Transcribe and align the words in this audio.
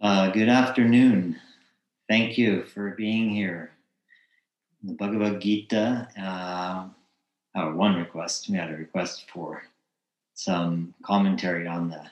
Uh, 0.00 0.30
good 0.30 0.48
afternoon. 0.48 1.40
Thank 2.08 2.38
you 2.38 2.62
for 2.66 2.90
being 2.90 3.30
here. 3.30 3.72
The 4.84 4.92
Bhagavad 4.92 5.40
Gita, 5.40 6.06
uh, 6.16 6.86
oh, 7.56 7.74
one 7.74 7.96
request. 7.96 8.48
We 8.48 8.58
had 8.58 8.70
a 8.70 8.76
request 8.76 9.28
for 9.28 9.64
some 10.34 10.94
commentary 11.02 11.66
on 11.66 11.90
the 11.90 12.04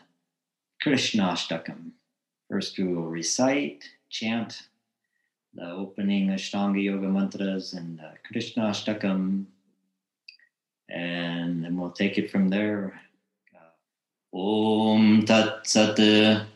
Krishnashtakam. 0.84 1.92
First, 2.50 2.76
we 2.76 2.92
will 2.92 3.06
recite, 3.06 3.84
chant 4.10 4.62
the 5.54 5.70
opening 5.70 6.30
Ashtanga 6.30 6.82
Yoga 6.82 7.06
mantras 7.06 7.72
and 7.72 8.00
the 8.00 8.14
Krishnashtakam, 8.28 9.44
and 10.88 11.64
then 11.64 11.76
we'll 11.76 11.92
take 11.92 12.18
it 12.18 12.32
from 12.32 12.48
there. 12.48 13.00
Om 14.32 15.24
Tat 15.24 15.64
Sat. 15.68 16.46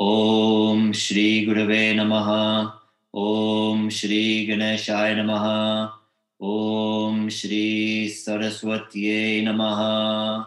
Om 0.00 0.94
Shri 0.94 1.46
Gurave 1.46 1.94
Namaha. 1.94 2.72
Om 3.12 3.90
Shri 3.90 4.46
Ganeshaya 4.48 5.14
Namaha. 5.14 5.92
Om 6.40 7.28
Shri 7.28 8.08
Saraswati 8.08 9.44
Namaha. 9.44 10.46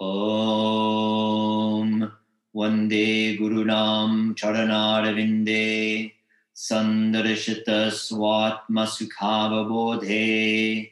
Om 0.00 2.10
Vande 2.52 3.38
Gurunam 3.38 4.34
Charanarvinde 4.34 6.12
Sandarshita 6.52 7.92
Swatma 7.92 8.84
Sukhavabodhe 8.84 10.90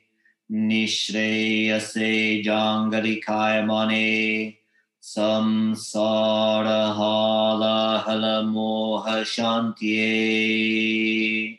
Nishreyase 0.49 2.45
Jangalikayamane 2.45 4.60
Samsara 5.03 6.95
Hala 6.95 8.45
Moha 8.45 9.25
Shantiye 9.25 11.59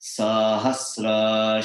Sahasra 0.00 1.62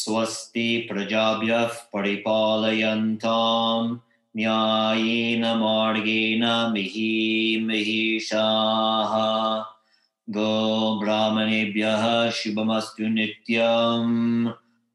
स्वस्ति 0.00 0.88
प्रजाभ्यः 0.92 1.66
परिपालयन्ताम् 1.66 3.98
न्यायेन 4.36 5.40
मार्गेण 5.40 6.44
महि 6.44 7.64
महिषाः। 7.68 9.12
गो 10.30 11.00
ब्राह्मणेभ्यः 11.00 12.30
शुभमस्तु 12.30 13.08
नित्यम्। 13.08 14.48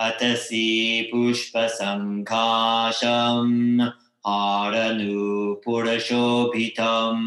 Atasi 0.00 1.08
Pushpasankasham 1.12 3.92
Aranu 4.26 5.62
Purashobhitam 5.62 7.18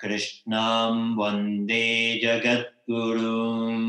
कृष्णं 0.00 1.16
वन्दे 1.16 1.86
जगद्गुरुम् 2.24 3.86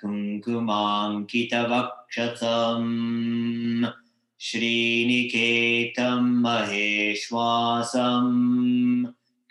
Kumkumam 0.00 1.26
Kitavakshatam 1.26 2.84
Sriniketam 4.38 6.22
Maheshwasam 6.44 8.26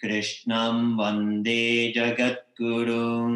Krishnam 0.01 0.95
Vande 0.95 1.94
Jagatgurum 1.95 3.34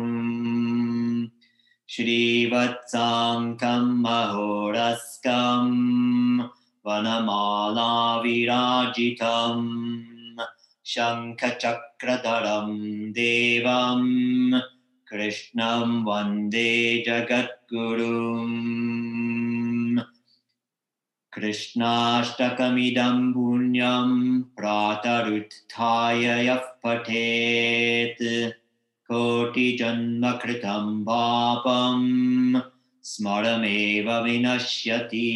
Shrivatsankam 1.89 3.85
Mahoraskam 4.03 5.69
Vanamala 6.85 8.21
Virajitam 8.23 10.16
शङ्खचक्रधरं 10.87 13.11
देवं 13.11 14.59
कृष्णं 15.07 16.03
वन्दे 16.03 17.03
जगद्गुरुम्। 17.07 19.99
कृष्णाष्टकमिदं 21.33 23.33
पुण्यं 23.33 24.41
प्रातरुत्थाय 24.41 26.23
यः 26.23 26.55
पठेत्। 26.55 28.51
कोटिजन्मकृतं 29.11 31.03
पापं 31.03 32.61
स्मरमेव 33.03 34.23
विनश्यति 34.23 35.33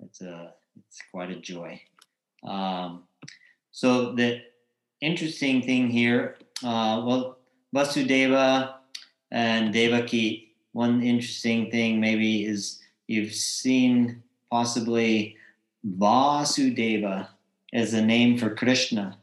It's 0.00 0.20
a 0.20 0.54
it's 0.78 1.02
quite 1.10 1.30
a 1.30 1.36
joy. 1.36 1.80
Um, 2.42 3.04
so 3.72 4.12
the 4.12 4.42
interesting 5.00 5.62
thing 5.62 5.88
here, 5.88 6.36
uh, 6.64 7.02
well, 7.04 7.38
Vasudeva 7.74 8.74
and 9.30 9.72
Devaki, 9.72 10.54
one 10.72 11.02
interesting 11.02 11.70
thing 11.70 12.00
maybe 12.00 12.44
is 12.44 12.80
you've 13.06 13.34
seen 13.34 14.22
possibly 14.50 15.36
Vasudeva 15.86 17.28
as 17.72 17.94
a 17.94 18.02
name 18.04 18.38
for 18.38 18.54
Krishna. 18.54 19.18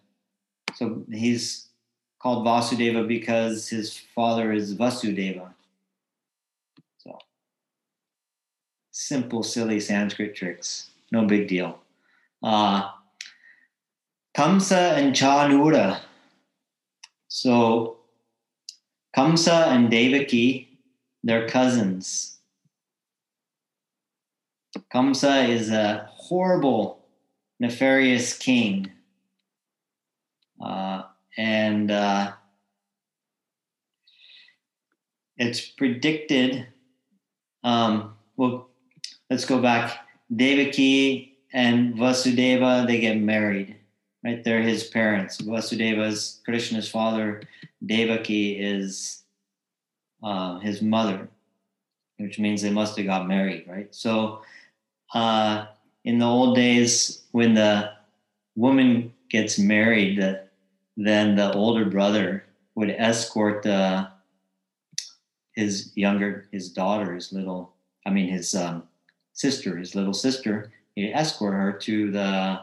So 0.75 1.03
he's 1.11 1.67
called 2.19 2.45
Vasudeva 2.45 3.07
because 3.07 3.67
his 3.69 3.97
father 3.97 4.51
is 4.51 4.75
Vasudeva. 4.75 5.53
So 6.97 7.17
simple, 8.91 9.43
silly 9.43 9.79
Sanskrit 9.79 10.35
tricks, 10.35 10.89
no 11.11 11.25
big 11.25 11.47
deal. 11.47 11.79
Uh, 12.41 12.89
Kamsa 14.35 14.97
and 14.97 15.13
Chanura. 15.13 15.99
So 17.27 17.97
Kamsa 19.15 19.67
and 19.67 19.91
Devaki, 19.91 20.79
they're 21.23 21.47
cousins. 21.47 22.37
Kamsa 24.91 25.47
is 25.49 25.69
a 25.69 26.09
horrible, 26.11 27.05
nefarious 27.59 28.35
king. 28.35 28.91
Uh, 30.59 31.03
and 31.37 31.91
uh, 31.91 32.31
it's 35.37 35.61
predicted. 35.61 36.67
Um, 37.63 38.15
well, 38.35 38.69
let's 39.29 39.45
go 39.45 39.61
back. 39.61 40.07
Devaki 40.35 41.37
and 41.53 41.93
Vasudeva, 41.93 42.87
they 42.87 42.99
get 42.99 43.19
married 43.19 43.77
right? 44.23 44.43
They're 44.43 44.61
his 44.61 44.85
parents. 44.85 45.41
Vasudeva's 45.41 46.41
Krishna's 46.45 46.89
father. 46.89 47.43
Devaki 47.85 48.57
is 48.57 49.23
uh, 50.23 50.59
his 50.59 50.81
mother, 50.81 51.27
which 52.17 52.39
means 52.39 52.61
they 52.61 52.69
must 52.69 52.97
have 52.97 53.05
got 53.05 53.27
married, 53.27 53.65
right? 53.67 53.93
So 53.93 54.41
uh, 55.13 55.65
in 56.05 56.19
the 56.19 56.25
old 56.25 56.55
days, 56.55 57.23
when 57.31 57.53
the 57.53 57.91
woman 58.55 59.13
gets 59.29 59.59
married, 59.59 60.39
then 60.95 61.35
the 61.35 61.51
older 61.53 61.85
brother 61.85 62.45
would 62.75 62.91
escort 62.91 63.65
uh, 63.65 64.07
his 65.53 65.91
younger, 65.95 66.47
his 66.51 66.69
daughter, 66.69 67.13
his 67.13 67.33
little, 67.33 67.73
I 68.05 68.09
mean, 68.09 68.29
his 68.29 68.55
um, 68.55 68.83
sister, 69.33 69.77
his 69.77 69.95
little 69.95 70.13
sister, 70.13 70.71
he'd 70.95 71.13
escort 71.13 71.53
her 71.53 71.73
to 71.73 72.11
the 72.11 72.61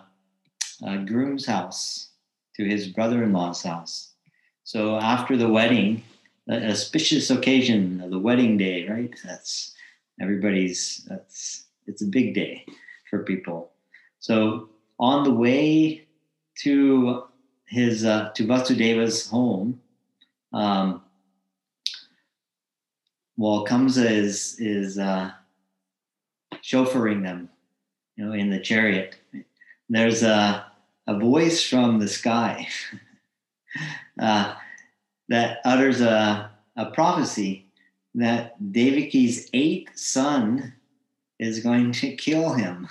uh, 0.87 0.97
groom's 0.99 1.47
house 1.47 2.11
to 2.57 2.65
his 2.65 2.89
brother-in-law's 2.89 3.63
house. 3.63 4.15
So 4.65 4.97
after 4.97 5.37
the 5.37 5.49
wedding, 5.49 6.03
the 6.47 6.71
auspicious 6.71 7.31
occasion 7.31 8.01
of 8.01 8.11
the 8.11 8.19
wedding 8.19 8.57
day, 8.57 8.89
right? 8.89 9.15
That's 9.25 9.75
everybody's. 10.21 11.07
That's 11.09 11.65
it's 11.87 12.03
a 12.03 12.07
big 12.07 12.35
day 12.35 12.65
for 13.09 13.25
people. 13.25 13.73
So 14.21 14.69
on 14.99 15.25
the 15.25 15.33
way 15.33 16.07
to 16.63 17.25
his 17.67 18.05
uh, 18.05 18.31
to 18.35 18.47
Vasudeva's 18.47 19.29
home, 19.29 19.81
um, 20.53 21.03
while 23.37 23.67
Kamsa 23.67 24.11
is 24.11 24.57
is 24.59 24.99
uh, 24.99 25.33
chauffeuring 26.63 27.23
them, 27.23 27.49
you 28.17 28.25
know, 28.25 28.33
in 28.33 28.51
the 28.51 28.61
chariot, 28.61 29.17
there's 29.89 30.23
a 30.23 30.70
a 31.11 31.19
voice 31.19 31.69
from 31.69 31.99
the 31.99 32.07
sky 32.07 32.69
uh, 34.21 34.55
that 35.29 35.59
utters 35.65 36.01
a, 36.01 36.51
a 36.77 36.87
prophecy 36.93 37.67
that 38.15 38.61
Devaki's 38.63 39.51
eighth 39.53 39.99
son 39.99 40.73
is 41.41 41.65
going 41.65 41.91
to 41.93 42.15
kill 42.15 42.53
him. 42.53 42.89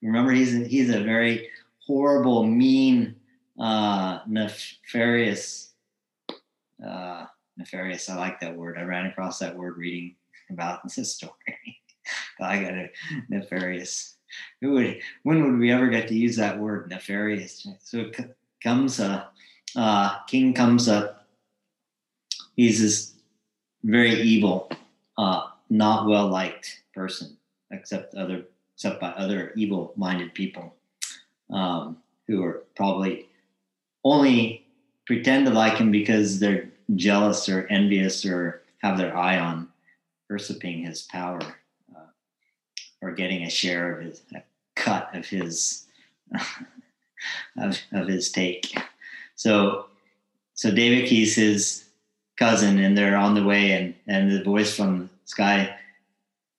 Remember, 0.00 0.32
he's 0.32 0.54
a, 0.54 0.64
he's 0.64 0.88
a 0.88 1.02
very 1.02 1.48
horrible, 1.86 2.44
mean, 2.44 3.14
uh, 3.60 4.20
nefarious. 4.26 5.72
Uh, 6.84 7.26
nefarious. 7.58 8.08
I 8.08 8.16
like 8.16 8.40
that 8.40 8.56
word. 8.56 8.78
I 8.78 8.82
ran 8.82 9.06
across 9.06 9.38
that 9.40 9.56
word 9.56 9.76
reading 9.76 10.14
about 10.50 10.80
this 10.84 11.14
story. 11.14 11.32
I 12.40 12.62
got 12.62 12.72
a 12.72 12.90
nefarious 13.28 14.17
who 14.60 14.72
would, 14.72 15.00
when 15.22 15.42
would 15.42 15.58
we 15.58 15.70
ever 15.70 15.88
get 15.88 16.08
to 16.08 16.14
use 16.14 16.36
that 16.36 16.58
word 16.58 16.90
nefarious? 16.90 17.66
So 17.80 18.10
comes 18.62 19.00
a 19.00 19.28
uh, 19.76 20.18
king 20.24 20.54
comes 20.54 20.88
up. 20.88 21.26
He's 22.56 22.80
this 22.80 23.14
very 23.84 24.20
evil, 24.20 24.70
uh, 25.16 25.48
not 25.70 26.08
well 26.08 26.28
liked 26.28 26.82
person, 26.94 27.36
except 27.70 28.14
other 28.14 28.44
except 28.74 29.00
by 29.00 29.08
other 29.08 29.52
evil 29.56 29.92
minded 29.96 30.34
people 30.34 30.74
um, 31.50 31.98
who 32.26 32.44
are 32.44 32.62
probably 32.76 33.26
only 34.04 34.64
pretend 35.04 35.46
to 35.46 35.52
like 35.52 35.78
him 35.78 35.90
because 35.90 36.38
they're 36.38 36.68
jealous 36.94 37.48
or 37.48 37.66
envious 37.68 38.24
or 38.24 38.62
have 38.82 38.96
their 38.96 39.16
eye 39.16 39.38
on 39.38 39.68
usurping 40.30 40.84
his 40.84 41.02
power 41.02 41.40
or 43.00 43.12
getting 43.12 43.44
a 43.44 43.50
share 43.50 43.98
of 43.98 44.04
his 44.04 44.22
a 44.34 44.42
cut 44.74 45.14
of 45.14 45.26
his 45.26 45.86
of, 47.56 47.78
of 47.92 48.08
his 48.08 48.30
take. 48.30 48.76
So 49.34 49.86
so 50.54 50.70
Devaki's 50.70 51.34
his 51.36 51.84
cousin, 52.36 52.78
and 52.78 52.96
they're 52.96 53.16
on 53.16 53.34
the 53.34 53.44
way, 53.44 53.72
and 53.72 53.94
and 54.06 54.32
the 54.32 54.42
voice 54.42 54.74
from 54.74 55.10
sky 55.24 55.76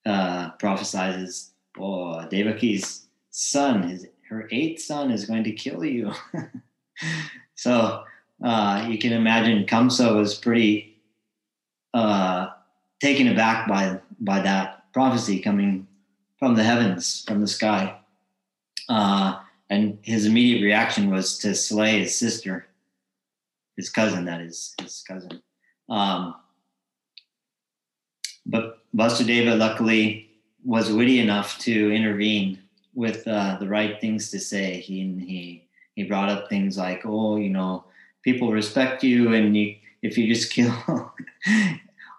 uh, 0.06 0.52
prophesizes, 0.54 1.50
"Oh, 1.78 2.26
Devaki's 2.32 3.08
son, 3.32 3.84
his 3.84 4.08
her 4.30 4.48
eighth 4.52 4.82
son 4.82 5.12
is 5.12 5.26
going 5.26 5.44
to 5.44 5.52
kill 5.52 5.84
you. 5.84 6.14
so 7.56 8.04
uh, 8.44 8.86
you 8.88 8.98
can 8.98 9.12
imagine 9.12 9.66
Kamsa 9.66 10.16
was 10.16 10.36
pretty 10.36 10.98
uh, 11.94 12.50
taken 13.02 13.28
aback 13.28 13.68
by 13.68 14.00
by 14.20 14.40
that 14.42 14.92
prophecy 14.94 15.40
coming 15.40 15.88
from 16.40 16.56
the 16.56 16.64
heavens, 16.64 17.24
from 17.28 17.42
the 17.42 17.48
sky. 17.48 17.98
Uh, 18.88 19.40
and 19.70 20.00
his 20.02 20.26
immediate 20.26 20.64
reaction 20.64 21.12
was 21.12 21.38
to 21.40 21.54
slay 21.54 22.00
his 22.00 22.16
sister, 22.16 22.66
his 23.78 23.90
cousin, 23.90 24.26
that 24.26 24.42
is, 24.42 24.74
his 24.82 25.04
cousin. 25.08 25.42
Um, 25.90 26.36
but 28.46 28.80
Vasudeva, 28.96 29.58
luckily, 29.58 30.32
was 30.66 30.92
witty 30.92 31.20
enough 31.20 31.60
to 31.60 31.92
intervene 31.92 32.60
with 32.96 33.28
uh, 33.28 33.58
the 33.60 33.68
right 33.68 34.02
things 34.02 34.32
to 34.32 34.40
say. 34.40 34.80
He 34.80 35.02
he 35.20 35.68
he 35.96 36.04
brought 36.04 36.30
up 36.30 36.50
things 36.50 36.78
like, 36.78 37.06
"Oh, 37.06 37.38
you 37.38 37.50
know, 37.50 37.86
people 38.24 38.52
respect 38.52 39.04
you, 39.04 39.34
and 39.34 39.56
you, 39.56 39.76
if 40.02 40.18
you 40.18 40.28
just 40.28 40.52
kill 40.52 40.74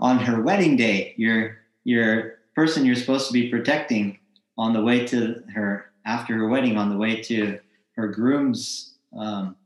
on 0.01 0.19
her 0.19 0.41
wedding 0.41 0.77
day, 0.77 1.15
you're 1.17 1.59
you're 1.85 2.40
person 2.55 2.85
you're 2.85 2.95
supposed 2.97 3.27
to 3.27 3.33
be 3.33 3.49
protecting 3.49 4.19
on 4.59 4.73
the 4.73 4.83
way 4.83 5.07
to 5.07 5.43
her 5.55 5.93
after 6.05 6.35
her 6.35 6.49
wedding, 6.49 6.77
on 6.77 6.91
the 6.91 6.97
way 6.97 7.21
to 7.23 7.59
her 7.93 8.09
groom's 8.09 8.95
um, 9.17 9.57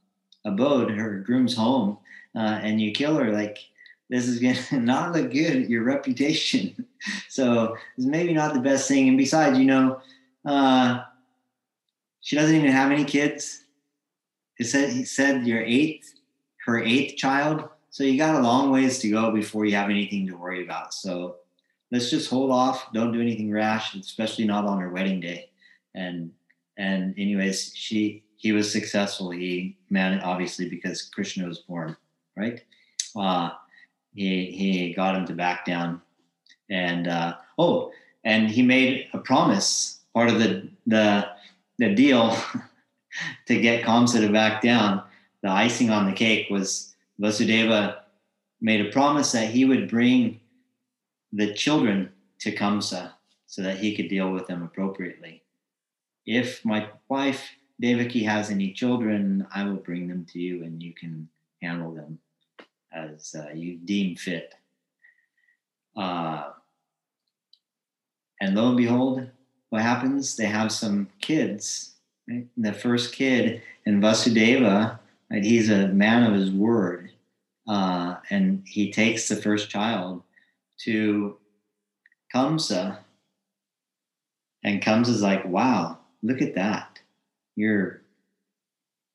abode, 0.44 0.90
her 0.90 1.18
groom's 1.20 1.56
home, 1.56 1.98
uh, 2.34 2.58
and 2.62 2.80
you 2.80 2.92
kill 2.92 3.16
her, 3.16 3.32
like 3.32 3.58
this 4.10 4.28
is 4.28 4.68
to 4.68 4.76
not 4.80 5.12
look 5.12 5.32
good 5.32 5.68
your 5.68 5.84
reputation. 5.84 6.86
so 7.28 7.76
it's 7.96 8.06
maybe 8.06 8.32
not 8.32 8.54
the 8.54 8.60
best 8.60 8.88
thing. 8.88 9.08
And 9.08 9.18
besides, 9.18 9.58
you 9.58 9.64
know, 9.64 10.00
uh, 10.44 11.02
she 12.20 12.36
doesn't 12.36 12.54
even 12.54 12.70
have 12.70 12.90
any 12.90 13.04
kids. 13.04 13.64
It 14.58 14.64
said 14.64 14.90
he 14.90 15.04
said 15.04 15.46
your 15.46 15.62
eighth, 15.62 16.14
her 16.66 16.82
eighth 16.82 17.16
child. 17.16 17.68
So 17.90 18.04
you 18.04 18.18
got 18.18 18.36
a 18.36 18.40
long 18.40 18.70
ways 18.70 18.98
to 19.00 19.10
go 19.10 19.30
before 19.30 19.64
you 19.64 19.76
have 19.76 19.90
anything 19.90 20.26
to 20.26 20.36
worry 20.36 20.64
about. 20.64 20.94
So 20.94 21.36
let's 21.94 22.10
just 22.10 22.28
hold 22.28 22.50
off. 22.50 22.92
Don't 22.92 23.12
do 23.12 23.20
anything 23.20 23.52
rash, 23.52 23.94
especially 23.94 24.44
not 24.44 24.64
on 24.64 24.80
her 24.80 24.90
wedding 24.90 25.20
day. 25.20 25.50
And 25.94 26.32
and 26.76 27.14
anyways, 27.16 27.72
she 27.74 28.24
he 28.36 28.50
was 28.50 28.70
successful. 28.70 29.30
He 29.30 29.76
man 29.90 30.20
obviously 30.20 30.68
because 30.68 31.02
Krishna 31.02 31.46
was 31.46 31.60
born, 31.60 31.96
right? 32.36 32.60
Uh, 33.14 33.50
he 34.12 34.46
he 34.46 34.92
got 34.92 35.14
him 35.14 35.24
to 35.26 35.34
back 35.34 35.64
down, 35.64 36.02
and 36.68 37.06
uh, 37.06 37.36
oh, 37.58 37.92
and 38.24 38.50
he 38.50 38.62
made 38.62 39.06
a 39.12 39.18
promise. 39.18 40.00
Part 40.12 40.30
of 40.30 40.40
the 40.40 40.68
the 40.86 41.28
the 41.78 41.94
deal 41.94 42.36
to 43.46 43.60
get 43.60 43.84
Kamsa 43.84 44.20
to 44.20 44.32
back 44.32 44.62
down. 44.62 45.02
The 45.42 45.50
icing 45.50 45.90
on 45.90 46.06
the 46.06 46.12
cake 46.12 46.48
was 46.50 46.94
Vasudeva 47.20 47.98
made 48.60 48.84
a 48.84 48.90
promise 48.90 49.30
that 49.32 49.50
he 49.50 49.64
would 49.64 49.88
bring 49.88 50.40
the 51.34 51.52
children 51.52 52.10
to 52.38 52.52
so 53.46 53.62
that 53.62 53.78
he 53.78 53.94
could 53.94 54.08
deal 54.08 54.30
with 54.30 54.46
them 54.46 54.62
appropriately. 54.62 55.42
If 56.26 56.64
my 56.64 56.88
wife 57.08 57.50
Devaki 57.80 58.22
has 58.24 58.50
any 58.50 58.72
children, 58.72 59.46
I 59.52 59.64
will 59.64 59.76
bring 59.76 60.08
them 60.08 60.26
to 60.32 60.38
you 60.38 60.62
and 60.62 60.82
you 60.82 60.94
can 60.94 61.28
handle 61.60 61.92
them 61.92 62.18
as 62.92 63.34
uh, 63.36 63.52
you 63.52 63.76
deem 63.76 64.16
fit. 64.16 64.54
Uh, 65.96 66.50
and 68.40 68.54
lo 68.54 68.68
and 68.68 68.76
behold, 68.76 69.26
what 69.70 69.82
happens? 69.82 70.36
They 70.36 70.46
have 70.46 70.70
some 70.70 71.08
kids. 71.20 71.94
Right? 72.28 72.46
The 72.56 72.72
first 72.72 73.14
kid, 73.14 73.62
and 73.86 74.02
Vasudeva, 74.02 74.98
right, 75.30 75.44
he's 75.44 75.70
a 75.70 75.88
man 75.88 76.22
of 76.22 76.34
his 76.34 76.50
word. 76.50 77.10
Uh, 77.66 78.16
and 78.30 78.62
he 78.66 78.92
takes 78.92 79.28
the 79.28 79.36
first 79.36 79.68
child 79.70 80.22
to 80.80 81.36
Kamsa. 82.34 82.98
And 84.62 84.82
Kamsa's 84.82 85.22
like, 85.22 85.44
wow, 85.44 85.98
look 86.22 86.40
at 86.42 86.54
that. 86.54 86.98
You're 87.56 88.02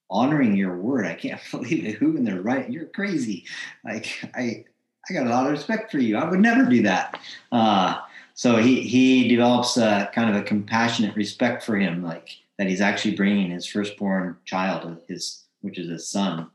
honoring 0.09 0.55
your 0.55 0.77
word. 0.77 1.05
I 1.05 1.15
can't 1.15 1.41
believe 1.51 1.85
it. 1.85 1.95
Who 1.95 2.17
in 2.17 2.23
their 2.23 2.41
right? 2.41 2.69
You're 2.69 2.85
crazy. 2.85 3.45
Like 3.83 4.07
I, 4.33 4.65
I 5.09 5.13
got 5.13 5.27
a 5.27 5.29
lot 5.29 5.45
of 5.45 5.51
respect 5.51 5.91
for 5.91 5.99
you. 5.99 6.17
I 6.17 6.29
would 6.29 6.39
never 6.39 6.65
do 6.65 6.83
that. 6.83 7.19
Uh, 7.51 7.99
so 8.33 8.57
he 8.57 8.81
he 8.83 9.27
develops 9.27 9.75
a 9.75 10.09
kind 10.13 10.29
of 10.29 10.35
a 10.41 10.45
compassionate 10.45 11.15
respect 11.15 11.61
for 11.61 11.75
him, 11.75 12.03
like 12.03 12.29
that 12.57 12.67
he's 12.67 12.79
actually 12.79 13.15
bringing 13.15 13.51
his 13.51 13.65
firstborn 13.65 14.37
child, 14.45 14.97
his 15.09 15.43
which 15.59 15.77
is 15.77 15.89
a 15.89 15.99
son, 15.99 16.49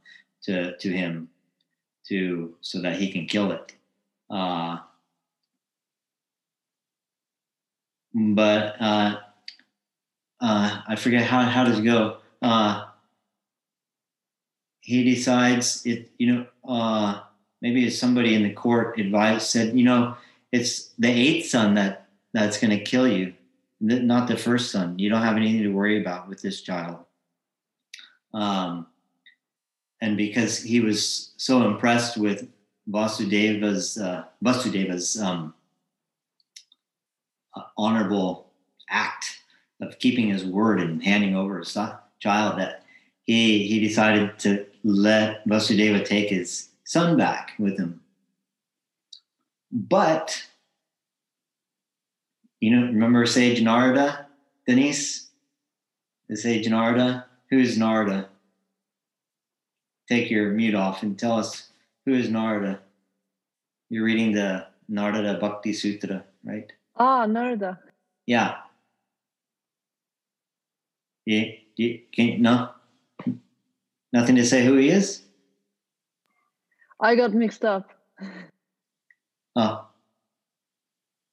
to 0.45 0.77
to 0.79 0.91
him, 0.91 1.29
to 2.09 2.55
so 2.63 2.81
that 2.81 2.97
he 2.97 3.13
can 3.13 3.27
kill 3.27 3.53
it. 3.53 3.75
Uh, 4.31 4.79
but 8.15 8.81
uh, 8.81 9.17
uh, 10.41 10.83
I 10.87 10.97
forget 10.97 11.25
how 11.25 11.43
how 11.43 11.65
does 11.65 11.81
it 11.81 11.85
go. 11.85 12.19
Uh, 12.41 12.85
he 14.81 15.03
decides 15.05 15.85
it. 15.85 16.11
You 16.19 16.33
know, 16.33 16.47
uh, 16.69 17.21
maybe 17.61 17.91
somebody 17.91 18.35
in 18.35 18.43
the 18.43 18.53
court 18.53 18.99
advised 18.99 19.49
said, 19.49 19.77
you 19.77 19.85
know, 19.85 20.17
it's 20.53 20.91
the 20.99 21.09
eighth 21.09 21.49
son 21.51 21.75
that 21.75 22.07
that's 22.33 22.59
going 22.59 22.77
to 22.77 22.85
kill 22.85 23.09
you, 23.09 23.35
not 23.81 24.29
the 24.29 24.37
first 24.37 24.71
son. 24.71 24.99
You 24.99 25.11
don't 25.11 25.23
have 25.23 25.37
anything 25.37 25.63
to 25.63 25.73
worry 25.73 26.01
about 26.01 26.29
with 26.29 26.43
this 26.43 26.63
child. 26.63 26.99
Um, 28.33 28.87
and 30.01 30.17
because 30.17 30.63
he 30.63 30.81
was 30.81 31.33
so 31.37 31.67
impressed 31.67 32.17
with 32.17 32.49
Vasudeva's 32.91 33.97
uh, 33.97 34.25
Vasudeva's 34.45 35.21
um, 35.21 35.55
honorable 37.77 38.51
act 38.91 39.41
of 39.81 39.99
keeping 39.99 40.29
his 40.29 40.45
word 40.45 40.81
and 40.81 41.03
handing 41.03 41.37
over 41.37 41.59
his 41.59 41.77
child 42.21 42.59
that 42.59 42.85
he 43.25 43.67
he 43.67 43.81
decided 43.81 44.39
to 44.39 44.67
let 44.83 45.47
Vasudeva 45.47 46.05
take 46.05 46.29
his 46.29 46.69
son 46.85 47.17
back 47.17 47.53
with 47.59 47.79
him. 47.79 48.01
But 49.73 50.43
you 52.61 52.71
know, 52.71 52.87
remember 52.87 53.27
Sage 53.27 53.61
Narada, 53.61 54.27
Denise? 54.67 55.29
The 56.29 56.37
Sage 56.37 56.69
Narada? 56.69 57.27
Who 57.51 57.59
is 57.59 57.77
Narada? 57.77 58.29
Take 60.09 60.31
your 60.31 60.53
mute 60.53 60.75
off 60.75 61.03
and 61.03 61.19
tell 61.19 61.39
us 61.39 61.69
who 62.07 62.15
is 62.15 62.31
Narada. 62.31 62.81
You're 63.91 64.05
reading 64.05 64.33
the 64.33 64.67
Narada 64.89 65.39
Bhakti 65.39 65.73
Sutra, 65.73 66.25
right? 66.43 66.73
Ah, 66.97 67.27
Narada. 67.27 67.79
Yeah. 68.27 68.57
Yeah. 71.27 71.45
You, 71.77 72.01
can, 72.13 72.41
no? 72.41 72.71
Nothing 74.13 74.37
to 74.37 74.45
say 74.45 74.65
who 74.65 74.77
he 74.77 74.91
is? 74.91 75.23
I 77.01 77.17
got 77.17 77.35
mixed 77.35 77.65
up. 77.65 77.91
Oh. 79.57 79.87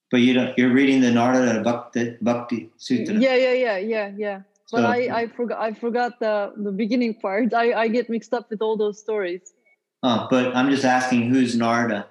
But 0.09 0.21
you 0.21 0.33
don't, 0.33 0.57
you're 0.57 0.73
reading 0.73 1.01
the 1.01 1.11
Narada 1.11 1.61
Bhakti, 1.63 2.17
Bhakti 2.21 2.69
Sutra. 2.77 3.15
Yeah, 3.15 3.35
yeah, 3.35 3.53
yeah, 3.53 3.77
yeah, 3.77 4.11
yeah. 4.17 4.41
But 4.71 4.85
I, 4.85 5.21
I 5.21 5.27
forgot 5.27 5.59
I 5.59 5.73
forgot 5.73 6.19
the, 6.19 6.53
the 6.55 6.71
beginning 6.71 7.15
part. 7.15 7.53
I, 7.53 7.73
I 7.73 7.87
get 7.89 8.09
mixed 8.09 8.33
up 8.33 8.49
with 8.49 8.61
all 8.61 8.77
those 8.77 8.99
stories. 8.99 9.53
Oh, 10.01 10.27
but 10.29 10.55
I'm 10.55 10.69
just 10.69 10.85
asking 10.85 11.29
who's 11.29 11.55
Narada? 11.55 12.07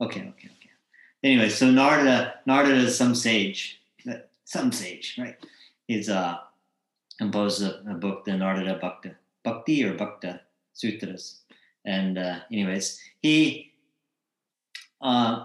Okay, 0.00 0.20
okay, 0.20 0.22
okay. 0.28 0.70
Anyway, 1.22 1.48
so 1.48 1.70
Narada, 1.70 2.34
Narada 2.46 2.74
is 2.74 2.96
some 2.96 3.14
sage, 3.14 3.80
some 4.44 4.72
sage, 4.72 5.16
right? 5.18 5.36
He's 5.86 6.08
uh, 6.08 6.38
composed 7.18 7.62
a, 7.62 7.80
a 7.90 7.94
book, 7.94 8.24
the 8.24 8.36
Narada 8.36 8.78
Bhakti, 8.80 9.12
Bhakti 9.42 9.84
or 9.84 9.94
Bhakta 9.94 10.40
Sutras. 10.72 11.40
And 11.84 12.18
uh, 12.18 12.40
anyways, 12.50 13.00
he, 13.22 13.72
uh, 15.00 15.44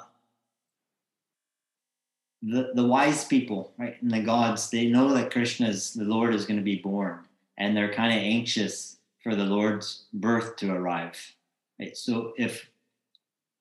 the, 2.42 2.72
the 2.74 2.86
wise 2.86 3.26
people, 3.26 3.74
right, 3.78 4.02
and 4.02 4.12
the 4.12 4.22
gods, 4.22 4.70
they 4.70 4.86
know 4.88 5.14
that 5.14 5.32
Krishna's, 5.32 5.94
the 5.94 6.06
Lord 6.06 6.34
is 6.34 6.46
going 6.46 6.58
to 6.60 6.64
be 6.64 6.78
born. 6.78 7.20
And 7.58 7.76
they're 7.76 7.94
kind 7.94 8.14
of 8.14 8.24
anxious 8.24 8.98
for 9.22 9.36
the 9.36 9.44
Lord's 9.44 10.06
birth 10.14 10.56
to 10.58 10.72
arrive. 10.72 11.36
Right? 11.80 11.96
So 11.96 12.34
if 12.38 12.70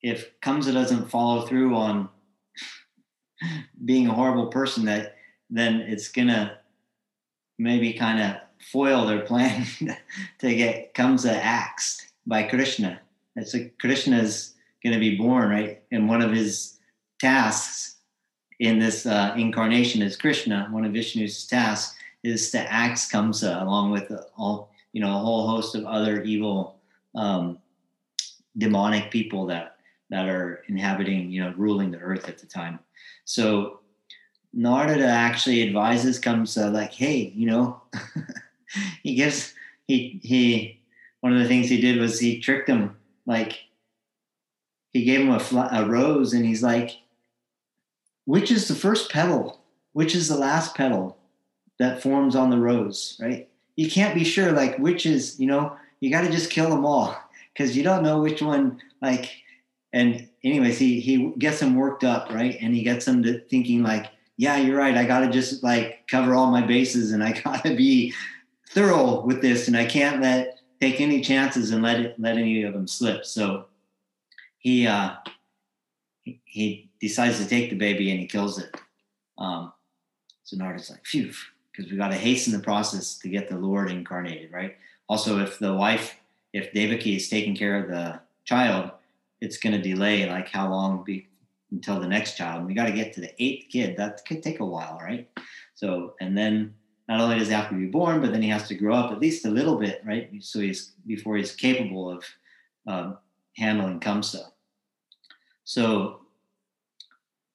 if 0.02 0.38
Kamsa 0.40 0.72
doesn't 0.72 1.10
follow 1.10 1.46
through 1.46 1.74
on 1.74 2.08
being 3.84 4.08
a 4.08 4.14
horrible 4.14 4.46
person, 4.46 4.84
that 4.86 5.16
then 5.50 5.80
it's 5.80 6.08
gonna 6.08 6.58
maybe 7.58 7.92
kind 7.92 8.20
of 8.20 8.40
foil 8.72 9.06
their 9.06 9.20
plan 9.20 9.66
to 10.38 10.54
get 10.54 10.94
Kamsa 10.94 11.32
axed 11.32 12.12
by 12.26 12.42
Krishna. 12.42 13.00
It's 13.36 13.54
like 13.54 13.76
Krishna 13.78 14.18
is 14.18 14.54
going 14.82 14.94
to 14.94 15.00
be 15.00 15.16
born, 15.16 15.50
right? 15.50 15.82
And 15.92 16.08
one 16.08 16.22
of 16.22 16.32
his 16.32 16.78
tasks 17.20 17.96
in 18.60 18.78
this 18.78 19.06
uh, 19.06 19.34
incarnation 19.36 20.02
as 20.02 20.16
Krishna, 20.16 20.68
one 20.70 20.84
of 20.84 20.92
Vishnu's 20.92 21.46
tasks 21.46 21.96
is 22.24 22.50
to 22.50 22.72
axe 22.72 23.10
Kamsa 23.10 23.62
along 23.62 23.92
with 23.92 24.10
all 24.36 24.72
you 24.92 25.00
know 25.00 25.14
a 25.14 25.18
whole 25.18 25.46
host 25.46 25.76
of 25.76 25.84
other 25.84 26.22
evil 26.22 26.80
um, 27.14 27.58
demonic 28.58 29.10
people 29.10 29.46
that 29.46 29.76
that 30.10 30.28
are 30.28 30.64
inhabiting 30.68 31.30
you 31.30 31.42
know 31.42 31.54
ruling 31.56 31.90
the 31.90 31.98
earth 31.98 32.28
at 32.28 32.38
the 32.38 32.46
time. 32.46 32.78
So 33.24 33.80
Narada 34.52 35.06
actually 35.06 35.62
advises 35.62 36.20
Kamsa 36.20 36.72
like, 36.72 36.92
hey, 36.92 37.32
you 37.36 37.46
know, 37.46 37.80
he 39.02 39.14
gives 39.14 39.54
he 39.86 40.20
he 40.22 40.80
one 41.20 41.32
of 41.32 41.38
the 41.38 41.48
things 41.48 41.68
he 41.68 41.80
did 41.80 41.98
was 41.98 42.18
he 42.18 42.40
tricked 42.40 42.68
him 42.68 42.96
like 43.26 43.60
he 44.90 45.04
gave 45.04 45.20
him 45.20 45.30
a, 45.30 45.40
fl- 45.40 45.60
a 45.60 45.86
rose 45.86 46.32
and 46.32 46.44
he's 46.44 46.62
like 46.62 46.98
which 48.24 48.50
is 48.50 48.68
the 48.68 48.74
first 48.74 49.10
petal? 49.10 49.58
Which 49.92 50.14
is 50.14 50.28
the 50.28 50.36
last 50.36 50.74
petal 50.74 51.16
that 51.78 52.02
forms 52.02 52.36
on 52.36 52.50
the 52.50 52.58
rose? 52.58 53.18
Right? 53.20 53.48
You 53.76 53.90
can't 53.90 54.14
be 54.14 54.24
sure 54.24 54.52
like 54.52 54.78
which 54.78 55.06
is 55.06 55.38
you 55.38 55.46
know 55.46 55.76
you 56.00 56.10
got 56.10 56.22
to 56.22 56.30
just 56.30 56.50
kill 56.50 56.70
them 56.70 56.84
all 56.84 57.16
because 57.58 57.76
you 57.76 57.82
don't 57.82 58.04
know 58.04 58.20
which 58.20 58.40
one 58.40 58.80
like 59.02 59.30
and 59.92 60.28
anyways 60.44 60.78
he 60.78 61.00
he 61.00 61.32
gets 61.38 61.60
him 61.60 61.74
worked 61.74 62.04
up 62.04 62.30
right? 62.30 62.56
And 62.60 62.74
he 62.74 62.82
gets 62.82 63.06
him 63.06 63.22
to 63.24 63.40
thinking 63.40 63.82
like 63.82 64.06
yeah 64.36 64.56
you're 64.56 64.78
right. 64.78 64.96
I 64.96 65.04
gotta 65.04 65.28
just 65.28 65.64
like 65.64 66.06
cover 66.06 66.34
all 66.34 66.50
my 66.50 66.64
bases 66.64 67.12
and 67.12 67.22
i 67.24 67.32
gotta 67.44 67.74
be 67.74 68.14
thorough 68.70 69.24
with 69.24 69.40
this 69.40 69.66
and 69.66 69.76
i 69.76 69.84
can't 69.84 70.20
let 70.20 70.60
take 70.80 71.00
any 71.00 71.20
chances 71.20 71.70
and 71.72 71.82
let 71.82 71.98
it 72.00 72.14
let 72.18 72.36
any 72.36 72.62
of 72.62 72.72
them 72.72 72.86
slip. 72.86 73.24
So 73.24 73.66
he 74.58 74.86
uh 74.86 75.14
he, 76.24 76.84
decides 77.00 77.38
to 77.38 77.46
take 77.46 77.70
the 77.70 77.76
baby 77.76 78.10
and 78.10 78.18
he 78.18 78.26
kills 78.26 78.58
it. 78.58 78.76
Um 79.38 79.72
so 80.44 80.56
Narada's 80.56 80.90
like 80.90 81.04
phew 81.04 81.32
because 81.72 81.90
we 81.90 81.96
got 81.96 82.08
to 82.08 82.16
hasten 82.16 82.52
the 82.52 82.58
process 82.58 83.18
to 83.18 83.28
get 83.28 83.48
the 83.48 83.56
lord 83.56 83.90
incarnated 83.90 84.52
right? 84.52 84.76
Also 85.08 85.38
if 85.40 85.58
the 85.58 85.74
wife 85.74 86.16
if 86.52 86.72
devaki 86.72 87.16
is 87.16 87.28
taking 87.28 87.56
care 87.56 87.82
of 87.82 87.88
the 87.88 88.20
child 88.44 88.90
it's 89.40 89.58
going 89.58 89.74
to 89.74 89.82
delay 89.82 90.28
like 90.28 90.48
how 90.48 90.70
long 90.70 91.04
be 91.04 91.28
until 91.70 92.00
the 92.00 92.08
next 92.08 92.36
child. 92.36 92.58
And 92.58 92.66
we 92.66 92.74
got 92.74 92.86
to 92.86 92.92
get 92.92 93.12
to 93.14 93.20
the 93.20 93.42
eighth 93.42 93.68
kid. 93.70 93.96
That 93.96 94.24
could 94.26 94.42
take 94.42 94.60
a 94.60 94.64
while, 94.64 94.98
right? 95.02 95.28
So, 95.74 96.14
and 96.20 96.36
then 96.36 96.74
not 97.08 97.20
only 97.20 97.38
does 97.38 97.48
he 97.48 97.54
have 97.54 97.68
to 97.68 97.74
be 97.74 97.86
born, 97.86 98.20
but 98.20 98.32
then 98.32 98.42
he 98.42 98.48
has 98.48 98.66
to 98.68 98.74
grow 98.74 98.94
up 98.94 99.12
at 99.12 99.20
least 99.20 99.46
a 99.46 99.50
little 99.50 99.76
bit, 99.76 100.02
right? 100.04 100.30
So 100.40 100.60
he's 100.60 100.92
before 101.06 101.36
he's 101.36 101.54
capable 101.54 102.10
of 102.10 102.24
um, 102.86 103.18
handling 103.56 104.00
Kamsa. 104.00 104.46
So, 105.64 106.20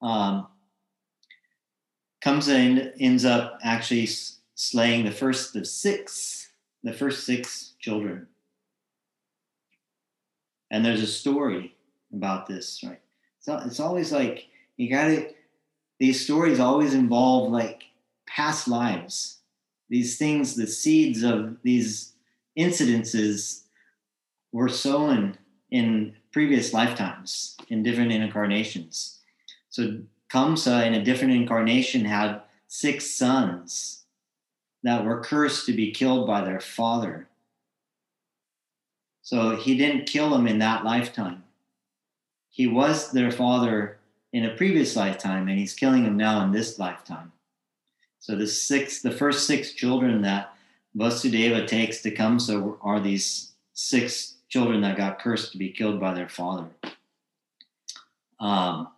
um, 0.01 0.47
Kamsa 2.23 2.93
ends 2.99 3.25
up 3.25 3.59
actually 3.63 4.07
slaying 4.55 5.05
the 5.05 5.11
first 5.11 5.55
of 5.55 5.67
six, 5.67 6.51
the 6.83 6.93
first 6.93 7.25
six 7.25 7.73
children. 7.79 8.27
And 10.73 10.83
there's 10.83 11.03
a 11.03 11.07
story 11.07 11.75
about 12.11 12.47
this, 12.47 12.83
right? 12.83 12.99
So 13.39 13.61
it's 13.63 13.79
always 13.79 14.11
like 14.11 14.47
you 14.75 14.89
got 14.89 15.05
to. 15.05 15.29
These 15.99 16.23
stories 16.25 16.59
always 16.59 16.95
involve 16.95 17.51
like 17.51 17.83
past 18.25 18.67
lives. 18.67 19.37
These 19.89 20.17
things, 20.17 20.55
the 20.55 20.65
seeds 20.65 21.21
of 21.21 21.57
these 21.61 22.13
incidences, 22.57 23.61
were 24.51 24.67
sown 24.67 25.37
in 25.69 26.15
previous 26.31 26.73
lifetimes 26.73 27.55
in 27.69 27.83
different 27.83 28.11
incarnations. 28.11 29.19
So 29.69 29.99
Kamsa, 30.31 30.87
in 30.87 30.95
a 30.95 31.03
different 31.03 31.35
incarnation, 31.35 32.03
had 32.05 32.41
six 32.67 33.11
sons 33.11 34.05
that 34.81 35.05
were 35.05 35.21
cursed 35.21 35.67
to 35.67 35.73
be 35.73 35.91
killed 35.91 36.25
by 36.25 36.41
their 36.41 36.59
father. 36.59 37.27
So 39.23 39.55
he 39.55 39.77
didn't 39.77 40.05
kill 40.05 40.29
them 40.29 40.47
in 40.47 40.59
that 40.59 40.83
lifetime 40.85 41.43
he 42.53 42.67
was 42.67 43.11
their 43.11 43.31
father 43.31 43.97
in 44.31 44.45
a 44.45 44.55
previous 44.55 44.95
lifetime 44.95 45.47
and 45.47 45.57
he's 45.57 45.73
killing 45.73 46.03
them 46.03 46.15
now 46.15 46.43
in 46.43 46.51
this 46.51 46.77
lifetime. 46.77 47.31
So 48.19 48.35
the 48.35 48.45
six, 48.45 49.01
the 49.01 49.09
first 49.09 49.47
six 49.47 49.71
children 49.73 50.21
that 50.21 50.53
Vasudeva 50.95 51.65
takes 51.65 52.03
to 52.03 52.11
Kamsa 52.11 52.77
are 52.83 52.99
these 52.99 53.53
six 53.73 54.35
children 54.49 54.81
that 54.81 54.97
got 54.97 55.19
cursed 55.19 55.51
to 55.53 55.57
be 55.57 55.71
killed 55.71 55.99
by 55.99 56.13
their 56.13 56.29
father. 56.29 56.67
Um, 58.39 58.89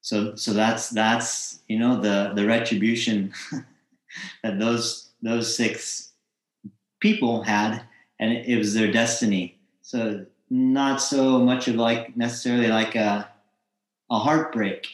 so 0.00 0.34
so 0.34 0.52
that's 0.52 0.90
that's 0.90 1.60
you 1.68 1.78
know 1.78 2.00
the 2.00 2.32
the 2.34 2.46
retribution 2.46 3.32
that 4.42 4.58
those 4.58 5.10
those 5.22 5.54
six 5.54 6.07
people 7.00 7.42
had 7.42 7.82
and 8.18 8.32
it, 8.32 8.46
it 8.46 8.58
was 8.58 8.74
their 8.74 8.90
destiny. 8.90 9.58
So 9.82 10.26
not 10.50 11.00
so 11.00 11.38
much 11.38 11.68
of 11.68 11.76
like 11.76 12.16
necessarily 12.16 12.68
like 12.68 12.94
a 12.94 13.28
a 14.10 14.18
heartbreak 14.18 14.86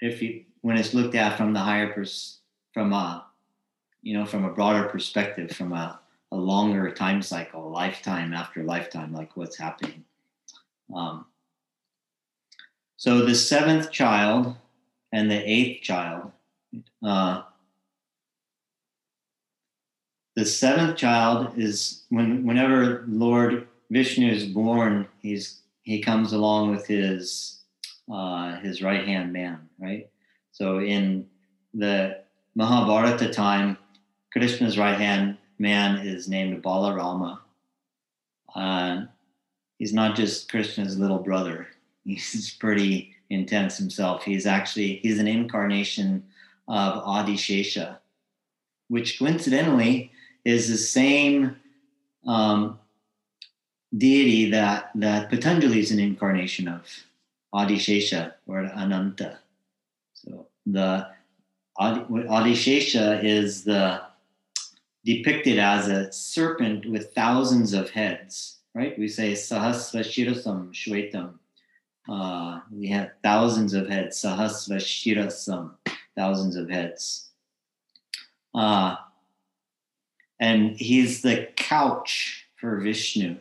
if 0.00 0.20
you 0.22 0.44
when 0.60 0.76
it's 0.76 0.94
looked 0.94 1.14
at 1.14 1.36
from 1.36 1.52
the 1.52 1.60
higher 1.60 1.92
pers- 1.92 2.38
from 2.72 2.92
a 2.92 3.24
you 4.02 4.14
know 4.14 4.26
from 4.26 4.44
a 4.44 4.50
broader 4.50 4.88
perspective 4.88 5.50
from 5.50 5.72
a, 5.72 5.98
a 6.32 6.36
longer 6.36 6.90
time 6.90 7.22
cycle 7.22 7.70
lifetime 7.70 8.34
after 8.34 8.62
lifetime 8.62 9.12
like 9.12 9.36
what's 9.36 9.56
happening. 9.56 10.04
Um, 10.94 11.26
so 12.96 13.24
the 13.24 13.34
seventh 13.34 13.90
child 13.90 14.56
and 15.12 15.30
the 15.30 15.42
eighth 15.48 15.82
child 15.82 16.32
uh, 17.02 17.42
the 20.38 20.44
seventh 20.44 20.96
child 20.96 21.58
is 21.58 22.04
when 22.10 22.46
whenever 22.46 23.04
lord 23.08 23.66
Vishnu 23.90 24.30
is 24.30 24.44
born, 24.46 25.08
he's 25.20 25.62
he 25.82 26.00
comes 26.00 26.32
along 26.32 26.70
with 26.70 26.86
his 26.86 27.62
uh, 28.12 28.60
his 28.60 28.80
right 28.80 29.04
hand 29.04 29.32
man, 29.32 29.68
right? 29.80 30.08
So 30.52 30.78
in 30.78 31.26
the 31.74 32.20
Mahabharata 32.54 33.30
time, 33.32 33.78
Krishna's 34.32 34.78
right 34.78 34.96
hand 34.96 35.38
man 35.58 36.06
is 36.06 36.28
named 36.28 36.62
Balarama. 36.62 37.40
Uh, 38.54 39.06
he's 39.78 39.92
not 39.92 40.14
just 40.14 40.48
Krishna's 40.48 41.00
little 41.00 41.18
brother. 41.18 41.66
He's 42.04 42.54
pretty 42.60 43.12
intense 43.28 43.76
himself. 43.76 44.22
He's 44.22 44.46
actually 44.46 45.00
he's 45.02 45.18
an 45.18 45.26
incarnation 45.26 46.24
of 46.68 47.02
Adishesha, 47.02 47.98
which 48.86 49.18
coincidentally 49.18 50.12
is 50.48 50.66
the 50.66 50.78
same 50.78 51.56
um, 52.26 52.78
deity 53.96 54.50
that 54.50 54.90
that 54.94 55.28
Patanjali 55.28 55.78
is 55.78 55.90
an 55.90 55.98
incarnation 55.98 56.68
of, 56.68 56.84
Adishesha 57.52 58.32
or 58.46 58.60
Ananta. 58.82 59.38
So 60.14 60.46
the 60.64 61.06
Adishesha 61.78 63.22
is 63.22 63.64
the 63.64 64.00
depicted 65.04 65.58
as 65.58 65.88
a 65.88 66.10
serpent 66.12 66.90
with 66.90 67.12
thousands 67.14 67.74
of 67.74 67.90
heads, 67.90 68.60
right? 68.74 68.98
We 68.98 69.08
say 69.08 69.32
Sahasra 69.32 70.02
Shirasam 70.12 70.72
Shwetam. 70.72 71.34
Uh, 72.08 72.60
we 72.72 72.88
have 72.88 73.10
thousands 73.22 73.74
of 73.74 73.86
heads, 73.88 74.16
Sahasra 74.22 74.78
Shirasam, 74.78 75.72
thousands 76.16 76.56
of 76.56 76.70
heads. 76.70 77.28
Uh, 78.54 78.96
and 80.40 80.76
he's 80.76 81.22
the 81.22 81.48
couch 81.56 82.46
for 82.56 82.80
Vishnu. 82.80 83.36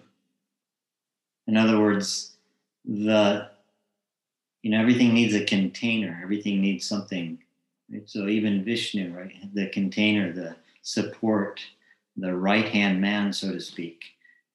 In 1.47 1.57
other 1.57 1.79
words, 1.79 2.33
the 2.85 3.49
you 4.61 4.71
know 4.71 4.81
everything 4.81 5.13
needs 5.13 5.33
a 5.35 5.45
container. 5.45 6.19
Everything 6.21 6.61
needs 6.61 6.85
something. 6.85 7.39
Right? 7.91 8.09
So 8.09 8.27
even 8.27 8.65
Vishnu, 8.65 9.15
right? 9.15 9.33
The 9.53 9.67
container, 9.69 10.33
the 10.33 10.55
support, 10.81 11.61
the 12.17 12.35
right 12.35 12.67
hand 12.67 12.99
man, 12.99 13.31
so 13.31 13.53
to 13.53 13.59
speak, 13.61 14.03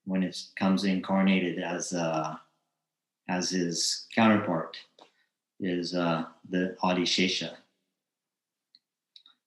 when 0.05 0.23
it 0.23 0.43
comes 0.57 0.85
incarnated 0.85 1.59
as 1.63 1.93
uh, 1.93 2.37
as 3.29 3.51
his 3.51 4.07
counterpart, 4.15 4.77
is 5.61 5.95
uh, 5.95 6.25
the 6.51 6.77
Adishesha. 6.83 7.53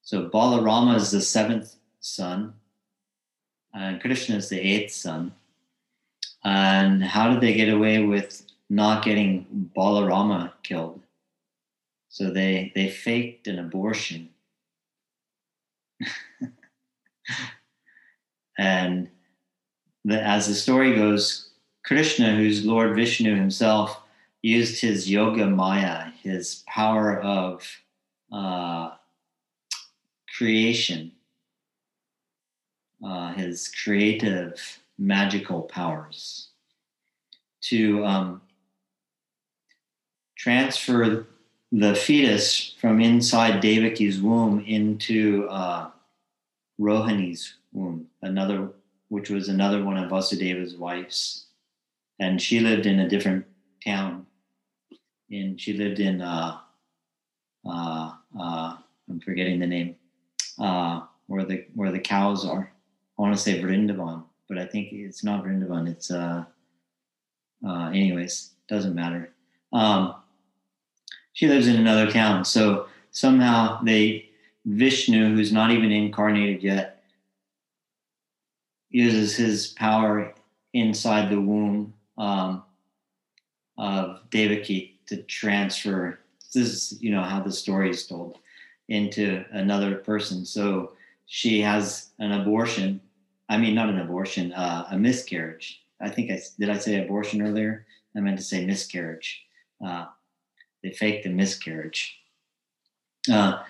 So 0.02 0.30
Balarama 0.30 0.96
is 0.96 1.12
the 1.12 1.22
seventh 1.22 1.76
son, 2.00 2.54
and 3.76 4.02
Krishna 4.02 4.38
is 4.38 4.50
the 4.50 4.60
eighth 4.60 4.94
son. 4.94 5.34
And 6.44 7.04
how 7.04 7.32
did 7.32 7.42
they 7.42 7.54
get 7.54 7.74
away 7.74 8.04
with 8.04 8.44
not 8.70 9.04
getting 9.04 9.70
Balarama 9.76 10.54
killed? 10.64 11.02
So 12.10 12.32
they 12.32 12.72
they 12.76 12.90
faked 12.90 13.48
an 13.48 13.60
abortion. 13.60 14.30
and 18.58 19.10
the, 20.06 20.22
as 20.22 20.48
the 20.48 20.56
story 20.56 20.96
goes, 20.96 21.50
Krishna, 21.84 22.36
who's 22.36 22.66
Lord 22.66 22.96
Vishnu 22.96 23.36
himself, 23.36 24.02
used 24.42 24.80
his 24.80 25.10
yoga 25.10 25.48
maya, 25.48 26.12
his 26.22 26.64
power 26.68 27.20
of 27.20 27.68
uh, 28.32 28.92
creation, 30.38 31.12
uh, 33.04 33.34
his 33.34 33.68
creative, 33.84 34.80
magical 34.98 35.64
powers 35.64 36.50
to 37.62 38.06
um, 38.06 38.42
transfer 40.38 41.28
the 41.72 41.96
fetus 41.96 42.76
from 42.80 43.02
inside 43.02 43.62
Devaki's 43.62 44.22
womb 44.22 44.64
into 44.66 45.48
uh, 45.50 45.90
Rohini's 46.80 47.56
womb, 47.74 48.08
another, 48.22 48.70
which 49.10 49.30
was 49.30 49.50
another 49.50 49.84
one 49.84 49.98
of 49.98 50.10
Vasudeva's 50.10 50.76
wives, 50.76 51.48
and 52.20 52.42
she 52.42 52.60
lived 52.60 52.86
in 52.86 53.00
a 53.00 53.10
different 53.10 53.46
town. 53.84 54.26
In 55.30 55.58
she 55.58 55.74
lived 55.74 56.00
in 56.00 56.22
uh, 56.22 56.60
uh, 57.68 58.12
uh, 58.40 58.78
I'm 59.10 59.20
forgetting 59.20 59.60
the 59.60 59.68
name, 59.68 59.96
uh, 60.60 61.02
where 61.28 61.46
the 61.46 61.66
where 61.74 61.92
the 61.92 62.00
cows 62.00 62.46
are. 62.46 62.72
I 63.17 63.21
want 63.21 63.36
to 63.36 63.41
say 63.41 63.62
Vrindavan, 63.62 64.23
but 64.47 64.58
I 64.58 64.65
think 64.65 64.91
it's 64.91 65.23
not 65.23 65.43
Vrindavan. 65.43 65.89
It's 65.89 66.12
uh, 66.12 66.45
uh, 67.65 67.89
anyways, 67.89 68.51
doesn't 68.67 68.95
matter. 68.95 69.32
Um, 69.71 70.15
she 71.34 71.47
lives 71.47 71.67
in 71.67 71.75
another 71.75 72.12
town, 72.12 72.45
so 72.45 72.88
somehow 73.12 73.82
they 73.84 74.30
Vishnu, 74.65 75.36
who's 75.36 75.51
not 75.51 75.71
even 75.71 75.91
incarnated 75.91 76.63
yet, 76.63 77.04
uses 78.89 79.36
his 79.36 79.67
power 79.67 80.34
inside 80.73 81.30
the 81.30 81.39
womb 81.39 81.93
um, 82.17 82.63
of 83.78 84.21
Devaki 84.32 84.99
to 85.08 85.21
transfer. 85.23 86.19
This 86.54 86.56
is, 86.56 87.01
you 87.01 87.12
know, 87.12 87.21
how 87.21 87.41
the 87.41 87.51
story 87.51 87.89
is 87.89 88.08
told 88.08 88.39
into 88.88 89.43
another 89.51 89.95
person. 89.95 90.45
So 90.45 90.93
she 91.28 91.62
has 91.62 92.10
an 92.19 92.32
abortion. 92.32 93.01
I 93.50 93.58
mean, 93.58 93.76
not 93.76 93.90
an 93.90 94.00
abortion, 94.00 94.54
uh, 94.54 94.88
a 94.92 94.98
miscarriage. 94.98 95.82
I 96.02 96.10
think 96.10 96.32
I 96.32 96.40
did. 96.60 96.70
I 96.70 96.78
say 96.78 97.04
abortion 97.04 97.42
earlier. 97.42 97.86
I 98.16 98.20
meant 98.20 98.38
to 98.38 98.44
say 98.44 98.66
miscarriage. 98.66 99.44
Uh, 99.86 100.06
they 100.84 100.92
faked 100.92 101.26
a 101.26 101.30
miscarriage. 101.30 102.18
Uh, 103.32 103.64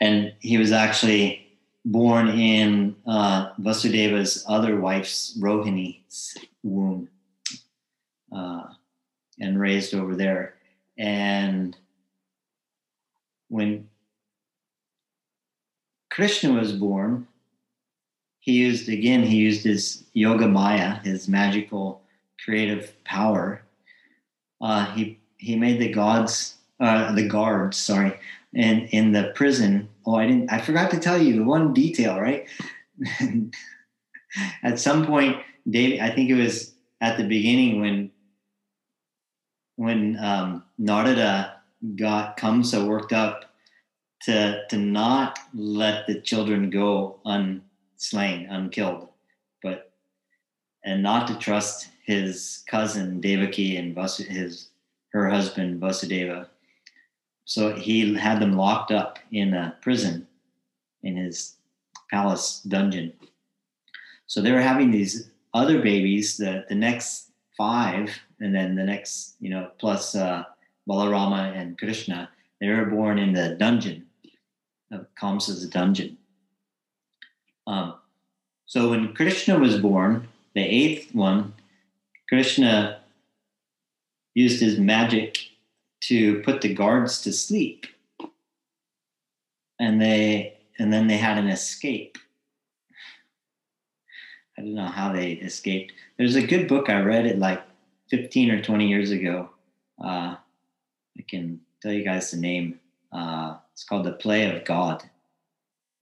and 0.00 0.34
he 0.40 0.58
was 0.58 0.72
actually 0.72 1.46
born 1.84 2.28
in 2.28 2.96
uh, 3.06 3.52
Vasudeva's 3.60 4.44
other 4.48 4.80
wife's 4.80 5.38
Rohini's 5.40 6.36
womb 6.62 7.08
uh, 8.32 8.64
and 9.40 9.60
raised 9.60 9.94
over 9.94 10.16
there. 10.16 10.54
And 10.98 11.76
when 13.48 13.88
Krishna 16.10 16.52
was 16.52 16.72
born, 16.72 17.28
he 18.46 18.52
used 18.52 18.88
again, 18.88 19.24
he 19.24 19.36
used 19.38 19.64
his 19.64 20.04
yoga 20.12 20.46
maya, 20.46 21.00
his 21.02 21.26
magical 21.26 22.00
creative 22.42 22.92
power. 23.04 23.60
Uh, 24.60 24.86
he 24.94 25.18
he 25.36 25.56
made 25.56 25.80
the 25.80 25.92
gods, 25.92 26.54
uh, 26.78 27.12
the 27.12 27.26
guards, 27.26 27.76
sorry, 27.76 28.16
in 28.54 28.86
in 28.92 29.10
the 29.10 29.32
prison. 29.34 29.88
Oh, 30.06 30.14
I 30.14 30.26
didn't. 30.26 30.50
I 30.50 30.60
forgot 30.60 30.92
to 30.92 31.00
tell 31.00 31.20
you 31.20 31.34
the 31.34 31.44
one 31.44 31.74
detail, 31.74 32.20
right? 32.20 32.46
at 34.62 34.78
some 34.78 35.04
point, 35.04 35.38
Dave. 35.68 36.00
I 36.00 36.10
think 36.10 36.30
it 36.30 36.36
was 36.36 36.72
at 37.00 37.18
the 37.18 37.24
beginning 37.24 37.80
when 37.80 38.12
when 39.74 40.16
um, 40.20 40.62
Narada 40.78 41.56
got 41.96 42.38
Kamsa 42.38 42.86
worked 42.86 43.12
up 43.12 43.56
to 44.22 44.62
to 44.70 44.76
not 44.76 45.40
let 45.52 46.06
the 46.06 46.20
children 46.20 46.70
go 46.70 47.18
unslain, 47.96 48.46
unkilled, 48.50 49.08
but 49.62 49.92
and 50.84 51.02
not 51.02 51.26
to 51.26 51.38
trust 51.38 51.88
his 52.04 52.62
cousin 52.68 53.20
Devaki 53.20 53.76
and 53.76 53.96
his 53.96 54.68
her 55.12 55.28
husband 55.28 55.80
Vasudeva. 55.80 56.46
So 57.44 57.74
he 57.74 58.14
had 58.14 58.40
them 58.40 58.52
locked 58.52 58.90
up 58.90 59.18
in 59.32 59.54
a 59.54 59.76
prison 59.80 60.26
in 61.02 61.16
his 61.16 61.56
palace 62.10 62.60
dungeon. 62.60 63.12
So 64.26 64.42
they 64.42 64.52
were 64.52 64.60
having 64.60 64.90
these 64.90 65.30
other 65.54 65.80
babies, 65.80 66.36
the, 66.36 66.64
the 66.68 66.74
next 66.74 67.30
five, 67.56 68.10
and 68.40 68.54
then 68.54 68.74
the 68.74 68.84
next, 68.84 69.36
you 69.40 69.48
know, 69.48 69.70
plus 69.78 70.14
uh, 70.14 70.44
Balarama 70.88 71.56
and 71.56 71.78
Krishna, 71.78 72.28
they 72.60 72.68
were 72.68 72.86
born 72.86 73.18
in 73.18 73.32
the 73.32 73.56
dungeon 73.58 74.04
of 74.90 75.06
Kamsa's 75.18 75.66
dungeon. 75.68 76.18
Um, 77.66 77.94
so 78.66 78.90
when 78.90 79.14
Krishna 79.14 79.58
was 79.58 79.78
born, 79.78 80.28
the 80.54 80.62
eighth 80.62 81.14
one, 81.14 81.54
Krishna 82.28 83.00
used 84.34 84.60
his 84.60 84.78
magic 84.78 85.38
to 86.00 86.40
put 86.42 86.60
the 86.60 86.74
guards 86.74 87.22
to 87.22 87.32
sleep. 87.32 87.86
And 89.78 90.00
they 90.00 90.56
and 90.78 90.92
then 90.92 91.06
they 91.06 91.16
had 91.16 91.38
an 91.38 91.48
escape. 91.48 92.18
I 94.58 94.62
don't 94.62 94.74
know 94.74 94.86
how 94.86 95.12
they 95.12 95.32
escaped. 95.32 95.92
There's 96.16 96.36
a 96.36 96.46
good 96.46 96.68
book 96.68 96.88
I 96.88 97.00
read 97.00 97.26
it 97.26 97.38
like 97.38 97.62
15 98.10 98.50
or 98.50 98.62
20 98.62 98.88
years 98.88 99.10
ago. 99.10 99.50
Uh, 100.02 100.36
I 101.18 101.22
can 101.28 101.60
tell 101.82 101.92
you 101.92 102.04
guys 102.04 102.30
the 102.30 102.36
name. 102.38 102.80
Uh, 103.12 103.56
it's 103.72 103.84
called 103.84 104.04
The 104.04 104.12
Play 104.12 104.54
of 104.54 104.64
God, 104.64 105.02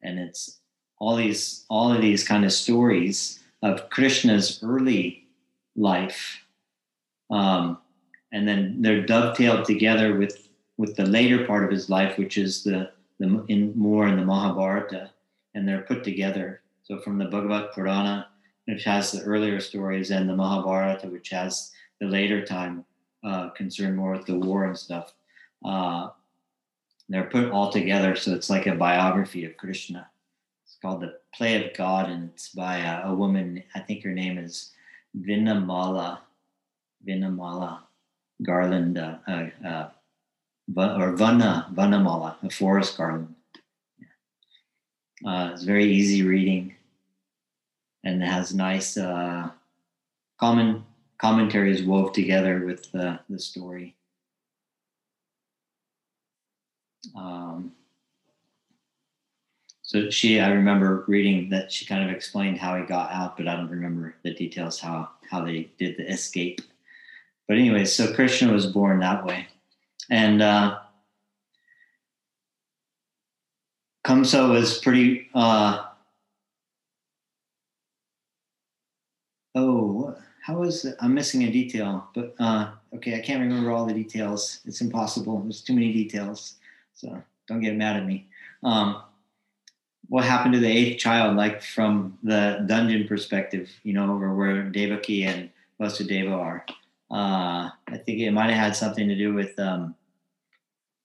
and 0.02 0.18
it's 0.18 0.60
all 1.04 1.16
these 1.16 1.66
all 1.68 1.92
of 1.92 2.00
these 2.00 2.24
kind 2.26 2.44
of 2.46 2.52
stories 2.52 3.40
of 3.62 3.90
Krishna's 3.90 4.60
early 4.62 5.26
life, 5.76 6.40
um, 7.30 7.78
and 8.32 8.48
then 8.48 8.80
they're 8.80 9.04
dovetailed 9.04 9.66
together 9.66 10.16
with 10.16 10.48
with 10.78 10.96
the 10.96 11.04
later 11.04 11.46
part 11.46 11.64
of 11.64 11.70
his 11.70 11.90
life, 11.90 12.16
which 12.16 12.38
is 12.38 12.64
the 12.64 12.90
the 13.20 13.44
in 13.48 13.76
more 13.76 14.08
in 14.08 14.16
the 14.16 14.24
Mahabharata, 14.24 15.10
and 15.54 15.68
they're 15.68 15.82
put 15.82 16.04
together. 16.04 16.62
So 16.84 16.98
from 16.98 17.18
the 17.18 17.26
Bhagavad 17.26 17.72
Purana, 17.72 18.28
which 18.64 18.84
has 18.84 19.12
the 19.12 19.22
earlier 19.22 19.60
stories, 19.60 20.10
and 20.10 20.26
the 20.26 20.36
Mahabharata, 20.36 21.08
which 21.08 21.28
has 21.30 21.70
the 22.00 22.06
later 22.06 22.44
time 22.46 22.84
uh, 23.22 23.50
concerned 23.50 23.96
more 23.96 24.12
with 24.12 24.26
the 24.26 24.38
war 24.38 24.64
and 24.64 24.78
stuff. 24.78 25.12
Uh, 25.64 26.08
they're 27.10 27.24
put 27.24 27.50
all 27.50 27.70
together, 27.70 28.16
so 28.16 28.32
it's 28.32 28.48
like 28.48 28.66
a 28.66 28.74
biography 28.74 29.44
of 29.44 29.56
Krishna. 29.58 30.08
Called 30.84 31.00
The 31.00 31.18
Play 31.34 31.64
of 31.64 31.74
God, 31.74 32.10
and 32.10 32.28
it's 32.28 32.50
by 32.50 32.76
a, 32.76 33.08
a 33.08 33.14
woman. 33.14 33.64
I 33.74 33.80
think 33.80 34.04
her 34.04 34.12
name 34.12 34.36
is 34.36 34.72
Vinamala, 35.18 36.18
Vinamala 37.08 37.78
Garland, 38.42 38.98
uh, 38.98 39.16
uh, 39.26 39.48
uh 39.66 39.88
or 40.76 41.12
Vana 41.16 41.72
Vanamala, 41.72 42.36
a 42.42 42.50
forest 42.50 42.98
garland. 42.98 43.34
Uh, 45.24 45.52
it's 45.54 45.62
very 45.62 45.90
easy 45.90 46.22
reading, 46.22 46.74
and 48.04 48.22
has 48.22 48.54
nice 48.54 48.98
uh, 48.98 49.48
common 50.38 50.84
commentaries 51.16 51.82
wove 51.82 52.12
together 52.12 52.66
with 52.66 52.92
the 52.92 53.18
story. 53.38 53.96
Um, 57.16 57.72
so 59.86 60.08
she, 60.08 60.40
I 60.40 60.48
remember 60.48 61.04
reading 61.06 61.50
that 61.50 61.70
she 61.70 61.84
kind 61.84 62.02
of 62.02 62.16
explained 62.16 62.56
how 62.56 62.74
he 62.74 62.86
got 62.86 63.12
out, 63.12 63.36
but 63.36 63.46
I 63.46 63.54
don't 63.54 63.68
remember 63.68 64.14
the 64.22 64.32
details 64.32 64.80
how 64.80 65.10
how 65.30 65.44
they 65.44 65.68
did 65.78 65.98
the 65.98 66.10
escape. 66.10 66.62
But 67.46 67.58
anyway, 67.58 67.84
so 67.84 68.14
Krishna 68.14 68.50
was 68.50 68.66
born 68.66 69.00
that 69.00 69.26
way, 69.26 69.46
and 70.10 70.40
uh, 70.40 70.78
Kamsa 74.06 74.48
was 74.48 74.78
pretty. 74.78 75.28
Uh, 75.34 75.84
oh, 79.54 80.16
how 80.40 80.60
was? 80.60 80.86
I'm 80.98 81.12
missing 81.12 81.42
a 81.42 81.52
detail, 81.52 82.08
but 82.14 82.34
uh, 82.40 82.70
okay, 82.94 83.18
I 83.18 83.20
can't 83.20 83.42
remember 83.42 83.70
all 83.70 83.84
the 83.84 83.92
details. 83.92 84.60
It's 84.64 84.80
impossible. 84.80 85.40
There's 85.40 85.60
too 85.60 85.74
many 85.74 85.92
details. 85.92 86.54
So 86.94 87.22
don't 87.46 87.60
get 87.60 87.76
mad 87.76 87.98
at 87.98 88.06
me. 88.06 88.28
Um, 88.62 89.02
what 90.08 90.24
happened 90.24 90.54
to 90.54 90.60
the 90.60 90.70
eighth 90.70 90.98
child, 90.98 91.36
like 91.36 91.62
from 91.62 92.18
the 92.22 92.64
dungeon 92.66 93.06
perspective, 93.08 93.70
you 93.82 93.92
know, 93.92 94.12
over 94.12 94.34
where 94.34 94.62
Devaki 94.64 95.24
and 95.24 95.50
Vasudeva 95.80 96.32
are? 96.32 96.66
Uh, 97.10 97.70
I 97.88 97.96
think 97.98 98.20
it 98.20 98.30
might 98.30 98.50
have 98.50 98.58
had 98.58 98.76
something 98.76 99.08
to 99.08 99.16
do 99.16 99.34
with 99.34 99.58
um, 99.58 99.94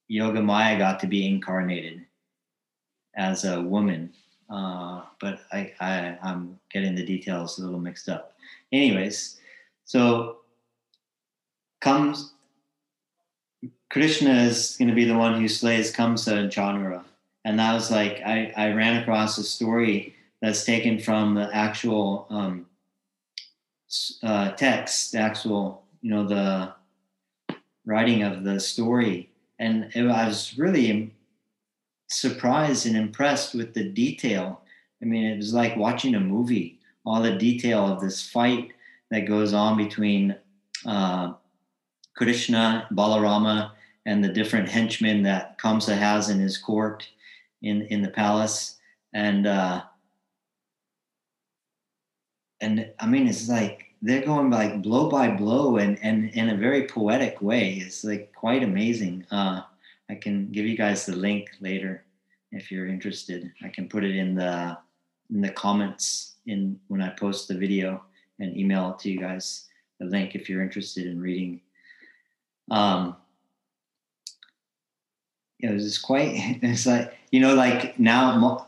Yoga 0.08 0.42
Maya 0.42 0.78
got 0.78 1.00
to 1.02 1.08
be 1.08 1.28
incarnated 1.28 2.06
as 3.16 3.46
a 3.46 3.62
woman. 3.62 4.14
Uh, 4.50 5.04
but 5.22 5.42
I, 5.52 5.74
I, 5.80 6.18
I'm 6.24 6.60
getting 6.72 6.96
the 6.96 7.06
details 7.06 7.60
a 7.60 7.64
little 7.64 7.80
mixed 7.80 8.10
up. 8.10 8.36
Anyways, 8.72 9.40
so 9.86 10.38
comes 11.82 12.34
Krishna 13.90 14.32
is 14.32 14.76
going 14.78 14.90
to 14.90 14.96
be 14.96 15.06
the 15.06 15.18
one 15.18 15.40
who 15.40 15.48
slays 15.48 15.94
Kamsa 15.94 16.34
and 16.34 16.52
Chanura. 16.52 17.04
And 17.50 17.58
that 17.58 17.74
was 17.74 17.90
like, 17.90 18.22
I, 18.24 18.54
I 18.56 18.74
ran 18.74 19.02
across 19.02 19.40
a 19.40 19.44
story 19.44 20.14
that's 20.40 20.66
taken 20.66 21.00
from 21.00 21.34
the 21.34 21.50
actual 21.52 22.28
um, 22.30 22.68
uh, 24.22 24.52
text, 24.52 25.14
the 25.14 25.18
actual, 25.18 25.84
you 26.04 26.12
know, 26.12 26.28
the 26.28 26.76
writing 27.88 28.22
of 28.22 28.44
the 28.44 28.60
story. 28.60 29.32
And 29.58 29.90
it, 29.96 30.06
I 30.06 30.28
was 30.28 30.60
really 30.60 31.12
surprised 32.06 32.86
and 32.86 32.96
impressed 32.96 33.56
with 33.56 33.74
the 33.74 33.86
detail. 33.86 34.62
I 35.02 35.06
mean, 35.06 35.26
it 35.26 35.38
was 35.38 35.52
like 35.52 35.76
watching 35.76 36.14
a 36.14 36.20
movie, 36.20 36.78
all 37.04 37.20
the 37.20 37.36
detail 37.36 37.84
of 37.88 38.00
this 38.00 38.30
fight 38.30 38.74
that 39.10 39.28
goes 39.28 39.56
on 39.56 39.76
between 39.76 40.36
uh, 40.86 41.34
Krishna, 42.16 42.88
Balarama, 42.92 43.72
and 44.06 44.24
the 44.24 44.30
different 44.30 44.70
henchmen 44.70 45.24
that 45.24 45.58
Kamsa 45.58 45.98
has 45.98 46.30
in 46.30 46.40
his 46.40 46.56
court 46.56 47.10
in, 47.62 47.84
in 47.84 48.02
the 48.02 48.10
palace. 48.10 48.78
And 49.14 49.48
uh, 49.48 49.84
and 52.62 52.92
I 53.00 53.08
mean, 53.08 53.28
it's 53.28 53.50
like 53.50 53.86
they're 54.02 54.26
going 54.26 54.50
like 54.50 54.82
blow 54.82 55.10
by 55.10 55.30
blow 55.30 55.78
and 55.78 55.98
and 56.02 56.30
in 56.32 56.50
a 56.50 56.58
very 56.58 56.88
poetic 56.88 57.42
way. 57.42 57.76
It's 57.76 58.04
like 58.04 58.34
quite 58.34 58.64
amazing. 58.64 59.26
Uh, 59.32 59.62
I 60.10 60.16
can 60.16 60.52
give 60.52 60.66
you 60.66 60.78
guys 60.78 61.06
the 61.06 61.16
link 61.16 61.50
later 61.60 62.04
if 62.52 62.72
you're 62.72 62.88
interested. 62.88 63.52
I 63.64 63.70
can 63.70 63.88
put 63.88 64.04
it 64.04 64.16
in 64.16 64.36
the 64.36 64.78
in 65.30 65.42
the 65.42 65.52
comments 65.52 66.36
in 66.46 66.80
when 66.88 67.02
I 67.02 67.10
post 67.10 67.48
the 67.48 67.56
video 67.56 68.04
and 68.40 68.58
email 68.58 68.92
it 68.92 69.00
to 69.00 69.12
you 69.12 69.20
guys 69.20 69.66
the 70.00 70.06
link 70.06 70.34
if 70.34 70.50
you're 70.50 70.64
interested 70.64 71.06
in 71.06 71.20
reading. 71.20 71.62
Um, 72.72 73.18
it 75.60 75.72
was 75.72 75.98
quite. 75.98 76.60
It's 76.62 76.86
like 76.86 77.14
you 77.32 77.40
know, 77.40 77.56
like 77.56 78.00
now 78.00 78.68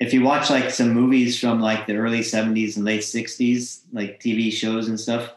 if 0.00 0.12
you 0.12 0.22
watch 0.22 0.50
like 0.50 0.70
some 0.70 0.90
movies 0.90 1.38
from 1.38 1.60
like 1.60 1.86
the 1.86 1.96
early 1.96 2.20
70s 2.20 2.76
and 2.76 2.84
late 2.84 3.00
60s 3.00 3.80
like 3.92 4.20
tv 4.20 4.52
shows 4.52 4.88
and 4.88 4.98
stuff 4.98 5.32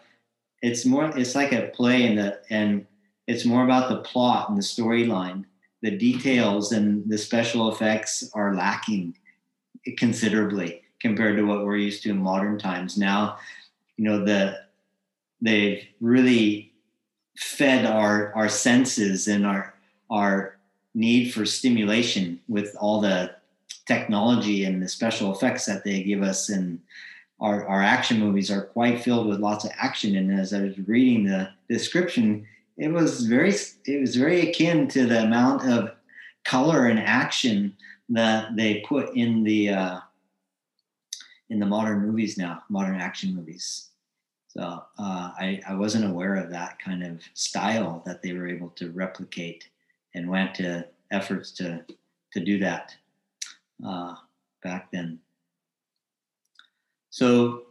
it's 0.62 0.86
more 0.86 1.16
it's 1.18 1.36
like 1.36 1.54
a 1.54 1.68
play 1.74 2.06
and 2.08 2.18
the 2.18 2.40
and 2.50 2.86
it's 3.28 3.46
more 3.46 3.64
about 3.64 3.90
the 3.90 3.98
plot 3.98 4.50
and 4.50 4.58
the 4.58 4.64
storyline 4.64 5.46
the 5.82 5.92
details 5.92 6.72
and 6.72 7.08
the 7.10 7.18
special 7.18 7.72
effects 7.72 8.30
are 8.34 8.56
lacking 8.56 9.16
considerably 9.98 10.82
compared 11.00 11.38
to 11.38 11.44
what 11.44 11.64
we're 11.64 11.78
used 11.78 12.04
to 12.04 12.10
in 12.10 12.18
modern 12.18 12.58
times 12.58 12.98
now 12.98 13.38
you 13.96 14.04
know 14.04 14.26
the 14.26 14.60
they've 15.42 15.88
really 16.02 16.74
fed 17.38 17.86
our 17.86 18.34
our 18.34 18.50
senses 18.50 19.28
and 19.28 19.46
our 19.46 19.74
our 20.10 20.57
need 20.98 21.32
for 21.32 21.46
stimulation 21.46 22.40
with 22.48 22.76
all 22.80 23.00
the 23.00 23.36
technology 23.86 24.66
and 24.66 24.82
the 24.82 24.90
special 24.90 25.32
effects 25.32 25.66
that 25.66 25.84
they 25.84 26.04
give 26.04 26.24
us. 26.24 26.50
And 26.50 26.80
our, 27.40 27.66
our 27.68 27.84
action 27.84 28.20
movies 28.20 28.50
are 28.50 28.64
quite 28.64 29.02
filled 29.02 29.28
with 29.28 29.40
lots 29.40 29.64
of 29.64 29.72
action. 29.78 30.16
And 30.16 30.38
as 30.38 30.54
i 30.54 30.62
was 30.62 30.78
reading 30.80 31.26
the 31.26 31.50
description 31.70 32.48
it 32.78 32.90
was 32.90 33.26
very 33.26 33.54
it 33.86 34.00
was 34.00 34.16
very 34.16 34.50
akin 34.50 34.88
to 34.90 35.06
the 35.06 35.24
amount 35.24 35.68
of 35.68 35.92
color 36.46 36.86
and 36.86 37.00
action 37.00 37.76
that 38.10 38.56
they 38.56 38.82
put 38.82 39.16
in 39.16 39.44
the 39.44 39.70
uh, 39.70 40.00
in 41.50 41.60
the 41.60 41.66
modern 41.66 42.06
movies 42.06 42.38
now 42.38 42.64
modern 42.70 43.00
action 43.00 43.36
movies. 43.36 43.90
So 44.50 44.62
uh, 44.62 45.32
I, 45.38 45.62
I 45.68 45.76
wasn't 45.76 46.10
aware 46.10 46.36
of 46.36 46.50
that 46.50 46.80
kind 46.80 47.04
of 47.04 47.22
style 47.34 48.02
that 48.06 48.22
they 48.22 48.34
were 48.34 48.48
able 48.48 48.70
to 48.70 48.92
replicate 48.92 49.70
and 50.18 50.30
went 50.30 50.56
to 50.56 50.86
efforts 51.12 51.52
to 51.52 51.84
to 52.34 52.40
do 52.40 52.60
that 52.60 52.94
uh, 53.86 54.16
back 54.64 54.92
then. 54.92 55.20
So 57.10 57.64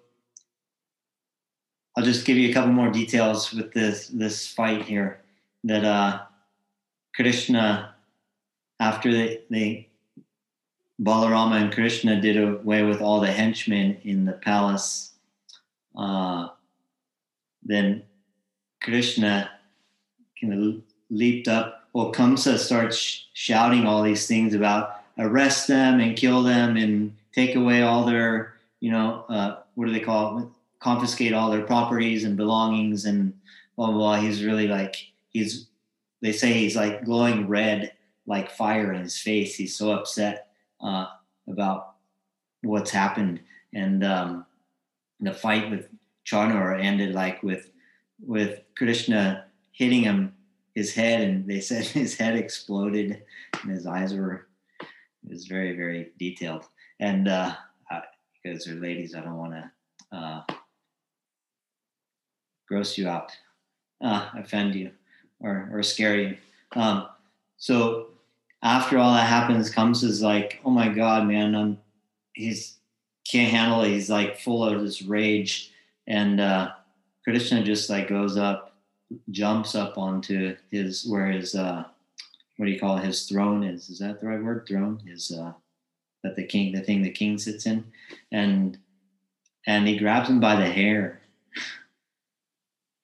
I'll 1.97 2.05
just 2.05 2.27
give 2.27 2.37
you 2.37 2.51
a 2.51 2.53
couple 2.53 2.73
more 2.73 2.91
details 2.91 3.53
with 3.53 3.73
this 3.73 4.09
this 4.09 4.47
fight 4.47 4.83
here. 4.83 5.21
That 5.65 5.85
uh, 5.85 6.23
Krishna, 7.15 7.95
after 8.81 9.13
they 9.13 9.89
Balarama 11.01 11.61
and 11.61 11.73
Krishna 11.73 12.21
did 12.21 12.37
away 12.37 12.83
with 12.83 13.01
all 13.01 13.21
the 13.21 13.31
henchmen 13.31 13.99
in 14.03 14.25
the 14.25 14.33
palace, 14.33 15.13
uh, 15.97 16.49
then 17.63 18.03
Krishna 18.83 19.51
kind 20.41 20.53
of 20.53 20.83
leaped 21.11 21.49
up. 21.49 21.76
Well, 21.97 22.13
Kamsa 22.13 22.59
starts 22.59 23.25
shouting 23.33 23.87
all 23.87 24.03
these 24.03 24.27
things 24.27 24.53
about 24.53 25.01
arrest 25.17 25.67
them 25.67 25.99
and 25.99 26.15
kill 26.15 26.43
them 26.43 26.77
and 26.77 27.17
take 27.33 27.57
away 27.57 27.81
all 27.81 28.05
their, 28.05 28.53
you 28.81 28.91
know, 28.91 29.25
uh, 29.31 29.61
what 29.77 29.87
do 29.87 29.95
they 29.95 30.01
call 30.01 30.41
it? 30.41 30.49
Confiscate 30.79 31.33
all 31.33 31.51
their 31.51 31.63
properties 31.63 32.25
and 32.25 32.37
belongings 32.37 33.07
and 33.07 33.33
blah, 33.77 33.87
blah, 33.87 33.97
blah. 33.97 34.17
He's 34.17 34.45
really 34.45 34.69
like, 34.69 34.95
he's, 35.31 35.69
they 36.21 36.33
say 36.33 36.53
he's 36.53 36.77
like 36.77 37.07
glowing 37.07 37.49
red, 37.49 37.93
like 38.27 38.51
fire 38.51 38.93
in 38.93 39.01
his 39.01 39.19
face. 39.19 39.55
He's 39.55 39.75
so 39.75 39.93
upset 39.93 40.49
uh, 40.83 41.07
about 41.49 41.95
what's 42.61 42.91
happened. 42.91 43.41
And 43.73 44.05
um, 44.05 44.45
the 45.19 45.33
fight 45.33 45.71
with 45.71 45.89
Chanur 46.27 46.79
ended 46.79 47.15
like 47.15 47.43
with, 47.43 47.71
with 48.23 48.61
Krishna 48.77 49.47
hitting 49.73 50.03
him 50.03 50.36
his 50.77 50.95
head 50.95 51.23
and 51.23 51.49
they 51.49 51.59
said 51.59 51.85
his 52.03 52.15
head 52.15 52.37
exploded 52.37 53.23
and 53.63 53.73
his 53.73 53.87
eyes 53.87 54.15
were 54.15 54.47
it 54.81 55.31
was 55.31 55.47
very 55.47 55.75
very 55.75 56.13
detailed. 56.21 56.67
And 57.01 57.27
uh, 57.27 57.55
because 58.43 58.65
they're 58.65 58.77
ladies 58.77 59.15
i 59.15 59.21
don't 59.21 59.37
want 59.37 59.53
to 59.53 60.17
uh, 60.17 60.43
gross 62.69 62.97
you 62.97 63.09
out 63.09 63.33
uh, 64.01 64.29
offend 64.37 64.75
you 64.75 64.91
or, 65.41 65.69
or 65.73 65.83
scare 65.83 66.17
you. 66.17 66.37
Um, 66.75 67.09
so 67.57 68.09
after 68.63 68.99
all 68.99 69.13
that 69.15 69.27
happens 69.27 69.75
Kamsa 69.75 70.05
is 70.05 70.23
like 70.23 70.61
oh 70.65 70.71
my 70.71 70.89
god 70.89 71.27
man 71.27 71.55
i'm 71.55 71.79
he's 72.35 72.77
can't 73.29 73.51
handle 73.51 73.83
it. 73.83 73.89
He's 73.89 74.09
like 74.09 74.39
full 74.39 74.65
of 74.65 74.81
this 74.83 75.03
rage. 75.03 75.73
And 76.07 76.41
uh 76.41 76.73
krishna 77.25 77.65
just 77.65 77.91
like 77.91 78.09
goes 78.09 78.37
up 78.37 78.76
jumps 79.31 79.75
up 79.75 79.99
onto 79.99 80.57
his 80.71 81.07
where 81.07 81.27
his 81.27 81.55
uh 81.55 81.85
what 82.57 82.67
do 82.67 82.73
you 82.73 82.81
call 82.81 82.97
it? 82.97 83.05
His 83.05 83.27
throne 83.27 83.63
is 83.63 83.91
is 83.91 83.99
that 83.99 84.21
the 84.21 84.27
right 84.27 84.43
word? 84.43 84.67
Throne 84.67 85.01
is 85.07 85.31
uh, 85.31 85.53
that 86.23 86.37
the 86.37 86.45
king, 86.45 86.73
the 86.73 86.81
thing 86.81 87.03
the 87.03 87.11
king 87.11 87.39
sits 87.39 87.67
in, 87.67 87.85
and 88.33 88.79
and 89.67 89.87
he 89.87 89.99
grabs 89.99 90.29
him 90.29 90.41
by 90.41 90.57
the 90.57 90.67
hair. 90.67 91.21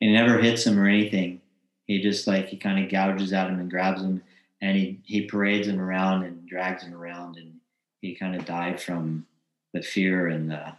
He 0.00 0.12
never 0.12 0.38
hits 0.38 0.66
him 0.66 0.78
or 0.78 0.88
anything. 0.88 1.40
He 1.86 2.02
just 2.02 2.26
like 2.26 2.48
he 2.48 2.56
kind 2.56 2.82
of 2.82 2.90
gouges 2.90 3.32
at 3.32 3.48
him 3.48 3.60
and 3.60 3.70
grabs 3.70 4.02
him, 4.02 4.22
and 4.60 4.76
he 4.76 5.00
he 5.04 5.26
parades 5.26 5.68
him 5.68 5.80
around 5.80 6.24
and 6.24 6.48
drags 6.48 6.82
him 6.82 6.94
around, 6.94 7.36
and 7.36 7.54
he 8.00 8.14
kind 8.14 8.34
of 8.34 8.46
died 8.46 8.80
from 8.80 9.26
the 9.74 9.82
fear 9.82 10.28
and 10.28 10.50
the 10.50 10.72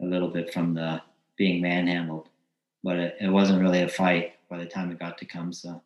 a 0.00 0.04
little 0.04 0.28
bit 0.28 0.52
from 0.52 0.74
the 0.74 1.00
being 1.36 1.62
manhandled, 1.62 2.28
but 2.82 2.96
it, 2.96 3.16
it 3.20 3.28
wasn't 3.28 3.60
really 3.60 3.82
a 3.82 3.88
fight 3.88 4.34
by 4.48 4.58
the 4.58 4.66
time 4.66 4.90
it 4.90 4.98
got 4.98 5.18
to 5.18 5.26
Kamsa 5.26 5.80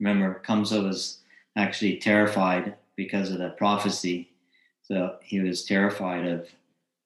remember 0.00 0.42
Kamsa 0.44 0.82
was 0.82 1.18
actually 1.56 1.98
terrified 1.98 2.74
because 2.96 3.30
of 3.30 3.38
the 3.38 3.50
prophecy. 3.50 4.30
So 4.82 5.16
he 5.22 5.40
was 5.40 5.64
terrified 5.64 6.26
of 6.26 6.48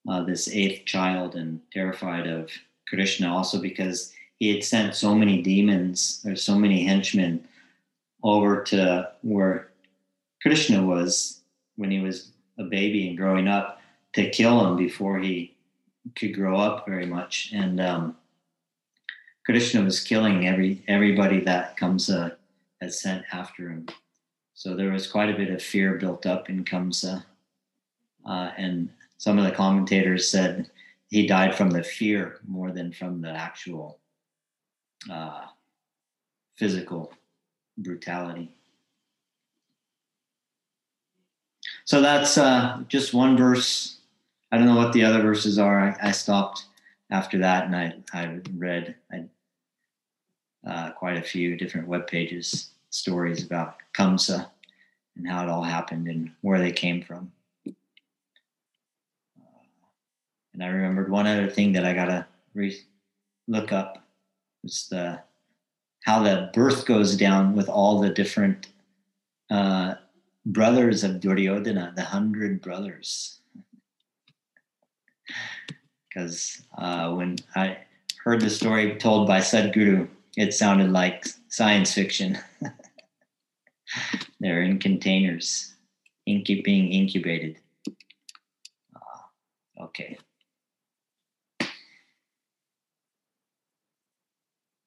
uh, 0.08 0.22
this 0.22 0.48
eighth 0.48 0.86
child 0.86 1.34
and 1.34 1.60
terrified 1.72 2.26
of 2.26 2.50
Krishna 2.88 3.34
also 3.34 3.60
because 3.60 4.12
he 4.38 4.54
had 4.54 4.64
sent 4.64 4.94
so 4.94 5.14
many 5.14 5.42
demons 5.42 6.22
or 6.26 6.36
so 6.36 6.56
many 6.56 6.84
henchmen 6.84 7.46
over 8.22 8.62
to 8.64 9.10
where 9.22 9.68
Krishna 10.40 10.82
was 10.82 11.40
when 11.76 11.90
he 11.90 12.00
was 12.00 12.30
a 12.58 12.64
baby 12.64 13.08
and 13.08 13.16
growing 13.16 13.48
up 13.48 13.80
to 14.14 14.30
kill 14.30 14.66
him 14.66 14.76
before 14.76 15.18
he 15.18 15.54
could 16.16 16.34
grow 16.34 16.56
up 16.56 16.86
very 16.86 17.06
much. 17.06 17.50
And 17.52 17.80
um, 17.80 18.16
Krishna 19.44 19.82
was 19.82 20.00
killing 20.00 20.46
every 20.46 20.82
everybody 20.88 21.40
that 21.40 21.76
comes 21.76 22.08
uh, 22.08 22.30
sent 22.88 23.24
after 23.32 23.68
him. 23.68 23.86
So 24.54 24.74
there 24.74 24.92
was 24.92 25.10
quite 25.10 25.28
a 25.28 25.36
bit 25.36 25.50
of 25.50 25.62
fear 25.62 25.94
built 25.94 26.26
up 26.26 26.48
in 26.48 26.64
Kamsa. 26.64 27.24
Uh, 28.24 28.50
and 28.56 28.88
some 29.18 29.38
of 29.38 29.44
the 29.44 29.50
commentators 29.50 30.28
said 30.28 30.70
he 31.08 31.26
died 31.26 31.54
from 31.54 31.70
the 31.70 31.82
fear 31.82 32.40
more 32.46 32.72
than 32.72 32.92
from 32.92 33.20
the 33.20 33.30
actual 33.30 33.98
uh, 35.10 35.42
physical 36.56 37.12
brutality. 37.78 38.50
So 41.84 42.00
that's 42.00 42.38
uh, 42.38 42.82
just 42.88 43.12
one 43.12 43.36
verse. 43.36 43.98
I 44.50 44.56
don't 44.56 44.66
know 44.66 44.76
what 44.76 44.92
the 44.92 45.04
other 45.04 45.20
verses 45.20 45.58
are. 45.58 45.80
I, 45.80 46.08
I 46.08 46.10
stopped 46.12 46.64
after 47.10 47.38
that 47.38 47.66
and 47.66 47.76
I, 47.76 47.94
I 48.12 48.40
read. 48.54 48.94
I 49.12 49.24
uh, 50.66 50.90
quite 50.92 51.16
a 51.16 51.22
few 51.22 51.56
different 51.56 51.88
web 51.88 52.06
pages, 52.06 52.70
stories 52.90 53.44
about 53.44 53.76
Kamsa 53.92 54.48
and 55.16 55.28
how 55.28 55.42
it 55.42 55.48
all 55.48 55.62
happened 55.62 56.08
and 56.08 56.30
where 56.40 56.58
they 56.58 56.72
came 56.72 57.02
from. 57.02 57.32
And 60.52 60.62
I 60.62 60.68
remembered 60.68 61.10
one 61.10 61.26
other 61.26 61.48
thing 61.48 61.72
that 61.72 61.84
I 61.84 61.92
gotta 61.92 62.26
re- 62.54 62.80
look 63.48 63.72
up 63.72 64.06
was 64.62 64.86
the 64.88 65.20
how 66.04 66.22
the 66.22 66.50
birth 66.52 66.86
goes 66.86 67.16
down 67.16 67.56
with 67.56 67.68
all 67.68 68.00
the 68.00 68.10
different 68.10 68.68
uh, 69.50 69.94
brothers 70.46 71.02
of 71.02 71.20
Duryodhana, 71.20 71.92
the 71.96 72.02
hundred 72.02 72.60
brothers. 72.60 73.40
Because 76.08 76.62
uh, 76.78 77.12
when 77.12 77.34
I 77.56 77.76
heard 78.22 78.40
the 78.40 78.48
story 78.48 78.94
told 78.98 79.26
by 79.26 79.40
Sadhguru, 79.40 80.06
it 80.36 80.52
sounded 80.54 80.90
like 80.90 81.26
science 81.48 81.92
fiction. 81.94 82.38
They're 84.40 84.62
in 84.62 84.78
containers, 84.78 85.74
incu- 86.28 86.64
being 86.64 86.92
incubated. 86.92 87.58
Uh, 88.94 89.84
okay. 89.84 90.18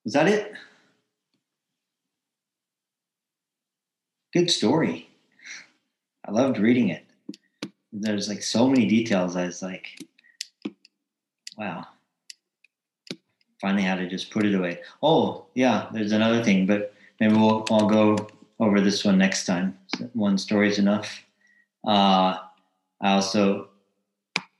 Was 0.03 0.13
that 0.13 0.27
it? 0.27 0.53
Good 4.33 4.51
story. 4.51 5.09
I 6.25 6.31
loved 6.31 6.59
reading 6.59 6.89
it. 6.89 7.05
There's 7.91 8.27
like 8.29 8.43
so 8.43 8.67
many 8.67 8.87
details. 8.87 9.35
I 9.35 9.45
was 9.45 9.61
like, 9.61 9.87
wow. 11.57 11.87
Finally 13.59 13.83
had 13.83 13.97
to 13.97 14.07
just 14.07 14.29
put 14.29 14.45
it 14.45 14.53
away. 14.53 14.79
Oh, 15.01 15.45
yeah, 15.55 15.87
there's 15.91 16.11
another 16.11 16.43
thing, 16.43 16.65
but 16.67 16.93
maybe 17.19 17.33
we'll 17.35 17.65
I'll 17.71 17.87
go 17.87 18.27
over 18.59 18.81
this 18.81 19.03
one 19.03 19.17
next 19.17 19.45
time. 19.45 19.77
One 20.13 20.37
story 20.37 20.69
is 20.69 20.79
enough. 20.79 21.23
Uh, 21.85 22.37
I 23.01 23.13
also 23.13 23.69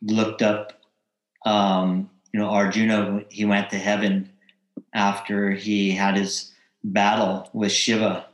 looked 0.02 0.42
up, 0.42 0.74
um, 1.46 2.10
you 2.32 2.40
know, 2.40 2.50
Arjuna, 2.50 3.24
he 3.30 3.46
went 3.46 3.70
to 3.72 3.78
heaven 3.78 4.32
after 4.94 5.52
he 5.52 5.92
had 5.92 6.16
his 6.16 6.52
battle 6.84 7.50
with 7.54 7.72
Shiva 7.72 8.28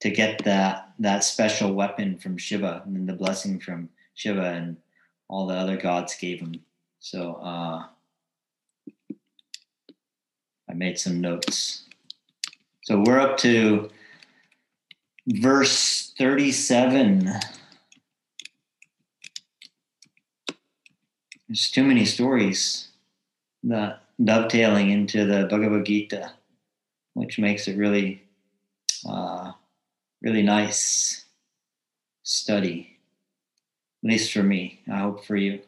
to 0.00 0.10
get 0.10 0.44
that 0.44 0.92
that 0.98 1.24
special 1.24 1.72
weapon 1.72 2.18
from 2.18 2.38
Shiva 2.38 2.82
and 2.84 3.08
the 3.08 3.14
blessing 3.14 3.58
from 3.58 3.88
Shiva 4.14 4.44
and 4.44 4.76
all 5.28 5.46
the 5.46 5.54
other 5.54 5.76
gods 5.76 6.14
gave 6.16 6.40
him. 6.40 6.60
So 7.00 7.34
uh, 7.34 7.86
I 10.68 10.74
made 10.74 10.98
some 10.98 11.20
notes. 11.20 11.82
So 12.82 13.02
we're 13.06 13.20
up 13.20 13.38
to 13.38 13.90
verse 15.26 16.12
37. 16.18 17.32
There's 21.48 21.70
too 21.70 21.84
many 21.84 22.04
stories 22.04 22.88
that 23.62 24.02
dovetailing 24.22 24.90
into 24.90 25.24
the 25.24 25.46
Bhagavad 25.46 25.86
Gita, 25.86 26.32
which 27.14 27.38
makes 27.38 27.68
it 27.68 27.76
really, 27.76 28.22
uh, 29.08 29.52
really 30.22 30.42
nice 30.42 31.24
study. 32.22 32.98
At 34.02 34.10
least 34.10 34.32
for 34.32 34.42
me. 34.42 34.80
I 34.90 34.98
hope 34.98 35.24
for 35.24 35.36
you 35.36 35.60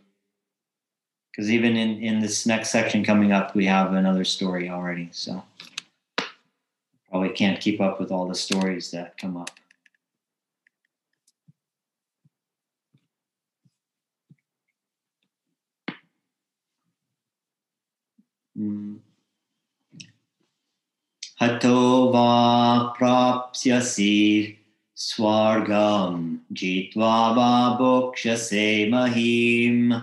because 1.36 1.50
even 1.50 1.76
in, 1.76 2.02
in 2.02 2.18
this 2.20 2.46
next 2.46 2.70
section 2.70 3.04
coming 3.04 3.30
up, 3.30 3.54
we 3.54 3.66
have 3.66 3.92
another 3.92 4.24
story 4.24 4.70
already. 4.70 5.10
So 5.12 5.44
probably 7.10 7.28
can't 7.30 7.60
keep 7.60 7.78
up 7.78 8.00
with 8.00 8.10
all 8.10 8.26
the 8.26 8.34
stories 8.34 8.90
that 8.92 9.18
come 9.18 9.36
up. 9.36 9.50
Hmm. 18.56 18.96
Hato 21.38 22.12
va 22.12 22.94
prapsyasi 22.98 24.56
swargam 24.96 26.38
jitva 26.54 27.34
va 27.34 27.76
bokshase 27.78 28.88
mahim. 28.88 30.02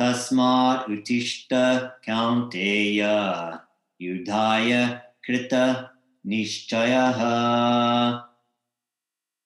तस्मात् 0.00 0.90
उत्तिष्ठ 0.90 1.48
कौन्तेय 2.08 3.02
युधाय 4.02 5.00
कृत 5.24 5.48
निश्चयः 6.26 7.20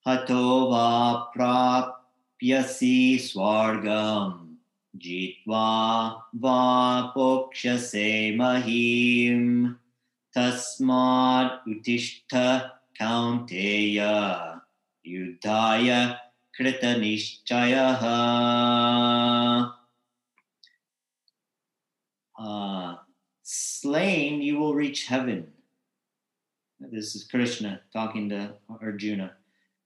हतो 0.08 0.70
वा 0.70 1.12
प्राप्यसि 1.12 3.18
स्वर्गम् 3.20 4.54
जित्वा 4.96 6.08
वा 6.36 7.00
पोक्ष्यसे 7.00 8.36
महीम्। 8.36 9.74
तस्मात् 10.36 11.68
उत्तिष्ठ 11.68 12.36
कौन्तेय 13.02 14.00
युद्धाय 15.06 16.16
कृतनिश्चयः 16.54 18.04
uh, 22.38 22.96
slain 23.42 24.42
you 24.42 24.58
will 24.58 24.74
reach 24.74 25.06
heaven 25.06 25.46
this 26.80 27.14
is 27.14 27.24
krishna 27.24 27.80
talking 27.92 28.28
to 28.28 28.54
arjuna 28.82 29.32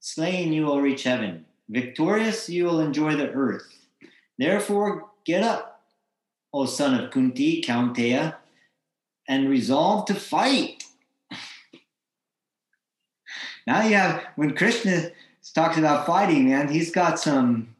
slain 0.01 0.53
you 0.53 0.65
will 0.65 0.81
reach 0.81 1.03
heaven 1.03 1.45
victorious 1.69 2.49
you 2.49 2.65
will 2.65 2.81
enjoy 2.81 3.15
the 3.15 3.31
earth 3.31 3.79
Therefore, 4.39 5.11
get 5.25 5.43
up, 5.43 5.83
O 6.53 6.65
son 6.65 6.99
of 6.99 7.11
Kunti, 7.11 7.61
Kaunteya, 7.61 8.37
and 9.29 9.51
resolve 9.51 10.07
to 10.07 10.15
fight. 10.15 10.85
now 13.67 13.83
you 13.83 13.97
have, 13.97 14.25
when 14.37 14.55
Krishna 14.55 15.11
talks 15.55 15.77
about 15.77 16.07
fighting, 16.07 16.49
man, 16.49 16.69
he's 16.69 16.93
got 16.93 17.19
some, 17.19 17.75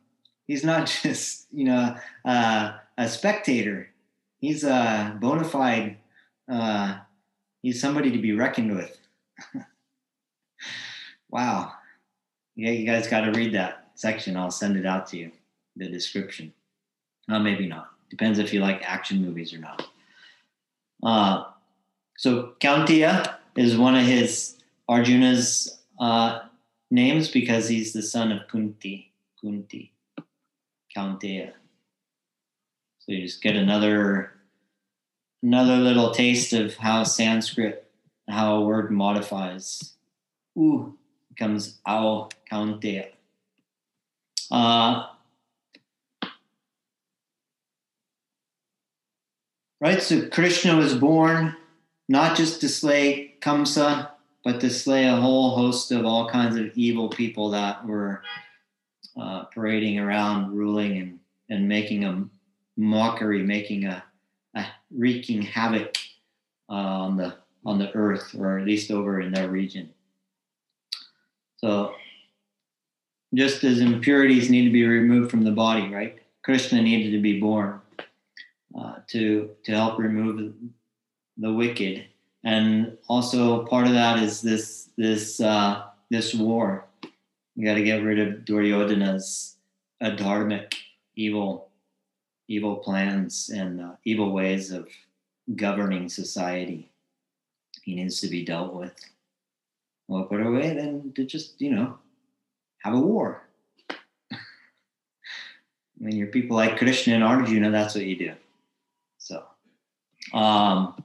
he's 0.49 0.65
not 0.65 0.87
just, 1.03 1.47
you 1.53 1.65
know, 1.65 1.97
uh, 2.25 2.73
a 2.99 3.09
spectator. 3.09 3.89
He's 4.39 4.65
a 4.65 5.17
bona 5.21 5.45
fide, 5.45 5.99
uh, 6.51 6.99
he's 7.63 7.81
somebody 7.81 8.11
to 8.13 8.19
be 8.19 8.33
reckoned 8.33 8.75
with. 8.77 8.97
wow. 11.31 11.73
Yeah, 12.55 12.71
you 12.71 12.87
guys 12.87 13.09
got 13.09 13.21
to 13.21 13.33
read 13.33 13.55
that 13.55 13.91
section. 13.95 14.37
I'll 14.37 14.51
send 14.51 14.77
it 14.77 14.87
out 14.87 15.07
to 15.09 15.17
you 15.17 15.33
the 15.77 15.89
description. 15.89 16.53
Uh, 17.29 17.39
maybe 17.39 17.67
not. 17.67 17.91
Depends 18.11 18.39
if 18.39 18.53
you 18.53 18.61
like 18.61 18.83
action 18.85 19.23
movies 19.23 19.53
or 19.53 19.59
not. 19.59 19.87
Uh, 21.03 21.45
so 22.17 22.55
Kauntiya 22.61 23.37
is 23.57 23.77
one 23.77 23.95
of 23.95 24.05
his 24.05 24.57
Arjuna's 24.89 25.79
uh, 26.01 26.41
names 26.91 27.29
because 27.29 27.69
he's 27.69 27.93
the 27.93 28.03
son 28.03 28.33
of 28.33 28.49
Kunti. 28.49 29.13
Kunti. 29.41 29.93
Kauntiya. 30.97 31.53
So 33.09 33.15
you 33.15 33.23
just 33.23 33.41
get 33.41 33.57
another 33.57 34.33
another 35.43 35.77
little 35.77 36.11
taste 36.11 36.53
of 36.53 36.77
how 36.77 37.05
Sanskrit, 37.05 37.91
how 38.29 38.57
a 38.57 38.61
word 38.61 38.91
modifies. 38.91 39.95
Ooh 40.59 40.99
becomes 41.31 41.79
ao 41.87 42.29
Kauntiya. 42.51 43.07
Uh, 44.51 45.07
Right? 49.81 50.03
So 50.03 50.29
Krishna 50.29 50.77
was 50.77 50.97
born 50.97 51.55
not 52.09 52.37
just 52.37 52.61
to 52.63 52.69
slay 52.69 53.37
Kamsa, 53.41 54.11
but 54.43 54.61
to 54.61 54.71
slay 54.71 55.07
a 55.07 55.15
whole 55.15 55.55
host 55.55 55.93
of 55.93 56.05
all 56.05 56.29
kinds 56.29 56.57
of 56.57 56.77
evil 56.77 57.09
people 57.09 57.51
that 57.51 57.87
were 57.87 58.23
uh, 59.17 59.45
parading 59.45 60.01
around, 60.01 60.53
ruling 60.53 60.99
and, 60.99 61.21
and 61.49 61.69
making 61.69 62.05
a 62.05 62.29
mockery, 62.79 63.43
making 63.43 63.85
a, 63.85 64.03
a 64.55 64.65
wreaking 64.91 65.43
havoc 65.43 65.97
uh, 66.71 66.73
on 66.73 67.17
the 67.17 67.35
on 67.67 67.79
the 67.79 67.93
earth, 67.95 68.35
or 68.39 68.59
at 68.59 68.65
least 68.65 68.91
over 68.91 69.21
in 69.21 69.33
their 69.33 69.49
region. 69.49 69.91
So, 71.57 71.95
just 73.35 73.65
as 73.65 73.81
impurities 73.81 74.49
need 74.49 74.65
to 74.65 74.71
be 74.71 74.87
removed 74.87 75.31
from 75.31 75.43
the 75.43 75.51
body, 75.51 75.93
right? 75.93 76.19
Krishna 76.45 76.81
needed 76.81 77.11
to 77.11 77.21
be 77.21 77.41
born 77.41 77.81
uh, 78.79 78.97
to 79.09 79.51
to 79.65 79.73
help 79.73 79.99
remove 79.99 80.55
the 81.37 81.53
wicked, 81.53 82.07
and 82.45 82.97
also 83.09 83.67
part 83.67 83.87
of 83.87 83.93
that 83.93 84.23
is 84.23 84.41
this 84.41 84.91
this 84.97 85.41
uh, 85.41 85.83
this 86.11 86.33
war. 86.33 86.87
You 87.57 87.67
got 87.67 87.75
to 87.75 87.83
get 87.83 88.05
rid 88.05 88.21
of 88.21 88.45
Duryodhana's 88.45 89.57
adharmic, 90.01 90.75
evil, 91.17 91.68
evil 92.49 92.77
plans 92.77 93.51
and 93.51 93.81
uh, 93.81 93.93
evil 94.05 94.33
ways 94.33 94.73
of 94.73 94.89
governing 95.55 96.09
society. 96.09 96.91
he 97.83 97.95
needs 97.95 98.21
to 98.21 98.29
be 98.29 98.45
dealt 98.45 98.75
with. 98.75 98.95
What 100.07 100.31
better 100.31 100.51
way 100.51 100.75
than 100.75 101.13
to 101.15 101.25
just, 101.25 101.61
you 101.61 101.71
know, 101.71 101.99
have 102.79 102.95
a 102.95 103.01
war? 103.01 103.43
when 105.99 106.17
you're 106.17 106.29
people 106.29 106.57
like 106.57 106.79
Krishna 106.79 107.15
and 107.15 107.25
Arjuna, 107.25 107.71
that's 107.71 107.95
what 107.95 108.05
you 108.05 108.17
do. 108.17 108.33
So, 109.19 109.43
um, 110.33 111.03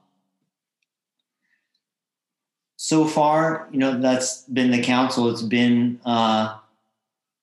so 2.78 3.06
far, 3.06 3.68
you 3.72 3.80
know, 3.80 4.00
that's 4.00 4.44
been 4.44 4.72
the 4.72 4.82
council. 4.82 5.30
It's 5.30 5.42
been 5.42 6.00
uh, 6.06 6.58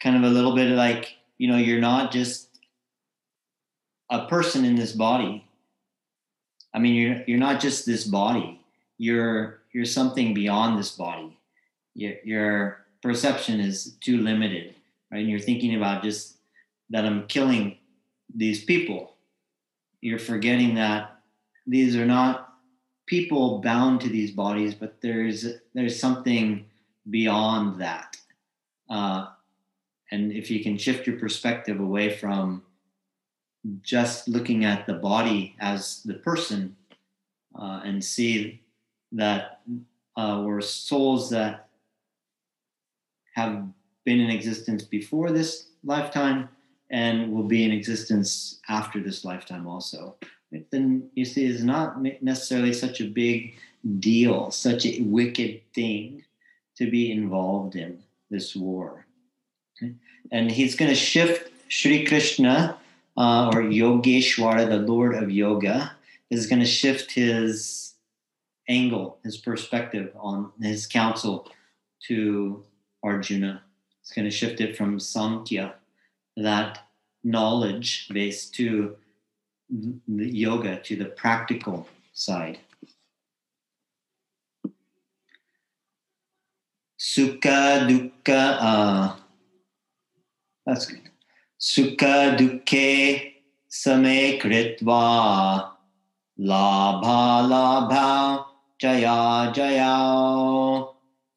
kind 0.03 0.16
of 0.16 0.22
a 0.22 0.34
little 0.34 0.55
bit 0.55 0.70
like, 0.70 1.14
you 1.38 1.48
know, 1.48 1.57
you're 1.57 1.80
not 1.80 2.12
just 2.12 2.49
a 4.11 4.27
person 4.27 4.65
in 4.65 4.75
this 4.75 4.93
body. 4.93 5.47
I 6.75 6.79
mean, 6.79 6.95
you're 6.95 7.23
you're 7.27 7.39
not 7.39 7.61
just 7.61 7.87
this 7.87 8.05
body. 8.05 8.61
You're 8.99 9.61
you're 9.73 9.85
something 9.85 10.35
beyond 10.35 10.79
this 10.79 10.97
body. 10.97 11.39
Your, 11.95 12.15
your 12.25 12.87
perception 13.03 13.61
is 13.61 13.97
too 14.01 14.19
limited, 14.19 14.75
right? 15.11 15.21
And 15.21 15.31
you're 15.31 15.41
thinking 15.41 15.75
about 15.75 16.03
just 16.03 16.37
that 16.91 17.05
I'm 17.05 17.27
killing 17.27 17.79
these 18.35 18.65
people. 18.65 19.15
You're 20.01 20.19
forgetting 20.19 20.75
that 20.75 21.21
these 21.67 21.97
are 21.97 22.07
not 22.07 22.55
people 23.07 23.59
bound 23.59 24.01
to 24.01 24.09
these 24.09 24.31
bodies, 24.31 24.75
but 24.75 25.01
there's 25.01 25.47
there's 25.75 25.99
something 25.99 26.67
beyond 27.09 27.81
that. 27.81 28.17
Uh, 28.89 29.29
and 30.11 30.33
if 30.33 30.51
you 30.51 30.63
can 30.63 30.77
shift 30.77 31.07
your 31.07 31.19
perspective 31.19 31.79
away 31.79 32.17
from 32.17 32.63
just 33.83 34.29
looking 34.29 34.65
at 34.65 34.87
the 34.87 34.95
body 34.95 35.55
as 35.61 36.03
the 36.05 36.15
person 36.15 36.77
uh, 37.59 37.81
and 37.85 38.03
see 38.03 38.61
that 39.13 39.61
uh, 40.17 40.43
we're 40.45 40.61
souls 40.61 41.31
that 41.31 41.69
have 43.35 43.65
been 44.05 44.21
in 44.21 44.31
existence 44.31 44.83
before 44.83 45.31
this 45.31 45.69
lifetime 45.85 46.49
and 46.91 47.33
will 47.33 47.45
be 47.45 47.65
in 47.65 47.71
existence 47.71 48.61
after 48.69 49.01
this 49.01 49.25
lifetime 49.25 49.67
also. 49.67 50.17
Then 50.71 51.09
you 51.15 51.25
see, 51.25 51.47
it's 51.47 51.63
not 51.63 52.03
necessarily 52.23 52.73
such 52.73 53.01
a 53.01 53.05
big 53.05 53.55
deal, 54.01 54.51
such 54.51 54.85
a 54.85 55.01
wicked 55.03 55.63
thing 55.75 56.25
to 56.77 56.91
be 56.91 57.13
involved 57.13 57.77
in 57.77 58.03
this 58.31 58.57
war. 58.57 59.07
And 60.33 60.51
he's 60.51 60.75
going 60.75 60.89
to 60.89 60.95
shift 60.95 61.51
Sri 61.69 62.05
Krishna 62.05 62.80
uh, 63.21 63.51
or 63.53 63.61
Yogeshwara, 63.61 64.66
the 64.66 64.79
Lord 64.79 65.14
of 65.14 65.31
Yoga, 65.31 65.93
is 66.31 66.47
going 66.47 66.61
to 66.61 66.66
shift 66.66 67.12
his 67.12 67.93
angle, 68.66 69.18
his 69.23 69.37
perspective 69.37 70.11
on 70.18 70.51
his 70.59 70.87
counsel 70.87 71.47
to 72.07 72.64
Arjuna. 73.03 73.62
It's 74.01 74.12
going 74.12 74.25
to 74.25 74.31
shift 74.31 74.62
it 74.62 74.75
from 74.75 74.99
Samkhya, 74.99 75.75
that 76.39 76.87
knowledge 77.23 78.09
base, 78.09 78.49
to 78.53 78.97
the 79.68 80.27
yoga, 80.27 80.81
to 80.81 80.97
the 80.97 81.05
practical 81.05 81.87
side. 82.14 82.59
Sukha, 86.99 87.87
dukkha, 87.87 88.57
uh, 88.61 89.16
that's 90.64 90.87
good. 90.87 91.10
Sukha, 91.63 92.39
dukkhe, 92.39 93.35
same 93.69 94.39
kritva, 94.41 95.73
labha, 96.39 97.43
labha, 97.53 98.45
jaya, 98.81 99.53
jaya. 99.53 100.87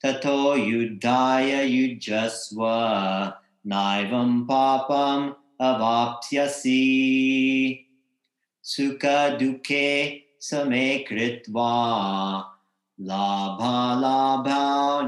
Tato 0.02 0.56
yudhaya 0.56 1.68
yujasva 1.68 3.36
naivam 3.68 4.48
papam 4.48 5.36
avapsyasi. 5.60 6.80
Sukha 8.64 9.38
dukkhe 9.38 10.24
same 10.40 11.04
kritva 11.04 12.46
labha 12.98 14.00
labha 14.00 15.04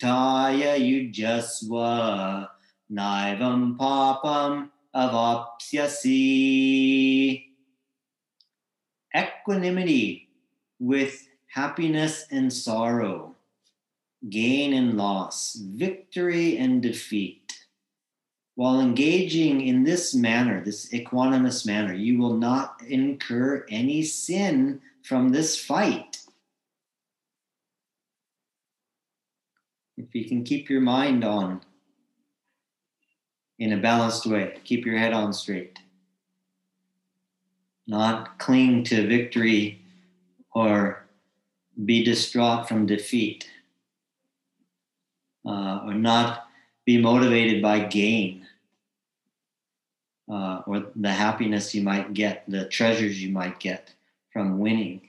yudhaya 0.00 0.76
yujasva 0.78 2.48
naivam 2.90 3.76
papam 3.76 4.70
avapsyasi. 4.94 6.24
Equanimity 9.14 10.28
with 10.80 11.28
happiness 11.48 12.26
and 12.30 12.52
sorrow, 12.52 13.36
gain 14.28 14.72
and 14.72 14.96
loss, 14.96 15.54
victory 15.54 16.58
and 16.58 16.82
defeat. 16.82 17.40
While 18.56 18.80
engaging 18.80 19.60
in 19.66 19.84
this 19.84 20.14
manner, 20.14 20.64
this 20.64 20.92
equanimous 20.92 21.66
manner, 21.66 21.92
you 21.94 22.18
will 22.18 22.34
not 22.34 22.82
incur 22.86 23.66
any 23.68 24.02
sin 24.02 24.80
from 25.02 25.30
this 25.30 25.58
fight. 25.58 26.23
You 30.14 30.24
can 30.26 30.44
keep 30.44 30.70
your 30.70 30.80
mind 30.80 31.24
on 31.24 31.60
in 33.58 33.72
a 33.72 33.76
balanced 33.76 34.26
way, 34.26 34.56
keep 34.62 34.86
your 34.86 34.96
head 34.96 35.12
on 35.12 35.32
straight, 35.32 35.80
not 37.88 38.38
cling 38.38 38.84
to 38.84 39.08
victory 39.08 39.82
or 40.54 41.04
be 41.84 42.04
distraught 42.04 42.68
from 42.68 42.86
defeat 42.86 43.50
uh, 45.44 45.80
or 45.84 45.94
not 45.94 46.46
be 46.84 46.96
motivated 46.96 47.60
by 47.60 47.80
gain 47.80 48.46
uh, 50.30 50.62
or 50.64 50.92
the 50.94 51.10
happiness 51.10 51.74
you 51.74 51.82
might 51.82 52.14
get, 52.14 52.44
the 52.46 52.68
treasures 52.68 53.20
you 53.20 53.32
might 53.32 53.58
get 53.58 53.92
from 54.32 54.60
winning. 54.60 55.00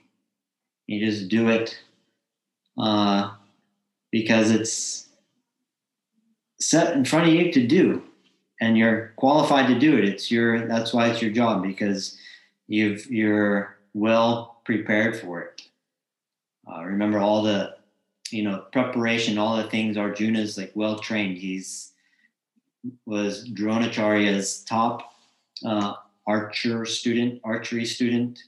You 0.88 1.06
just 1.06 1.28
do 1.28 1.48
it 1.48 1.78
uh, 2.76 3.35
because 4.10 4.50
it's 4.50 5.08
set 6.60 6.96
in 6.96 7.04
front 7.04 7.28
of 7.28 7.34
you 7.34 7.52
to 7.52 7.66
do, 7.66 8.02
and 8.60 8.76
you're 8.78 9.12
qualified 9.16 9.66
to 9.68 9.78
do 9.78 9.96
it. 9.98 10.04
It's 10.04 10.30
your 10.30 10.66
that's 10.66 10.92
why 10.92 11.08
it's 11.08 11.22
your 11.22 11.32
job 11.32 11.62
because 11.62 12.16
you've 12.66 13.06
you're 13.10 13.76
well 13.94 14.60
prepared 14.64 15.16
for 15.16 15.40
it. 15.42 15.62
Uh, 16.68 16.82
remember 16.84 17.18
all 17.18 17.42
the, 17.42 17.76
you 18.30 18.42
know, 18.42 18.64
preparation, 18.72 19.38
all 19.38 19.56
the 19.56 19.70
things 19.70 19.96
Arjuna's 19.96 20.58
like 20.58 20.72
well 20.74 20.98
trained. 20.98 21.38
He's 21.38 21.92
was 23.04 23.48
Dronacharya's 23.48 24.62
top 24.64 25.12
uh, 25.64 25.94
archer 26.26 26.84
student, 26.84 27.40
archery 27.44 27.84
student. 27.84 28.42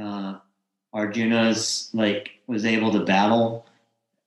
Uh, 0.00 0.38
Arjuna's 0.92 1.90
like 1.92 2.30
was 2.46 2.64
able 2.64 2.90
to 2.92 3.04
battle, 3.04 3.66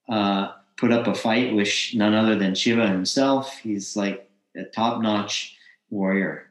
uh, 0.08 0.52
put 0.76 0.92
up 0.92 1.06
a 1.06 1.14
fight 1.14 1.54
with 1.54 1.68
none 1.94 2.14
other 2.14 2.36
than 2.36 2.54
Shiva 2.54 2.86
himself. 2.88 3.58
He's 3.58 3.96
like 3.96 4.30
a 4.56 4.64
top 4.64 5.00
notch 5.00 5.56
warrior. 5.90 6.50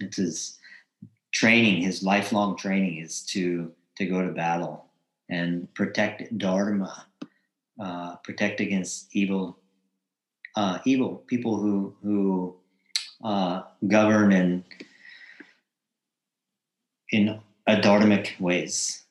It's 0.00 0.16
his 0.16 0.58
training, 1.32 1.82
his 1.82 2.02
lifelong 2.02 2.56
training 2.56 2.98
is 2.98 3.22
to 3.26 3.72
to 3.96 4.06
go 4.06 4.22
to 4.22 4.32
battle 4.32 4.86
and 5.28 5.72
protect 5.74 6.36
dharma, 6.38 7.06
uh, 7.78 8.16
protect 8.16 8.60
against 8.60 9.14
evil, 9.14 9.58
uh, 10.56 10.78
evil 10.84 11.16
people 11.26 11.56
who 11.56 11.94
who 12.02 12.54
uh, 13.24 13.62
govern 13.86 14.32
in 14.32 14.64
in 17.10 17.40
adharmic 17.68 18.38
ways. 18.40 19.04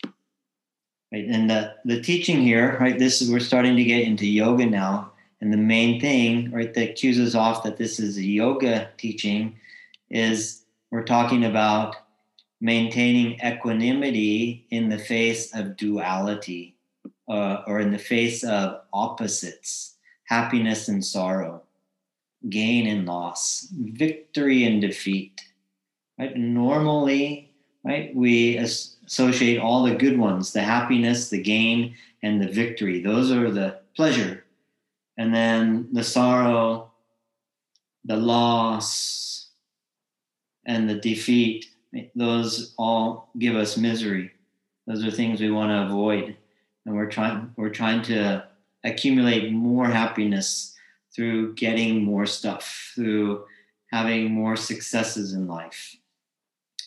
Right, 1.12 1.26
and 1.28 1.49
the 1.49 1.76
the 1.84 2.01
teaching 2.01 2.41
here, 2.41 2.78
right? 2.80 2.97
This 2.97 3.22
is 3.22 3.30
we're 3.30 3.41
starting 3.41 3.76
to 3.76 3.84
get 3.84 4.03
into 4.03 4.26
yoga 4.26 4.66
now, 4.66 5.12
and 5.41 5.51
the 5.51 5.57
main 5.57 5.99
thing, 5.99 6.51
right, 6.51 6.74
that 6.74 6.95
cues 6.95 7.20
us 7.20 7.36
off 7.36 7.64
that 7.64 7.78
this 7.78 7.99
is 7.99 8.18
a 8.18 8.24
yoga 8.24 8.89
teaching, 8.97 9.57
is 10.09 10.64
we're 10.89 11.03
talking 11.03 11.43
about 11.43 11.97
maintaining 12.62 13.39
equanimity 13.43 14.66
in 14.70 14.88
the 14.88 14.97
face 14.97 15.53
of 15.53 15.76
duality 15.76 16.76
uh, 17.28 17.64
or 17.68 17.80
in 17.80 17.91
the 17.91 17.97
face 17.97 18.43
of 18.43 18.82
opposites, 18.93 19.95
happiness 20.26 20.88
and 20.88 21.03
sorrow, 21.03 21.62
gain 22.49 22.88
and 22.88 23.05
loss, 23.05 23.68
victory 23.72 24.64
and 24.64 24.80
defeat. 24.82 25.41
Right? 26.18 26.38
Normally, 26.38 27.51
right, 27.84 28.16
we 28.16 28.58
associate 28.58 29.60
all 29.60 29.84
the 29.84 29.96
good 29.96 30.18
ones, 30.18 30.54
the 30.54 30.62
happiness, 30.62 31.30
the 31.30 31.42
gain, 31.42 31.96
and 32.24 32.42
the 32.42 32.48
victory. 32.48 33.02
Those 33.02 33.32
are 33.32 33.52
the 33.52 33.80
pleasure. 33.96 34.44
And 35.18 35.34
then 35.34 35.90
the 35.92 36.04
sorrow, 36.04 36.92
the 38.06 38.18
loss, 38.18 39.48
and 40.66 40.90
the 40.90 40.96
defeat 40.96 41.66
those 42.16 42.74
all 42.78 43.30
give 43.38 43.56
us 43.56 43.78
misery. 43.78 44.32
Those 44.88 45.06
are 45.06 45.12
things 45.12 45.42
we 45.42 45.52
want 45.52 45.72
to 45.72 45.94
avoid, 45.94 46.36
and 46.86 46.96
we're 46.96 47.10
trying 47.10 47.54
we're 47.58 47.70
trying 47.70 48.02
to 48.04 48.48
accumulate 48.84 49.52
more 49.52 49.88
happiness 49.88 50.76
through 51.14 51.56
getting 51.56 52.04
more 52.04 52.26
stuff, 52.26 52.94
through 52.96 53.46
having 53.92 54.32
more 54.32 54.56
successes 54.56 55.34
in 55.34 55.48
life. 55.48 55.96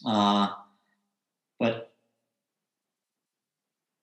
Uh, 0.06 0.48
but 1.58 1.92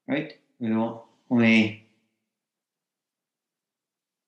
right, 0.07 0.37
we 0.59 0.69
don't 0.69 1.01
we 1.29 1.83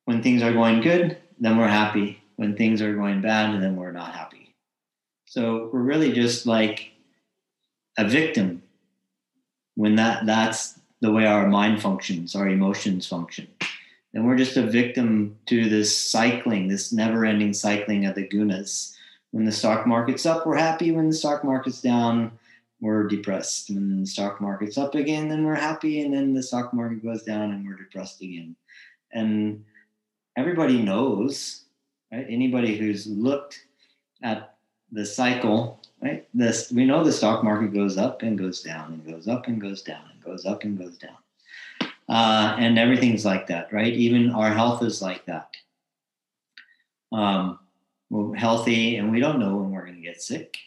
when 0.05 0.21
things 0.21 0.41
are 0.41 0.53
going 0.53 0.81
good, 0.81 1.17
then 1.39 1.57
we're 1.57 1.67
happy. 1.67 2.21
When 2.35 2.55
things 2.55 2.81
are 2.81 2.93
going 2.95 3.21
bad, 3.21 3.61
then 3.61 3.75
we're 3.75 3.91
not 3.91 4.13
happy. 4.13 4.53
So 5.25 5.69
we're 5.71 5.81
really 5.81 6.11
just 6.11 6.45
like 6.45 6.91
a 7.97 8.07
victim 8.07 8.63
when 9.75 9.95
that 9.95 10.25
that's 10.25 10.79
the 11.01 11.11
way 11.11 11.25
our 11.25 11.47
mind 11.47 11.81
functions, 11.81 12.35
our 12.35 12.47
emotions 12.47 13.07
function. 13.07 13.47
Then 14.13 14.25
we're 14.25 14.37
just 14.37 14.57
a 14.57 14.65
victim 14.65 15.37
to 15.47 15.69
this 15.69 15.97
cycling, 15.97 16.67
this 16.67 16.91
never-ending 16.93 17.53
cycling 17.53 18.05
of 18.05 18.15
the 18.15 18.27
gunas. 18.27 18.95
When 19.31 19.45
the 19.45 19.51
stock 19.51 19.87
market's 19.87 20.25
up, 20.25 20.45
we're 20.45 20.57
happy. 20.57 20.91
When 20.91 21.07
the 21.07 21.15
stock 21.15 21.43
market's 21.43 21.81
down, 21.81 22.31
we're 22.83 23.07
depressed. 23.07 23.69
and 23.69 24.03
the 24.03 24.05
stock 24.05 24.41
market's 24.41 24.77
up 24.77 24.93
again, 24.93 25.29
then 25.29 25.45
we're 25.45 25.55
happy, 25.55 26.01
and 26.01 26.13
then 26.13 26.33
the 26.33 26.43
stock 26.43 26.73
market 26.73 27.01
goes 27.01 27.23
down 27.23 27.51
and 27.51 27.65
we're 27.65 27.77
depressed 27.77 28.21
again. 28.21 28.57
And 29.13 29.63
everybody 30.35 30.81
knows, 30.81 31.63
right? 32.11 32.25
Anybody 32.27 32.75
who's 32.75 33.07
looked 33.07 33.65
at 34.21 34.55
the 34.91 35.05
cycle, 35.05 35.79
right? 36.01 36.27
This 36.33 36.73
we 36.73 36.83
know 36.83 37.05
the 37.05 37.11
stock 37.13 37.41
market 37.41 37.73
goes 37.73 37.97
up 37.97 38.21
and 38.21 38.37
goes 38.37 38.61
down 38.61 38.91
and 38.91 39.05
goes 39.05 39.29
up 39.29 39.47
and 39.47 39.61
goes 39.61 39.81
down 39.81 40.03
and 40.11 40.21
goes 40.21 40.45
up 40.45 40.63
and 40.63 40.77
goes 40.77 40.97
down. 40.97 41.17
Uh, 42.09 42.57
and 42.59 42.77
everything's 42.77 43.23
like 43.23 43.47
that, 43.47 43.71
right? 43.71 43.93
Even 43.93 44.29
our 44.31 44.51
health 44.51 44.83
is 44.83 45.01
like 45.01 45.25
that. 45.25 45.55
Um, 47.13 47.59
we're 48.09 48.35
healthy 48.35 48.97
and 48.97 49.09
we 49.09 49.21
don't 49.21 49.39
know 49.39 49.55
when 49.55 49.71
we're 49.71 49.85
going 49.85 49.95
to 49.95 50.01
get 50.01 50.21
sick. 50.21 50.57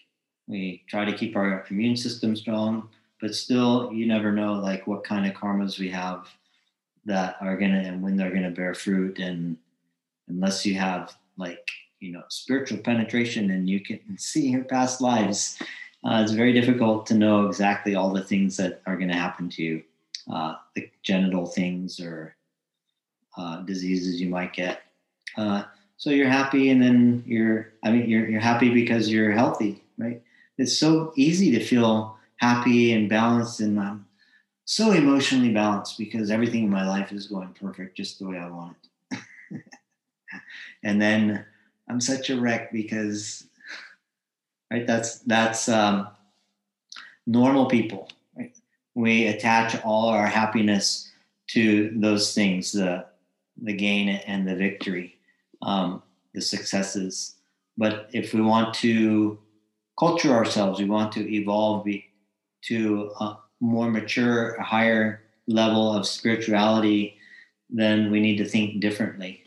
We 0.49 0.85
try 0.89 1.05
to 1.05 1.17
keep 1.17 1.37
our 1.37 1.65
immune 1.71 1.97
system 1.97 2.37
strong, 2.37 2.89
but 3.21 3.35
still, 3.35 3.93
you 3.93 4.07
never 4.07 4.33
know 4.33 4.55
like 4.55 4.87
what 4.87 5.05
kind 5.05 5.27
of 5.27 5.35
karmas 5.35 5.79
we 5.79 5.91
have 5.91 6.29
that 7.05 7.37
are 7.41 7.57
gonna 7.57 7.79
and 7.79 8.03
when 8.03 8.17
they're 8.17 8.35
gonna 8.35 8.51
bear 8.51 8.75
fruit. 8.75 9.19
And 9.19 9.57
unless 10.29 10.65
you 10.65 10.75
have 10.77 11.17
like 11.37 11.69
you 12.01 12.13
know 12.13 12.23
spiritual 12.29 12.79
penetration 12.79 13.51
and 13.51 13.69
you 13.69 13.81
can 13.81 14.01
see 14.19 14.49
your 14.49 14.65
past 14.65 15.01
lives 15.01 15.59
uh, 16.05 16.23
it's 16.23 16.33
very 16.33 16.53
difficult 16.53 17.07
to 17.07 17.15
know 17.15 17.47
exactly 17.47 17.95
all 17.95 18.13
the 18.13 18.23
things 18.23 18.57
that 18.57 18.81
are 18.87 18.97
going 18.97 19.09
to 19.09 19.15
happen 19.15 19.49
to 19.49 19.63
you 19.63 19.83
uh, 20.31 20.55
the 20.75 20.91
genital 21.03 21.47
things 21.47 22.01
or 22.01 22.37
uh, 23.37 23.61
diseases 23.63 24.21
you 24.21 24.29
might 24.29 24.53
get. 24.53 24.83
Uh, 25.37 25.63
so 25.97 26.11
you're 26.11 26.29
happy 26.29 26.71
and 26.71 26.83
then 26.83 27.23
you're 27.27 27.73
i 27.85 27.91
mean 27.91 28.09
you're, 28.09 28.29
you're 28.29 28.41
happy 28.41 28.73
because 28.73 29.11
you're 29.11 29.33
healthy 29.33 29.83
right 29.99 30.23
it's 30.59 30.79
so 30.79 31.13
easy 31.17 31.51
to 31.53 31.65
feel 31.65 32.17
happy 32.37 32.93
and 32.93 33.09
balanced 33.09 33.61
and 33.61 33.79
um, 33.79 34.07
so 34.65 34.93
emotionally 34.93 35.53
balanced 35.53 35.99
because 35.99 36.31
everything 36.31 36.65
in 36.65 36.71
my 36.71 36.87
life 36.87 37.13
is 37.13 37.29
going 37.29 37.49
perfect 37.55 37.97
just 37.97 38.19
the 38.19 38.27
way 38.27 38.39
I 38.39 38.49
want 38.49 38.77
it. 39.11 39.19
and 40.83 41.01
then 41.01 41.45
I'm 41.89 42.01
such 42.01 42.31
a 42.31 42.41
wreck 42.41 42.73
because 42.73 43.47
right 44.71 44.87
that's 44.87 45.21
that's 45.21 45.69
um, 45.69 46.09
normal 47.27 47.67
people. 47.67 48.09
Right? 48.37 48.57
We 48.95 49.29
attach 49.29 49.81
all 49.85 50.09
our 50.09 50.27
happiness 50.27 51.11
to 51.49 51.93
those 51.95 52.35
things, 52.35 52.73
the 52.73 53.07
the 53.63 53.73
gain 53.73 54.09
and 54.09 54.47
the 54.47 54.57
victory, 54.57 55.17
um, 55.63 56.03
the 56.35 56.41
successes. 56.41 57.37
But 57.79 58.11
if 58.13 58.35
we 58.35 58.41
want 58.41 58.75
to 58.75 59.39
culture 59.99 60.33
ourselves, 60.33 60.81
we 60.81 60.87
want 60.87 61.13
to 61.13 61.35
evolve 61.35 61.87
to 62.63 63.13
a 63.21 63.39
more 63.61 63.91
mature, 63.91 64.55
a 64.55 64.63
higher 64.63 65.23
level 65.47 65.93
of 65.93 66.07
spirituality, 66.07 67.17
then 67.71 68.11
we 68.11 68.21
need 68.21 68.37
to 68.39 68.45
think 68.45 68.81
differently. 68.81 69.43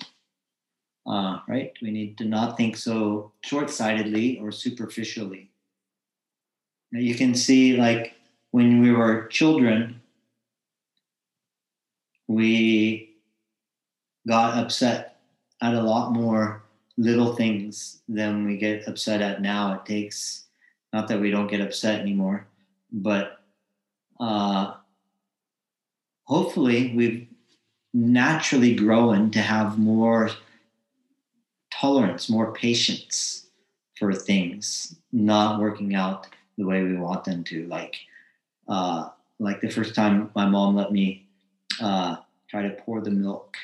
Uh, 1.05 1.39
right? 1.47 1.73
We 1.81 1.91
need 1.91 2.17
to 2.19 2.25
not 2.25 2.57
think 2.57 2.77
so 2.77 3.31
short 3.43 3.69
sightedly 3.69 4.39
or 4.39 4.51
superficially. 4.51 5.49
Now 6.91 6.99
you 6.99 7.15
can 7.15 7.35
see, 7.35 7.77
like, 7.77 8.13
when 8.51 8.81
we 8.81 8.91
were 8.91 9.27
children, 9.27 10.01
we 12.27 13.15
got 14.27 14.57
upset 14.57 15.19
at 15.61 15.73
a 15.73 15.81
lot 15.81 16.11
more 16.11 16.63
little 16.99 17.33
things 17.33 18.01
than 18.09 18.45
we 18.45 18.57
get 18.57 18.87
upset 18.87 19.21
at 19.21 19.41
now. 19.41 19.73
It 19.73 19.85
takes, 19.85 20.43
not 20.91 21.07
that 21.07 21.21
we 21.21 21.31
don't 21.31 21.47
get 21.49 21.61
upset 21.61 22.01
anymore, 22.01 22.45
but 22.91 23.39
uh, 24.19 24.73
hopefully 26.25 26.93
we've 26.93 27.25
naturally 27.93 28.75
grown 28.75 29.31
to 29.31 29.39
have 29.39 29.79
more 29.79 30.29
tolerance, 31.71 32.29
more 32.29 32.51
patience 32.53 33.47
for 33.97 34.13
things 34.13 34.95
not 35.11 35.59
working 35.59 35.95
out 35.95 36.27
the 36.57 36.65
way 36.65 36.83
we 36.83 36.95
want 36.95 37.23
them 37.23 37.43
to. 37.45 37.65
Like, 37.67 37.95
uh, 38.67 39.09
like 39.39 39.61
the 39.61 39.69
first 39.69 39.95
time 39.95 40.29
my 40.35 40.45
mom 40.45 40.75
let 40.75 40.91
me 40.91 41.25
uh, 41.81 42.17
try 42.49 42.61
to 42.63 42.71
pour 42.71 42.99
the 42.99 43.11
milk, 43.11 43.55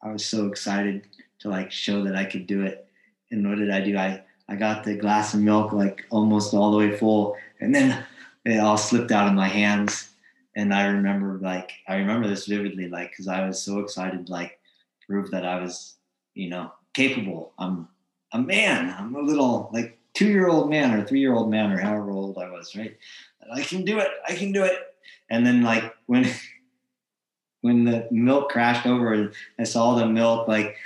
I 0.00 0.12
was 0.12 0.24
so 0.24 0.46
excited 0.46 1.06
to 1.42 1.48
like 1.48 1.70
show 1.70 2.02
that 2.04 2.16
I 2.16 2.24
could 2.24 2.46
do 2.46 2.62
it. 2.62 2.86
And 3.30 3.48
what 3.48 3.58
did 3.58 3.70
I 3.70 3.80
do? 3.80 3.96
I 3.96 4.22
I 4.48 4.56
got 4.56 4.84
the 4.84 4.96
glass 4.96 5.34
of 5.34 5.40
milk 5.40 5.72
like 5.72 6.06
almost 6.10 6.54
all 6.54 6.70
the 6.70 6.76
way 6.76 6.96
full, 6.96 7.36
and 7.60 7.74
then 7.74 8.04
it 8.44 8.58
all 8.58 8.76
slipped 8.76 9.12
out 9.12 9.28
of 9.28 9.34
my 9.34 9.48
hands. 9.48 10.10
And 10.54 10.74
I 10.74 10.86
remember 10.86 11.38
like 11.38 11.72
I 11.88 11.96
remember 11.96 12.28
this 12.28 12.46
vividly, 12.46 12.88
like 12.88 13.10
because 13.10 13.28
I 13.28 13.46
was 13.46 13.62
so 13.62 13.78
excited, 13.80 14.28
like 14.28 14.58
prove 15.06 15.30
that 15.30 15.46
I 15.46 15.60
was, 15.60 15.96
you 16.34 16.48
know, 16.48 16.72
capable. 16.94 17.52
I'm 17.58 17.88
a 18.32 18.38
man. 18.38 18.94
I'm 18.98 19.14
a 19.14 19.20
little 19.20 19.70
like 19.72 19.98
two 20.14 20.28
year 20.28 20.48
old 20.48 20.68
man 20.70 20.92
or 20.94 21.04
three 21.04 21.20
year 21.20 21.34
old 21.34 21.50
man 21.50 21.72
or 21.72 21.78
however 21.78 22.10
old 22.10 22.38
I 22.38 22.50
was, 22.50 22.76
right? 22.76 22.96
I 23.52 23.62
can 23.62 23.84
do 23.84 23.98
it. 23.98 24.08
I 24.28 24.34
can 24.34 24.52
do 24.52 24.64
it. 24.64 24.78
And 25.30 25.46
then 25.46 25.62
like 25.62 25.94
when 26.06 26.26
when 27.62 27.84
the 27.84 28.08
milk 28.10 28.50
crashed 28.50 28.86
over 28.86 29.12
and 29.12 29.32
I 29.58 29.64
saw 29.64 29.94
the 29.94 30.06
milk 30.06 30.48
like 30.48 30.76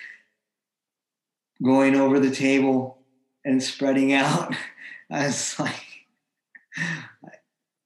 going 1.62 1.96
over 1.96 2.20
the 2.20 2.30
table 2.30 2.98
and 3.44 3.62
spreading 3.62 4.12
out, 4.12 4.54
I 5.10 5.26
was 5.26 5.58
like, 5.58 6.06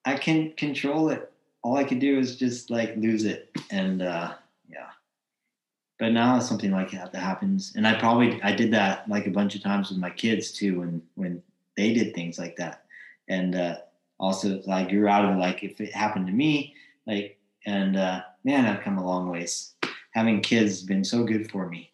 I 0.04 0.16
can't 0.16 0.56
control 0.56 1.10
it. 1.10 1.32
All 1.62 1.76
I 1.76 1.84
can 1.84 1.98
do 1.98 2.18
is 2.18 2.36
just 2.36 2.70
like 2.70 2.96
lose 2.96 3.24
it. 3.24 3.54
And 3.70 4.02
uh, 4.02 4.34
yeah. 4.68 4.88
But 5.98 6.12
now 6.12 6.38
something 6.38 6.70
like 6.70 6.90
that 6.92 7.12
that 7.12 7.20
happens. 7.20 7.74
And 7.76 7.86
I 7.86 7.98
probably 7.98 8.42
I 8.42 8.54
did 8.54 8.72
that 8.72 9.08
like 9.08 9.26
a 9.26 9.30
bunch 9.30 9.54
of 9.54 9.62
times 9.62 9.90
with 9.90 9.98
my 9.98 10.10
kids 10.10 10.52
too 10.52 10.80
when 10.80 11.02
when 11.14 11.42
they 11.76 11.92
did 11.92 12.14
things 12.14 12.38
like 12.38 12.56
that. 12.56 12.84
And 13.28 13.54
uh, 13.54 13.76
also 14.18 14.62
like 14.66 14.88
grew 14.88 15.06
out 15.06 15.30
of 15.30 15.36
like 15.36 15.62
if 15.62 15.80
it 15.80 15.94
happened 15.94 16.26
to 16.26 16.32
me, 16.32 16.74
like 17.06 17.38
and 17.66 17.96
uh, 17.96 18.22
man, 18.42 18.64
I've 18.64 18.82
come 18.82 18.96
a 18.96 19.06
long 19.06 19.28
ways. 19.28 19.74
Having 20.12 20.40
kids 20.40 20.70
has 20.70 20.82
been 20.82 21.04
so 21.04 21.22
good 21.22 21.50
for 21.50 21.68
me 21.68 21.89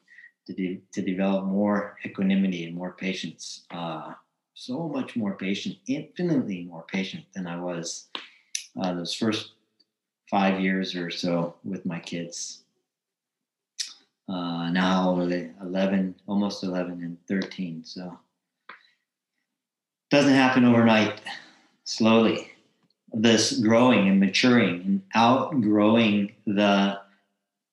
to 0.47 0.53
de- 0.53 0.81
to 0.93 1.03
develop 1.03 1.45
more 1.45 1.99
equanimity 2.05 2.65
and 2.65 2.75
more 2.75 2.93
patience. 2.93 3.65
Uh, 3.71 4.15
so 4.55 4.89
much 4.89 5.17
more 5.17 5.35
patient, 5.35 5.77
infinitely 5.87 6.65
more 6.65 6.85
patient 6.89 7.25
than 7.35 7.47
I 7.47 7.61
was 7.61 8.09
uh, 8.81 8.95
those 8.95 9.15
first 9.15 9.53
five 10.31 10.61
years 10.61 10.95
or 10.95 11.11
so 11.11 11.55
with 11.65 11.85
my 11.85 12.01
kids. 12.01 12.63
Uh, 14.29 14.71
now 14.71 15.25
they 15.25 15.51
11, 15.63 16.15
almost 16.27 16.65
11 16.65 17.03
and 17.03 17.17
13. 17.29 17.85
So 17.85 18.19
doesn't 20.11 20.33
happen 20.33 20.65
overnight. 20.65 21.21
Slowly, 21.85 22.51
this 23.13 23.61
growing 23.61 24.09
and 24.09 24.19
maturing 24.19 24.81
and 24.83 25.03
outgrowing 25.15 26.33
the 26.47 27.01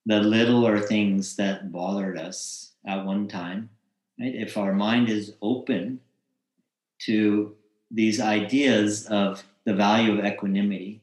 the 0.06 0.20
littler 0.20 0.80
things 0.80 1.36
that 1.38 1.72
bothered 1.72 2.18
us 2.18 2.72
at 2.86 3.06
one 3.06 3.28
time. 3.28 3.70
Right? 4.20 4.36
If 4.36 4.58
our 4.58 4.74
mind 4.74 5.10
is 5.10 5.34
open 5.42 6.00
to 7.00 7.56
these 7.90 8.20
ideas 8.20 9.06
of 9.08 9.44
the 9.66 9.74
value 9.74 10.18
of 10.18 10.26
equanimity, 10.26 11.02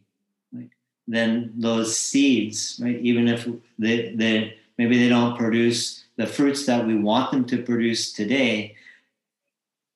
right, 0.53 0.71
then 1.07 1.53
those 1.57 1.99
seeds, 1.99 2.81
right, 2.83 2.99
even 3.01 3.29
if 3.29 3.49
they, 3.79 4.15
they 4.15 4.57
maybe 4.77 4.99
they 4.99 5.09
don't 5.09 5.39
produce 5.39 6.05
the 6.17 6.27
fruits 6.27 6.67
that 6.67 6.87
we 6.87 6.95
want 6.95 7.31
them 7.31 7.45
to 7.47 7.63
produce 7.63 8.13
today, 8.13 8.77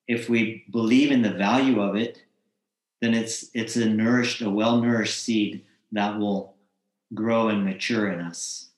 if 0.08 0.28
we 0.28 0.64
believe 0.70 1.10
in 1.10 1.22
the 1.22 1.30
value 1.30 1.80
of 1.80 1.96
it, 1.96 2.22
then 3.00 3.12
it's 3.12 3.50
it's 3.52 3.76
a 3.76 3.86
nourished, 3.86 4.40
a 4.40 4.48
well-nourished 4.48 5.22
seed 5.22 5.62
that 5.92 6.18
will 6.18 6.54
grow 7.12 7.48
and 7.48 7.64
mature 7.64 8.10
in 8.10 8.20
us 8.20 8.70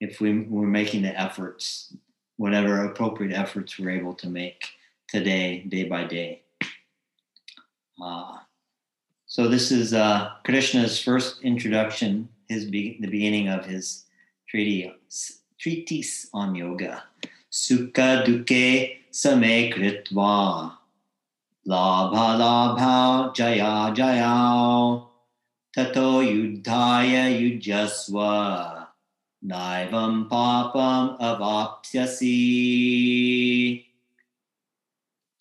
if 0.00 0.20
we, 0.20 0.40
we're 0.40 0.66
making 0.66 1.02
the 1.02 1.20
efforts, 1.20 1.94
whatever 2.36 2.84
appropriate 2.84 3.34
efforts 3.34 3.78
we're 3.78 3.90
able 3.90 4.14
to 4.14 4.28
make 4.28 4.64
today, 5.08 5.64
day 5.68 5.84
by 5.84 6.04
day. 6.04 6.42
Uh, 8.00 8.38
so 9.26 9.48
this 9.48 9.70
is 9.70 9.92
uh, 9.92 10.30
Krishna's 10.44 11.00
first 11.00 11.42
introduction, 11.42 12.28
his 12.48 12.64
be- 12.64 12.98
the 13.00 13.08
beginning 13.08 13.48
of 13.48 13.64
his 13.64 14.04
treatise, 14.48 15.40
treatise 15.58 16.28
on 16.32 16.54
yoga. 16.54 17.04
Sukha 17.50 18.24
dukkhe 18.24 18.98
same 19.10 19.72
kritva 19.72 20.72
labha 21.66 22.26
labha 22.38 23.34
jaya 23.34 23.92
jaya 23.94 25.02
tato 25.74 26.20
yuddhaya 26.22 27.24
yujasva 27.40 28.86
naivam 29.44 30.28
papam 30.28 31.18
avapsyasi 31.20 32.78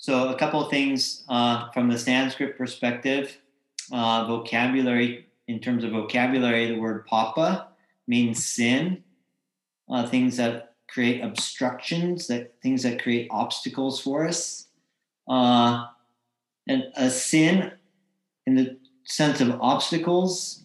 so, 0.07 0.29
a 0.29 0.35
couple 0.35 0.63
of 0.63 0.69
things 0.69 1.25
uh, 1.27 1.69
from 1.71 1.89
the 1.89 1.99
Sanskrit 1.99 2.57
perspective. 2.57 3.37
Uh, 3.91 4.25
vocabulary, 4.25 5.25
in 5.49 5.59
terms 5.59 5.83
of 5.83 5.91
vocabulary, 5.91 6.67
the 6.67 6.79
word 6.79 7.05
papa 7.05 7.67
means 8.07 8.45
sin, 8.45 9.03
uh, 9.89 10.07
things 10.07 10.37
that 10.37 10.75
create 10.87 11.21
obstructions, 11.21 12.27
that 12.27 12.53
things 12.61 12.83
that 12.83 13.03
create 13.03 13.27
obstacles 13.31 13.99
for 13.99 14.25
us. 14.25 14.67
Uh, 15.27 15.87
and 16.67 16.85
a 16.95 17.09
sin, 17.09 17.73
in 18.45 18.55
the 18.55 18.77
sense 19.03 19.41
of 19.41 19.59
obstacles, 19.59 20.63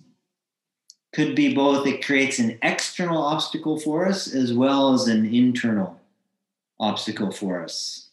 could 1.13 1.35
be 1.35 1.55
both 1.55 1.87
it 1.87 2.05
creates 2.05 2.39
an 2.39 2.59
external 2.63 3.23
obstacle 3.23 3.79
for 3.79 4.07
us 4.07 4.33
as 4.33 4.53
well 4.53 4.95
as 4.95 5.09
an 5.09 5.27
internal 5.27 6.01
obstacle 6.81 7.31
for 7.31 7.63
us. 7.63 8.09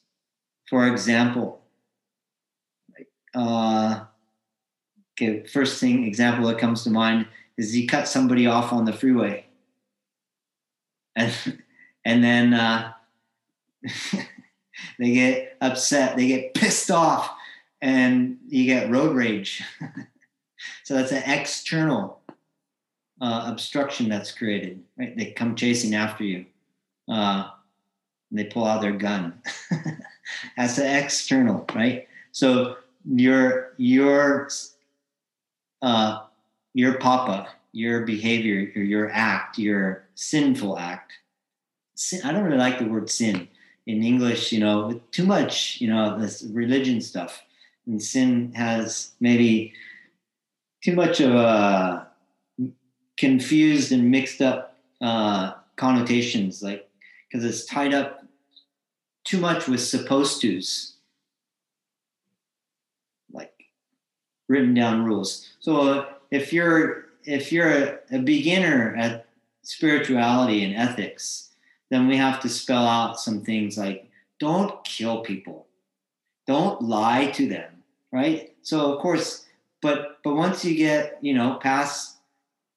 For 0.70 0.88
example, 0.88 1.62
uh, 3.34 4.02
okay, 5.14 5.46
first 5.46 5.80
thing 5.80 6.06
example 6.06 6.48
that 6.48 6.60
comes 6.60 6.84
to 6.84 6.90
mind 6.90 7.28
is 7.58 7.76
you 7.76 7.88
cut 7.88 8.08
somebody 8.08 8.48
off 8.48 8.72
on 8.74 8.86
the 8.86 8.94
freeway, 8.94 9.46
and 11.16 11.34
and 12.06 12.24
then 12.24 12.54
uh, 12.54 12.94
they 15.00 15.14
get 15.14 15.58
upset, 15.62 16.16
they 16.16 16.28
get 16.28 16.54
pissed 16.54 16.92
off, 16.92 17.34
and 17.82 18.38
you 18.48 18.66
get 18.66 18.90
road 18.90 19.16
rage. 19.16 19.64
so 20.84 20.96
that's 20.96 21.12
an 21.12 21.24
external 21.26 22.19
uh, 23.22 23.46
obstruction 23.48 24.10
that's 24.10 24.32
created. 24.32 24.84
Right? 24.98 25.16
They 25.16 25.32
come 25.32 25.56
chasing 25.56 25.96
after 25.96 26.24
you. 26.24 26.46
Uh, 27.08 27.50
they 28.32 28.46
pull 28.46 28.66
out 28.66 28.82
their 28.82 28.94
gun. 28.94 29.42
as 30.58 30.78
an 30.78 31.04
external, 31.04 31.66
right? 31.74 32.08
So 32.32 32.78
your 33.06 33.74
your 33.78 34.50
uh, 35.82 36.26
your 36.74 36.96
papa, 37.00 37.50
your 37.72 38.06
behavior, 38.06 38.72
your, 38.76 38.84
your 38.84 39.12
act, 39.12 39.58
your 39.58 40.06
sinful 40.16 40.78
act. 40.78 41.14
Sin, 41.96 42.22
I 42.24 42.32
don't 42.32 42.44
really 42.44 42.58
like 42.58 42.80
the 42.80 42.86
word 42.86 43.10
sin 43.10 43.48
in 43.88 44.04
English. 44.04 44.52
You 44.52 44.60
know, 44.60 45.02
too 45.12 45.26
much. 45.26 45.82
You 45.82 45.90
know, 45.90 46.20
this 46.20 46.44
religion 46.44 47.02
stuff, 47.02 47.42
and 47.86 48.02
sin 48.02 48.54
has 48.54 49.12
maybe 49.20 49.74
too 50.84 50.96
much 50.96 51.20
of 51.20 51.34
a 51.34 52.08
confused 53.20 53.92
and 53.92 54.10
mixed 54.10 54.42
up 54.42 54.78
uh, 55.02 55.52
connotations, 55.76 56.64
like 56.64 56.90
because 57.28 57.46
it's 57.46 57.66
tied 57.66 57.94
up 57.94 58.24
too 59.26 59.40
much 59.40 59.68
with 59.68 59.82
supposed 59.82 60.42
to's, 60.42 60.94
like 63.32 63.54
written 64.48 64.74
down 64.74 65.04
rules. 65.04 65.50
So 65.60 65.82
uh, 65.82 66.06
if 66.32 66.54
you're 66.54 67.10
if 67.26 67.52
you're 67.52 67.70
a, 67.70 68.00
a 68.12 68.20
beginner 68.20 68.96
at 68.96 69.28
spirituality 69.64 70.64
and 70.64 70.76
ethics, 70.76 71.50
then 71.90 72.08
we 72.08 72.16
have 72.16 72.40
to 72.40 72.50
spell 72.50 72.88
out 72.88 73.20
some 73.20 73.42
things 73.42 73.78
like 73.78 74.10
don't 74.40 74.82
kill 74.86 75.20
people, 75.22 75.68
don't 76.48 76.82
lie 76.82 77.28
to 77.32 77.50
them, 77.50 77.84
right? 78.14 78.56
So 78.62 78.94
of 78.94 79.02
course, 79.02 79.46
but 79.82 80.20
but 80.24 80.36
once 80.36 80.64
you 80.64 80.76
get 80.76 81.18
you 81.22 81.34
know 81.34 81.60
past 81.62 82.19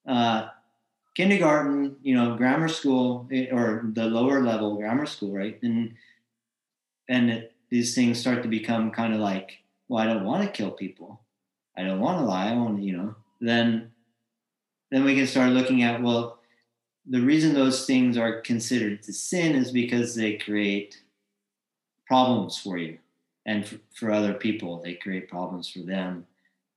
uh, 0.07 0.49
kindergarten, 1.15 1.97
you 2.03 2.15
know 2.15 2.37
grammar 2.37 2.69
school 2.69 3.29
eh, 3.33 3.49
or 3.51 3.83
the 3.93 4.05
lower 4.05 4.43
level 4.43 4.77
grammar 4.77 5.07
school, 5.07 5.33
right? 5.33 5.59
And 5.63 5.95
and 7.09 7.49
these 7.71 7.95
things 7.95 8.21
start 8.21 8.43
to 8.43 8.49
become 8.49 8.91
kind 8.91 9.15
of 9.15 9.21
like, 9.21 9.59
well, 9.89 10.03
I 10.03 10.07
don't 10.07 10.25
want 10.25 10.45
to 10.45 10.51
kill 10.51 10.71
people. 10.71 11.21
I 11.77 11.85
don't 11.85 12.01
want 12.01 12.19
to 12.19 12.25
lie. 12.25 12.51
I 12.51 12.55
want 12.55 12.83
you 12.83 12.97
know, 12.97 13.15
then 13.41 13.93
then 14.93 15.05
we 15.05 15.15
can 15.15 15.27
start 15.27 15.51
looking 15.53 15.83
at, 15.83 16.03
well, 16.03 16.39
the 17.07 17.23
reason 17.23 17.55
those 17.55 17.87
things 17.87 18.19
are 18.19 18.43
considered 18.43 19.03
to 19.03 19.13
sin 19.13 19.57
is 19.57 19.73
because 19.73 20.15
they 20.15 20.35
create 20.35 21.01
problems 22.07 22.59
for 22.59 22.77
you 22.77 22.99
and 23.47 23.67
for, 23.67 23.79
for 23.95 24.11
other 24.11 24.35
people. 24.35 24.83
They 24.83 24.95
create 24.95 25.31
problems 25.31 25.69
for 25.71 25.81
them 25.81 26.27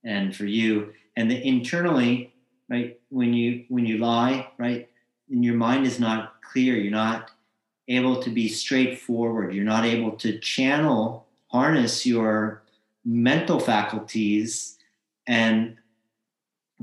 and 0.02 0.34
for 0.34 0.46
you. 0.46 0.94
And 1.14 1.30
the 1.30 1.46
internally, 1.46 2.32
right, 2.68 2.98
when 3.10 3.32
you 3.32 3.64
when 3.68 3.86
you 3.86 3.98
lie, 3.98 4.48
right, 4.58 4.88
and 5.30 5.44
your 5.44 5.54
mind 5.54 5.86
is 5.86 5.98
not 5.98 6.42
clear, 6.42 6.76
you're 6.76 6.90
not 6.90 7.30
able 7.88 8.20
to 8.22 8.30
be 8.30 8.48
straightforward. 8.48 9.54
You're 9.54 9.64
not 9.64 9.84
able 9.84 10.12
to 10.12 10.38
channel, 10.38 11.26
harness 11.48 12.04
your 12.04 12.62
mental 13.04 13.60
faculties 13.60 14.78
and 15.26 15.76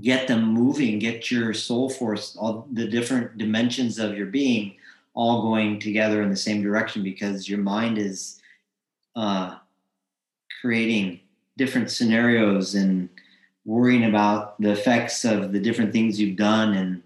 get 0.02 0.28
them 0.28 0.46
moving, 0.46 1.00
get 1.00 1.30
your 1.30 1.54
soul 1.54 1.90
force, 1.90 2.36
all 2.38 2.68
the 2.72 2.88
different 2.88 3.38
dimensions 3.38 4.00
of 4.00 4.18
your 4.18 4.28
being 4.28 4.76
all 5.14 5.44
going 5.44 5.80
together 5.80 6.24
in 6.24 6.30
the 6.30 6.36
same 6.36 6.64
direction 6.64 7.04
because 7.04 7.48
your 7.48 7.60
mind 7.60 7.98
is 7.98 8.42
uh, 9.16 9.58
creating 10.62 11.20
different 11.58 11.92
scenarios 11.92 12.74
and 12.74 13.10
worrying 13.66 14.06
about 14.06 14.60
the 14.62 14.72
effects 14.72 15.24
of 15.26 15.52
the 15.52 15.60
different 15.60 15.94
things 15.94 16.20
you've 16.20 16.38
done 16.38 16.74
and 16.74 17.02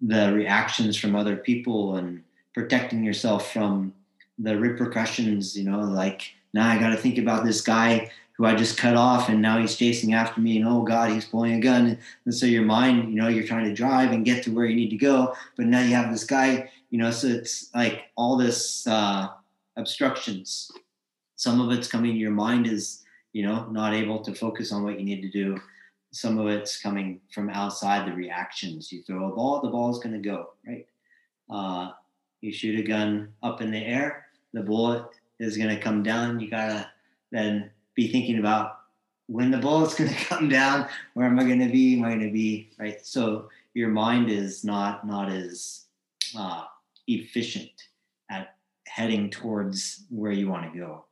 the 0.00 0.32
reactions 0.32 0.96
from 0.96 1.14
other 1.14 1.36
people 1.36 1.96
and 1.96 2.22
protecting 2.54 3.04
yourself 3.04 3.52
from 3.52 3.92
the 4.38 4.58
repercussions, 4.58 5.56
you 5.56 5.64
know, 5.64 5.80
like 5.80 6.32
now 6.52 6.68
I 6.68 6.78
got 6.78 6.90
to 6.90 6.96
think 6.96 7.18
about 7.18 7.44
this 7.44 7.60
guy 7.60 8.10
who 8.32 8.44
I 8.44 8.54
just 8.54 8.76
cut 8.76 8.96
off 8.96 9.30
and 9.30 9.40
now 9.40 9.58
he's 9.58 9.76
chasing 9.76 10.12
after 10.12 10.40
me 10.40 10.58
and 10.58 10.68
oh 10.68 10.82
God, 10.82 11.10
he's 11.10 11.24
pulling 11.24 11.54
a 11.54 11.60
gun. 11.60 11.98
And 12.24 12.34
so 12.34 12.44
your 12.44 12.64
mind, 12.64 13.08
you 13.08 13.20
know, 13.20 13.28
you're 13.28 13.46
trying 13.46 13.64
to 13.64 13.74
drive 13.74 14.12
and 14.12 14.24
get 14.24 14.44
to 14.44 14.54
where 14.54 14.66
you 14.66 14.76
need 14.76 14.90
to 14.90 14.96
go, 14.96 15.34
but 15.56 15.66
now 15.66 15.80
you 15.80 15.94
have 15.94 16.10
this 16.10 16.24
guy, 16.24 16.70
you 16.90 16.98
know, 16.98 17.10
so 17.10 17.28
it's 17.28 17.74
like 17.74 18.04
all 18.14 18.36
this 18.36 18.86
uh, 18.86 19.28
obstructions. 19.76 20.70
Some 21.36 21.60
of 21.60 21.70
it's 21.76 21.88
coming, 21.88 22.12
in 22.12 22.16
your 22.16 22.30
mind 22.30 22.66
is, 22.66 23.02
you 23.36 23.42
know, 23.42 23.66
not 23.66 23.92
able 23.92 24.20
to 24.20 24.34
focus 24.34 24.72
on 24.72 24.82
what 24.82 24.98
you 24.98 25.04
need 25.04 25.20
to 25.20 25.28
do. 25.28 25.60
Some 26.10 26.38
of 26.38 26.46
it's 26.46 26.80
coming 26.80 27.20
from 27.30 27.50
outside 27.50 28.08
the 28.08 28.16
reactions. 28.16 28.90
You 28.90 29.02
throw 29.02 29.30
a 29.30 29.34
ball, 29.34 29.60
the 29.60 29.68
ball 29.68 29.90
is 29.90 29.98
going 29.98 30.14
to 30.14 30.26
go, 30.26 30.54
right? 30.66 30.86
Uh, 31.50 31.90
you 32.40 32.50
shoot 32.50 32.80
a 32.80 32.82
gun 32.82 33.28
up 33.42 33.60
in 33.60 33.70
the 33.70 33.84
air, 33.84 34.24
the 34.54 34.62
bullet 34.62 35.04
is 35.38 35.58
going 35.58 35.68
to 35.68 35.78
come 35.78 36.02
down. 36.02 36.40
You 36.40 36.48
got 36.48 36.68
to 36.68 36.90
then 37.30 37.68
be 37.94 38.10
thinking 38.10 38.38
about 38.38 38.78
when 39.26 39.50
the 39.50 39.58
bullet's 39.58 39.94
going 39.94 40.08
to 40.14 40.24
come 40.24 40.48
down, 40.48 40.88
where 41.12 41.26
am 41.26 41.38
I 41.38 41.44
going 41.44 41.60
to 41.60 41.68
be? 41.68 41.98
Am 41.98 42.06
I 42.06 42.14
going 42.14 42.20
to 42.20 42.32
be 42.32 42.70
right? 42.78 43.04
So 43.04 43.50
your 43.74 43.90
mind 43.90 44.30
is 44.30 44.64
not 44.64 45.06
not 45.06 45.30
as 45.30 45.84
uh, 46.34 46.64
efficient 47.06 47.72
at 48.30 48.54
heading 48.86 49.28
towards 49.28 50.04
where 50.08 50.32
you 50.32 50.48
want 50.48 50.72
to 50.72 50.78
go. 50.78 51.04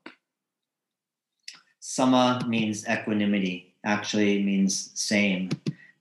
Sama 1.87 2.43
means 2.49 2.89
equanimity. 2.89 3.75
Actually, 3.85 4.43
means 4.43 4.91
same, 4.95 5.51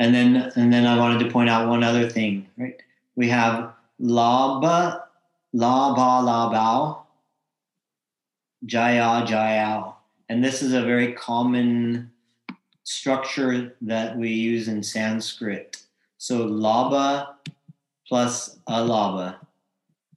And 0.00 0.14
then 0.14 0.50
and 0.56 0.72
then 0.72 0.86
I 0.86 0.98
wanted 0.98 1.22
to 1.24 1.30
point 1.30 1.50
out 1.50 1.68
one 1.68 1.84
other 1.84 2.08
thing. 2.08 2.48
Right, 2.56 2.82
we 3.14 3.28
have 3.28 3.74
laba, 4.00 5.02
laba, 5.54 6.24
labao, 6.24 7.02
jaya, 8.64 9.26
jayao, 9.26 9.94
and 10.30 10.42
this 10.42 10.62
is 10.62 10.72
a 10.72 10.82
very 10.82 11.12
common 11.12 12.10
structure 12.82 13.76
that 13.82 14.16
we 14.16 14.30
use 14.30 14.68
in 14.68 14.82
Sanskrit. 14.82 15.82
So 16.16 16.46
laba 16.46 17.34
plus 18.08 18.58
alaba. 18.68 19.36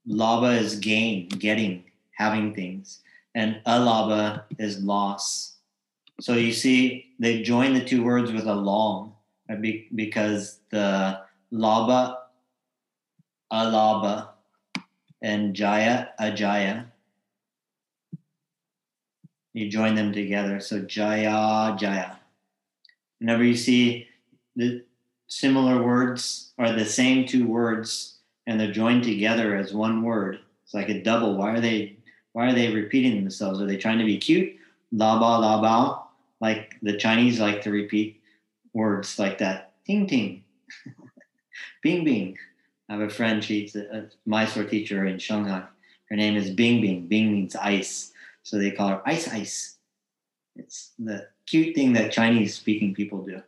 Laba 0.07 0.57
is 0.57 0.77
gain, 0.77 1.27
getting, 1.27 1.83
having 2.11 2.53
things, 2.55 2.99
and 3.35 3.59
alaba 3.67 4.43
is 4.59 4.81
loss. 4.81 5.55
So 6.21 6.33
you 6.35 6.53
see, 6.53 7.07
they 7.19 7.41
join 7.41 7.73
the 7.73 7.83
two 7.83 8.03
words 8.03 8.31
with 8.31 8.47
a 8.47 8.55
long 8.55 9.12
Uh, 9.53 9.73
because 9.95 10.59
the 10.69 11.19
laba, 11.51 12.17
alaba, 13.51 14.29
and 15.21 15.55
jaya, 15.55 16.09
ajaya. 16.19 16.85
You 19.53 19.69
join 19.69 19.95
them 19.95 20.11
together. 20.11 20.59
So 20.59 20.79
jaya, 20.79 21.75
jaya. 21.77 22.17
Whenever 23.19 23.43
you 23.43 23.55
see 23.55 24.07
the 24.55 24.83
similar 25.27 25.81
words 25.83 26.51
are 26.57 26.73
the 26.73 26.85
same 26.85 27.27
two 27.27 27.47
words 27.47 28.17
and 28.47 28.59
they're 28.59 28.71
joined 28.71 29.03
together 29.03 29.55
as 29.55 29.73
one 29.73 30.03
word, 30.03 30.39
it's 30.63 30.73
like 30.73 30.89
a 30.89 31.01
double. 31.01 31.37
Why 31.37 31.51
are 31.51 31.61
they 31.61 31.97
why 32.33 32.47
are 32.47 32.53
they 32.53 32.73
repeating 32.73 33.15
themselves? 33.15 33.61
Are 33.61 33.67
they 33.67 33.77
trying 33.77 33.99
to 33.99 34.05
be 34.05 34.17
cute? 34.17 34.55
La 34.91 35.19
ba 35.19 35.39
la 35.39 35.61
bao. 35.61 36.01
Like 36.41 36.75
the 36.81 36.97
Chinese 36.97 37.39
like 37.39 37.61
to 37.61 37.71
repeat 37.71 38.22
words 38.73 39.19
like 39.19 39.37
that. 39.39 39.73
Ting 39.85 40.07
ting. 40.07 40.43
bing 41.83 42.03
bing. 42.03 42.37
I 42.89 42.93
have 42.93 43.01
a 43.01 43.09
friend, 43.09 43.43
she's 43.43 43.75
a, 43.75 44.09
Mysore 44.25 44.65
teacher 44.65 45.05
in 45.05 45.17
Shanghai. 45.17 45.63
Her 46.09 46.15
name 46.15 46.35
is 46.35 46.51
Bing 46.51 46.81
Bing. 46.81 47.07
Bing 47.07 47.31
means 47.31 47.55
ice. 47.55 48.11
So 48.43 48.57
they 48.57 48.71
call 48.71 48.89
her 48.89 49.01
ice 49.05 49.27
ice. 49.29 49.77
It's 50.55 50.91
the 50.99 51.27
cute 51.47 51.75
thing 51.75 51.93
that 51.93 52.11
Chinese 52.11 52.55
speaking 52.55 52.93
people 52.93 53.23
do. 53.23 53.41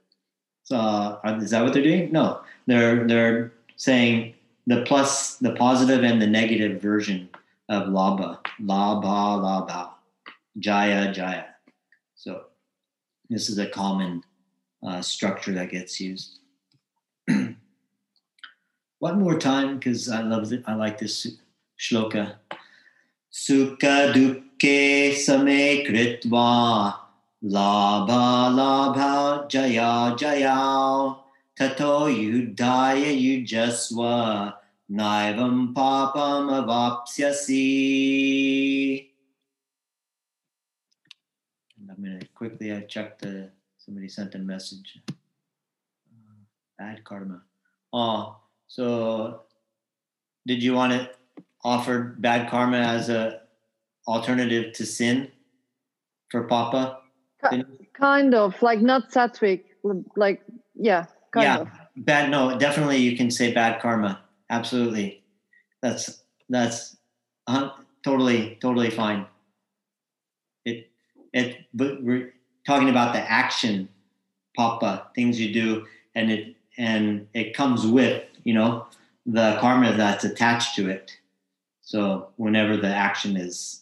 So 0.64 0.78
uh, 0.78 1.40
is 1.42 1.52
that 1.52 1.64
what 1.64 1.74
they're 1.74 1.84
doing? 1.84 2.12
No, 2.12 2.42
they're 2.66 3.06
they're 3.08 3.54
saying 3.76 4.34
the 4.66 4.82
plus, 4.84 5.36
the 5.38 5.54
positive, 5.54 6.04
and 6.04 6.20
the 6.20 6.28
negative 6.28 6.82
version 6.82 7.30
of 7.70 7.90
laba, 7.90 8.40
laba, 8.62 9.04
laba, 9.04 9.92
jaya, 10.58 11.14
jaya. 11.14 11.46
So 12.16 12.46
this 13.30 13.50
is 13.50 13.60
a 13.60 13.68
common 13.68 14.24
uh, 14.86 15.02
structure 15.02 15.52
that 15.54 15.72
gets 15.72 16.00
used. 16.00 16.40
One 19.00 19.20
more 19.20 19.38
time, 19.38 19.78
because 19.78 20.10
I 20.10 20.22
love 20.22 20.52
it. 20.52 20.64
I 20.68 20.76
like 20.76 21.00
this 21.00 21.28
shloka. 21.80 22.36
Sukha 23.32 24.14
dukke 24.14 25.14
same 25.14 25.86
kritva 25.86 26.96
Labha 27.44 28.50
labha 28.50 29.48
jaya 29.48 30.16
jaya 30.18 31.16
tato 31.56 32.08
yudaya 32.08 33.12
yujaswa 33.14 34.56
naivam 34.90 35.74
papam 35.74 36.50
avapsyasi. 36.50 37.60
And 41.78 41.92
I'm 41.92 42.04
going 42.04 42.20
to 42.20 42.28
quickly 42.30 42.74
I 42.74 42.82
checked 42.82 43.22
the 43.22 43.52
somebody 43.86 44.10
sent 44.10 44.34
a 44.36 44.40
message. 44.40 45.00
Uh, 45.10 45.14
bad 46.80 47.04
karma. 47.04 47.44
Oh, 47.94 48.38
so 48.68 49.42
did 50.48 50.64
you 50.64 50.74
want 50.74 50.94
to 50.94 51.10
offer 51.64 52.16
bad 52.18 52.50
karma 52.50 52.80
as 52.80 53.10
a 53.10 53.42
alternative 54.08 54.74
to 54.74 54.86
sin 54.86 55.32
for 56.30 56.44
Papa? 56.44 57.00
kind 57.94 58.34
of 58.34 58.60
like 58.62 58.82
not 58.82 59.12
sattvic 59.12 59.64
like 60.16 60.42
yeah 60.76 61.06
yeah 61.36 61.60
of. 61.60 61.70
bad 61.96 62.30
no 62.30 62.58
definitely 62.58 62.98
you 62.98 63.16
can 63.16 63.30
say 63.30 63.54
bad 63.54 63.80
karma 63.80 64.20
absolutely 64.50 65.24
that's 65.82 66.24
that's 66.50 66.98
uh, 67.48 67.70
totally 68.04 68.58
totally 68.62 68.90
fine 68.90 69.26
it 70.66 70.90
it 71.34 71.58
but 71.74 72.02
we're 72.04 72.35
talking 72.66 72.90
about 72.90 73.14
the 73.14 73.20
action 73.20 73.88
papa 74.56 75.08
things 75.16 75.40
you 75.40 75.54
do 75.54 75.86
and 76.16 76.32
it 76.32 76.56
and 76.78 77.28
it 77.34 77.54
comes 77.54 77.86
with 77.86 78.24
you 78.44 78.54
know 78.54 78.86
the 79.26 79.58
karma 79.60 79.94
that's 79.94 80.24
attached 80.24 80.76
to 80.76 80.90
it 80.90 81.18
so 81.82 82.30
whenever 82.38 82.78
the 82.78 82.88
action 82.88 83.38
is 83.38 83.82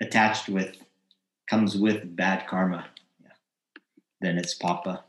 attached 0.00 0.48
with 0.48 0.76
comes 1.48 1.76
with 1.76 2.16
bad 2.16 2.46
karma, 2.46 2.86
yeah. 3.22 3.28
then 4.20 4.38
it's 4.38 4.54
papa. 4.54 5.04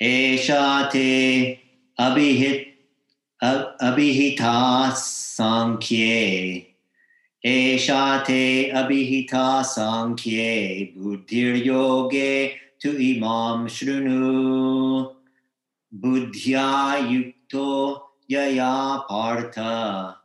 Esha 0.00 0.90
te 0.90 1.60
abhihit 1.98 2.75
abhihita 3.88 4.92
sankhye 4.92 6.66
Esha 7.44 8.24
te 8.26 8.72
abhihita 8.72 9.64
sankhye 9.64 10.94
buddhir 10.96 11.54
yoge 11.64 12.54
tu 12.80 12.90
imam 13.10 13.66
shrunu 13.68 15.12
buddhya 15.92 16.70
yukto 17.10 18.00
yaya 18.28 19.04
partha 19.08 20.16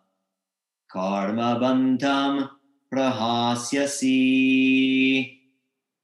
karma 0.91 1.51
bandham 1.61 2.49
prahasyasi 2.91 4.17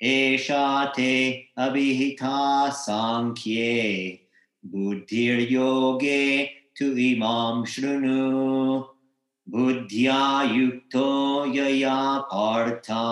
esha 0.01 0.93
te 0.93 1.49
abhihita 1.57 2.71
sankhye 2.85 4.19
buddhir 4.63 5.39
yoge 5.49 6.49
tu 6.77 6.87
imam 7.11 7.65
shrunu 7.65 8.87
buddhya 9.49 10.45
yukto 10.55 11.07
yaya 11.57 11.99
partha 12.29 13.05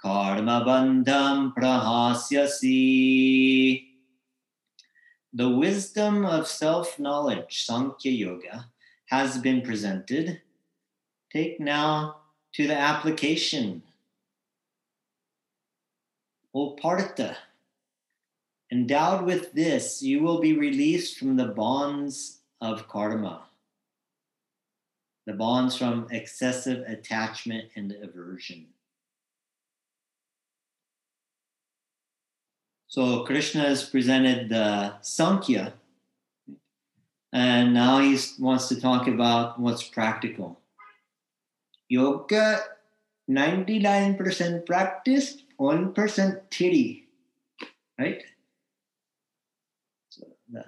karma 0.00 0.58
bandham 0.66 1.52
prahasyasi 1.54 2.72
the 5.34 5.48
wisdom 5.48 6.26
of 6.26 6.46
self 6.46 6.98
knowledge, 6.98 7.64
Sankhya 7.64 8.12
Yoga, 8.12 8.66
has 9.06 9.38
been 9.38 9.62
presented. 9.62 10.42
Take 11.32 11.58
now 11.58 12.16
to 12.52 12.66
the 12.66 12.76
application. 12.76 13.82
O 16.54 16.76
Partha, 16.76 17.38
endowed 18.70 19.24
with 19.24 19.54
this, 19.54 20.02
you 20.02 20.22
will 20.22 20.38
be 20.38 20.52
released 20.52 21.18
from 21.18 21.36
the 21.36 21.46
bonds 21.46 22.41
of 22.62 22.86
karma, 22.86 23.42
the 25.26 25.32
bonds 25.32 25.76
from 25.76 26.06
excessive 26.10 26.86
attachment 26.86 27.64
and 27.74 27.92
aversion. 27.92 28.68
So 32.86 33.24
Krishna 33.24 33.62
has 33.62 33.88
presented 33.88 34.48
the 34.48 35.00
Sankhya, 35.00 35.74
and 37.32 37.74
now 37.74 37.98
he 37.98 38.16
wants 38.38 38.68
to 38.68 38.80
talk 38.80 39.08
about 39.08 39.58
what's 39.58 39.82
practical. 39.82 40.60
Yoga, 41.88 42.60
99% 43.28 44.66
practice, 44.66 45.38
1% 45.58 46.40
titty, 46.50 47.08
right? 47.98 48.22
So 50.10 50.26
the, 50.50 50.64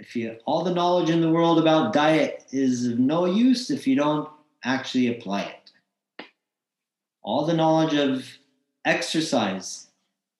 if 0.00 0.16
you 0.16 0.36
all 0.46 0.64
the 0.64 0.74
knowledge 0.74 1.10
in 1.10 1.20
the 1.20 1.30
world 1.30 1.58
about 1.58 1.92
diet 1.92 2.46
is 2.50 2.86
of 2.86 2.98
no 2.98 3.26
use 3.26 3.70
if 3.70 3.86
you 3.86 3.94
don't 3.94 4.28
actually 4.64 5.08
apply 5.08 5.42
it. 5.42 6.26
All 7.22 7.44
the 7.44 7.54
knowledge 7.54 7.94
of 7.94 8.26
exercise 8.84 9.88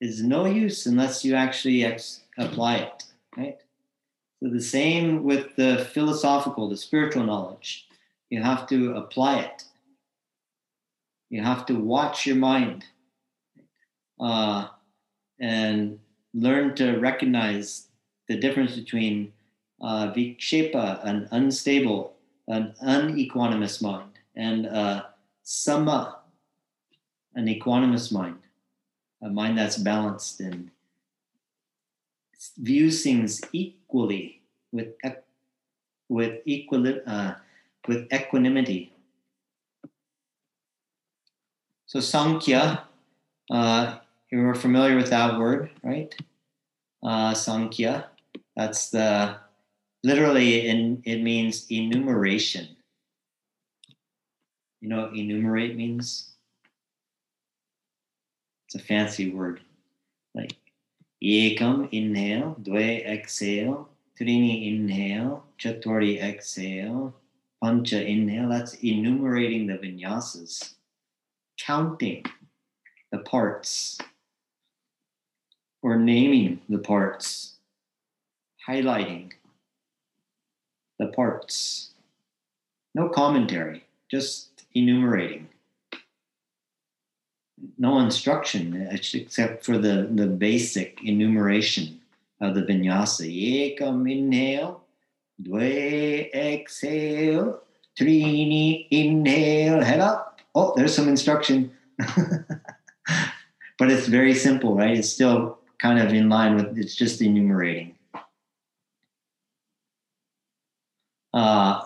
is 0.01 0.23
no 0.23 0.45
use 0.45 0.87
unless 0.87 1.23
you 1.23 1.35
actually 1.35 1.85
ex- 1.85 2.21
apply 2.37 2.77
it, 2.77 3.03
right? 3.37 3.57
So 4.41 4.49
the 4.49 4.61
same 4.61 5.23
with 5.23 5.55
the 5.55 5.87
philosophical, 5.93 6.67
the 6.67 6.77
spiritual 6.77 7.23
knowledge. 7.23 7.87
You 8.31 8.41
have 8.41 8.67
to 8.69 8.95
apply 8.95 9.41
it. 9.41 9.65
You 11.29 11.43
have 11.43 11.67
to 11.67 11.75
watch 11.75 12.25
your 12.25 12.37
mind 12.37 12.85
uh, 14.19 14.69
and 15.39 15.99
learn 16.33 16.75
to 16.75 16.97
recognize 16.97 17.87
the 18.27 18.37
difference 18.37 18.75
between 18.75 19.33
uh, 19.81 20.11
vikshepa, 20.13 21.03
an 21.03 21.27
unstable, 21.31 22.13
an 22.47 22.73
unequanimous 22.81 23.81
mind, 23.81 24.11
and 24.35 24.67
uh, 24.67 25.03
sama, 25.43 26.19
an 27.35 27.47
equanimous 27.47 28.11
mind, 28.11 28.39
a 29.21 29.29
mind 29.29 29.57
that's 29.57 29.77
balanced 29.77 30.39
and 30.39 30.71
views 32.57 33.03
things 33.03 33.41
equally 33.51 34.41
with 34.71 34.89
with 36.09 36.41
equal 36.45 36.99
uh, 37.07 37.35
with 37.87 38.11
equanimity. 38.13 38.93
So 41.85 41.99
Sankhya, 41.99 42.83
uh, 43.49 43.97
you're 44.29 44.55
familiar 44.55 44.95
with 44.95 45.09
that 45.09 45.37
word, 45.37 45.71
right? 45.83 46.13
Uh, 47.03 47.33
Sankhya. 47.33 48.07
That's 48.55 48.91
the 48.91 49.37
literally 50.03 50.67
in 50.67 51.01
it 51.05 51.21
means 51.21 51.65
enumeration. 51.69 52.67
You 54.81 54.89
know 54.89 55.01
what 55.03 55.15
enumerate 55.15 55.75
means? 55.75 56.31
It's 58.65 58.75
a 58.75 58.79
fancy 58.79 59.29
word. 59.31 59.61
Like 60.33 60.55
ekam 61.23 61.89
inhale, 61.91 62.55
dve 62.61 63.05
exhale, 63.05 63.89
trini 64.19 64.67
inhale, 64.67 65.43
chaturthi 65.59 66.21
exhale, 66.21 67.13
pancha 67.61 68.03
inhale. 68.03 68.49
That's 68.49 68.73
enumerating 68.75 69.67
the 69.67 69.77
vinyasas, 69.77 70.73
counting 71.59 72.25
the 73.11 73.19
parts, 73.19 73.99
or 75.83 75.97
naming 75.97 76.61
the 76.69 76.79
parts, 76.79 77.55
highlighting 78.67 79.33
the 81.01 81.07
parts. 81.07 81.89
No 82.93 83.09
commentary, 83.09 83.83
just 84.09 84.65
enumerating. 84.73 85.49
No 87.77 87.99
instruction 87.99 88.87
except 88.91 89.65
for 89.65 89.77
the, 89.77 90.07
the 90.13 90.27
basic 90.27 90.99
enumeration 91.03 91.99
of 92.39 92.55
the 92.55 92.61
vinyasa. 92.61 93.25
Ekam 93.27 94.09
inhale, 94.11 94.83
dve 95.41 96.33
exhale, 96.33 97.61
trini 97.99 98.87
inhale, 98.91 99.81
head 99.81 99.99
up. 99.99 100.39
Oh, 100.53 100.73
there's 100.75 100.95
some 100.95 101.07
instruction. 101.07 101.71
but 103.77 103.91
it's 103.91 104.07
very 104.07 104.33
simple, 104.33 104.75
right? 104.75 104.97
It's 104.97 105.09
still 105.09 105.59
kind 105.79 105.99
of 105.99 106.13
in 106.13 106.29
line 106.29 106.55
with 106.55 106.77
it's 106.77 106.95
just 106.95 107.21
enumerating. 107.21 107.95
Uh, 111.33 111.81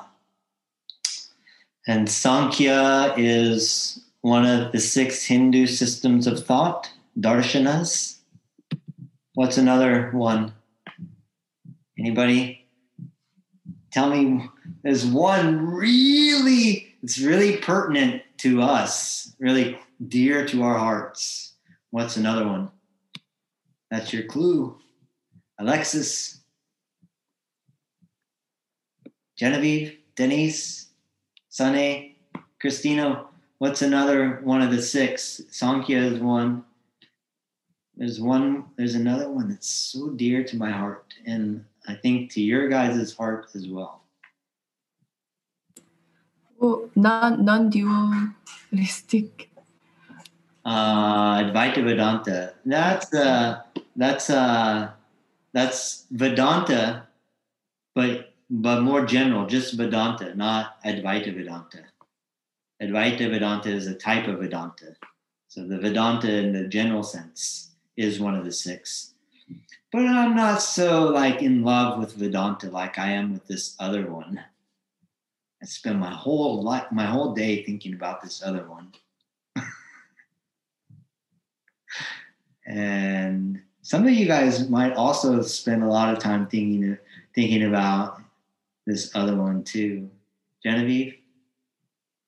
and 1.87 2.09
Sankhya 2.09 3.13
is 3.17 4.03
one 4.21 4.45
of 4.45 4.71
the 4.71 4.79
six 4.79 5.23
Hindu 5.23 5.67
systems 5.67 6.25
of 6.25 6.43
thought, 6.43 6.89
darshanas. 7.19 8.17
What's 9.35 9.57
another 9.57 10.09
one? 10.11 10.53
Anybody? 11.99 12.65
Tell 13.91 14.09
me, 14.09 14.49
there's 14.83 15.05
one 15.05 15.65
really, 15.67 16.95
it's 17.03 17.19
really 17.19 17.57
pertinent 17.57 18.23
to 18.37 18.61
us, 18.61 19.33
really 19.39 19.77
dear 20.07 20.45
to 20.47 20.63
our 20.63 20.77
hearts. 20.77 21.53
What's 21.91 22.17
another 22.17 22.47
one? 22.47 22.71
That's 23.91 24.11
your 24.11 24.23
clue. 24.23 24.77
Alexis, 25.59 26.41
Genevieve, 29.35 29.97
Denise, 30.15 30.87
Sane, 31.49 32.15
Christina, 32.59 33.25
what's 33.57 33.81
another 33.81 34.39
one 34.43 34.61
of 34.61 34.71
the 34.71 34.81
six? 34.81 35.41
Sankhya 35.49 35.99
is 35.99 36.19
one. 36.19 36.63
There's 37.97 38.19
one, 38.19 38.65
there's 38.77 38.95
another 38.95 39.29
one 39.29 39.49
that's 39.49 39.67
so 39.67 40.09
dear 40.09 40.43
to 40.43 40.57
my 40.57 40.71
heart, 40.71 41.13
and 41.25 41.65
I 41.87 41.95
think 41.95 42.31
to 42.31 42.41
your 42.41 42.67
guys' 42.67 43.15
heart 43.15 43.47
as 43.55 43.67
well. 43.67 44.01
Oh, 46.61 46.89
non 46.95 47.43
non 47.43 47.69
dualistic. 47.69 49.49
Uh 50.63 51.43
Advaita 51.43 51.83
Vedanta. 51.83 52.53
That's 52.65 53.13
uh 53.13 53.61
that's 53.95 54.29
uh 54.29 54.91
that's 55.53 56.05
Vedanta, 56.09 57.07
but 57.93 58.34
but 58.49 58.81
more 58.81 59.05
general, 59.05 59.45
just 59.47 59.73
Vedanta, 59.73 60.35
not 60.35 60.83
Advaita 60.83 61.35
Vedanta. 61.35 61.83
Advaita 62.81 63.29
Vedanta 63.29 63.69
is 63.69 63.87
a 63.87 63.95
type 63.95 64.27
of 64.27 64.39
Vedanta. 64.39 64.95
So 65.47 65.65
the 65.65 65.79
Vedanta 65.79 66.31
in 66.31 66.53
the 66.53 66.67
general 66.67 67.03
sense 67.03 67.71
is 67.97 68.19
one 68.19 68.35
of 68.35 68.45
the 68.45 68.51
six. 68.51 69.13
But 69.91 70.05
I'm 70.07 70.35
not 70.35 70.61
so 70.61 71.05
like 71.05 71.41
in 71.41 71.63
love 71.63 71.97
with 71.97 72.15
Vedanta 72.15 72.69
like 72.69 72.99
I 72.99 73.11
am 73.11 73.31
with 73.31 73.47
this 73.47 73.75
other 73.79 74.11
one. 74.11 74.43
I 75.61 75.65
spend 75.65 75.99
my 75.99 76.11
whole 76.11 76.61
life, 76.61 76.91
my 76.91 77.05
whole 77.05 77.33
day 77.33 77.63
thinking 77.63 77.93
about 77.93 78.21
this 78.21 78.43
other 78.43 78.67
one. 78.67 78.91
and 82.67 83.61
some 83.81 84.05
of 84.05 84.13
you 84.13 84.25
guys 84.25 84.69
might 84.69 84.93
also 84.93 85.41
spend 85.41 85.81
a 85.81 85.87
lot 85.87 86.13
of 86.13 86.19
time 86.19 86.47
thinking 86.47 86.97
thinking 87.33 87.63
about 87.63 88.21
this 88.85 89.15
other 89.15 89.35
one 89.35 89.63
too. 89.63 90.09
Genevieve, 90.63 91.15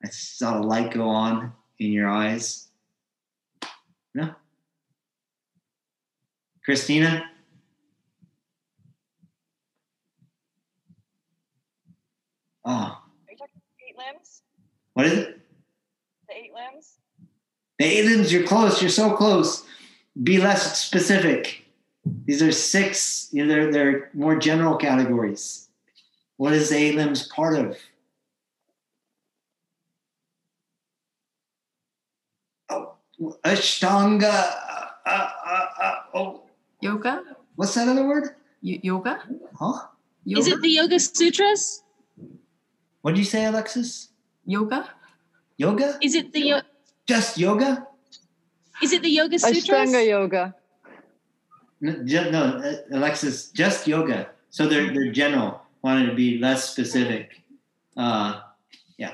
I 0.04 0.10
saw 0.10 0.60
a 0.60 0.62
light 0.62 0.94
go 0.94 1.08
on 1.10 1.54
in 1.80 1.92
your 1.92 2.10
eyes. 2.10 2.68
No? 4.14 4.34
Christina? 6.64 7.24
Oh. 12.66 12.72
Are 12.72 13.02
you 13.30 13.38
talking 13.38 13.62
eight 13.88 13.96
limbs? 13.98 14.42
What 14.94 15.06
is 15.06 15.14
it? 15.14 15.40
The 16.28 16.36
eight 16.36 16.52
limbs? 16.54 16.98
The 17.80 17.86
eight 17.86 18.06
limbs, 18.06 18.34
you're 18.34 18.46
close. 18.46 18.82
You're 18.82 18.90
so 18.90 19.16
close. 19.16 19.64
Be 20.22 20.40
less 20.40 20.84
specific. 20.84 21.64
These 22.26 22.42
are 22.42 22.52
six, 22.52 23.30
you 23.32 23.46
know, 23.46 23.54
they're, 23.54 23.72
they're 23.72 24.10
more 24.14 24.36
general 24.36 24.76
categories. 24.76 25.67
What 26.38 26.54
is 26.54 26.70
the 26.70 26.78
eight 26.78 26.96
limbs 26.96 27.28
part 27.28 27.58
of? 27.58 27.78
Oh, 32.70 32.94
Ashtanga. 33.44 34.24
Uh, 35.06 35.10
uh, 35.10 35.66
uh, 35.82 35.96
oh, 36.14 36.44
Yoga? 36.82 37.24
what's 37.56 37.74
that 37.74 37.88
other 37.88 38.06
word? 38.08 38.36
Y- 38.62 38.80
yoga? 38.84 39.22
Huh? 39.60 39.88
Yoga? 40.26 40.42
Is 40.42 40.48
it 40.48 40.62
the 40.62 40.70
Yoga 40.70 41.00
Sutras? 41.00 41.84
What 43.02 43.12
did 43.16 43.20
you 43.20 43.26
say, 43.26 43.46
Alexis? 43.46 44.10
yoga? 44.46 44.90
Yoga? 45.58 45.98
Is 46.02 46.14
it 46.16 46.32
the 46.34 46.42
Yo- 46.42 46.62
Just 47.08 47.38
yoga? 47.38 47.88
is 48.84 48.94
it 48.94 49.02
the 49.02 49.10
Yoga 49.10 49.40
Sutras? 49.40 49.64
Ashtanga 49.66 50.06
yoga. 50.08 50.56
No, 51.82 52.04
ju- 52.04 52.32
no 52.32 52.44
uh, 52.62 52.76
Alexis, 52.92 53.50
just 53.52 53.88
yoga. 53.88 54.30
So 54.50 54.68
they're 54.68 54.94
they're 54.94 55.12
general. 55.12 55.62
Wanted 55.82 56.08
to 56.08 56.16
be 56.16 56.40
less 56.40 56.70
specific. 56.70 57.42
Uh, 57.96 58.42
yeah, 58.98 59.14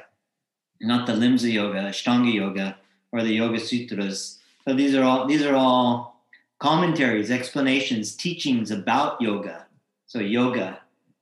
not 0.81 1.07
the 1.07 1.15
limbs 1.15 1.43
of 1.43 1.49
yoga, 1.49 1.79
Ashtanga 1.79 2.33
yoga, 2.33 2.77
or 3.11 3.21
the 3.21 3.31
Yoga 3.31 3.59
Sutras. 3.59 4.39
So 4.65 4.73
these 4.73 4.95
are 4.95 5.03
all 5.03 5.27
these 5.27 5.43
are 5.43 5.55
all 5.55 6.21
commentaries, 6.59 7.31
explanations, 7.31 8.15
teachings 8.15 8.71
about 8.71 9.21
yoga. 9.21 9.65
So 10.07 10.19
yoga, 10.19 10.79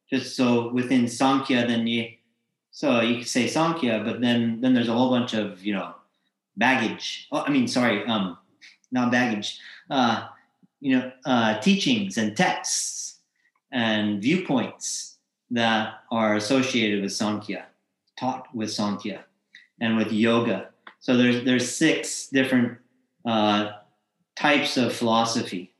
just 0.09 0.35
so 0.35 0.69
within 0.69 1.07
Sankhya, 1.07 1.67
then 1.67 1.87
you 1.87 2.13
so 2.71 3.01
you 3.01 3.17
could 3.19 3.27
say 3.27 3.47
Sankhya, 3.47 4.03
but 4.05 4.21
then 4.21 4.61
then 4.61 4.73
there's 4.73 4.89
a 4.89 4.93
whole 4.93 5.09
bunch 5.09 5.33
of 5.33 5.63
you 5.63 5.73
know 5.73 5.95
baggage. 6.57 7.27
Oh, 7.31 7.43
I 7.45 7.49
mean, 7.49 7.67
sorry, 7.67 8.05
um, 8.05 8.37
not 8.91 9.11
baggage. 9.11 9.59
Uh, 9.89 10.27
you 10.79 10.97
know, 10.97 11.11
uh, 11.25 11.59
teachings 11.59 12.17
and 12.17 12.35
texts 12.35 13.19
and 13.71 14.21
viewpoints 14.21 15.10
that 15.51 16.01
are 16.11 16.35
associated 16.35 17.01
with 17.01 17.13
Sankhya, 17.13 17.65
taught 18.19 18.47
with 18.55 18.71
Sankhya, 18.71 19.25
and 19.79 19.97
with 19.97 20.11
yoga. 20.11 20.69
So 20.99 21.17
there's 21.17 21.43
there's 21.43 21.75
six 21.75 22.27
different 22.27 22.77
uh, 23.25 23.71
types 24.35 24.77
of 24.77 24.93
philosophy 24.93 25.73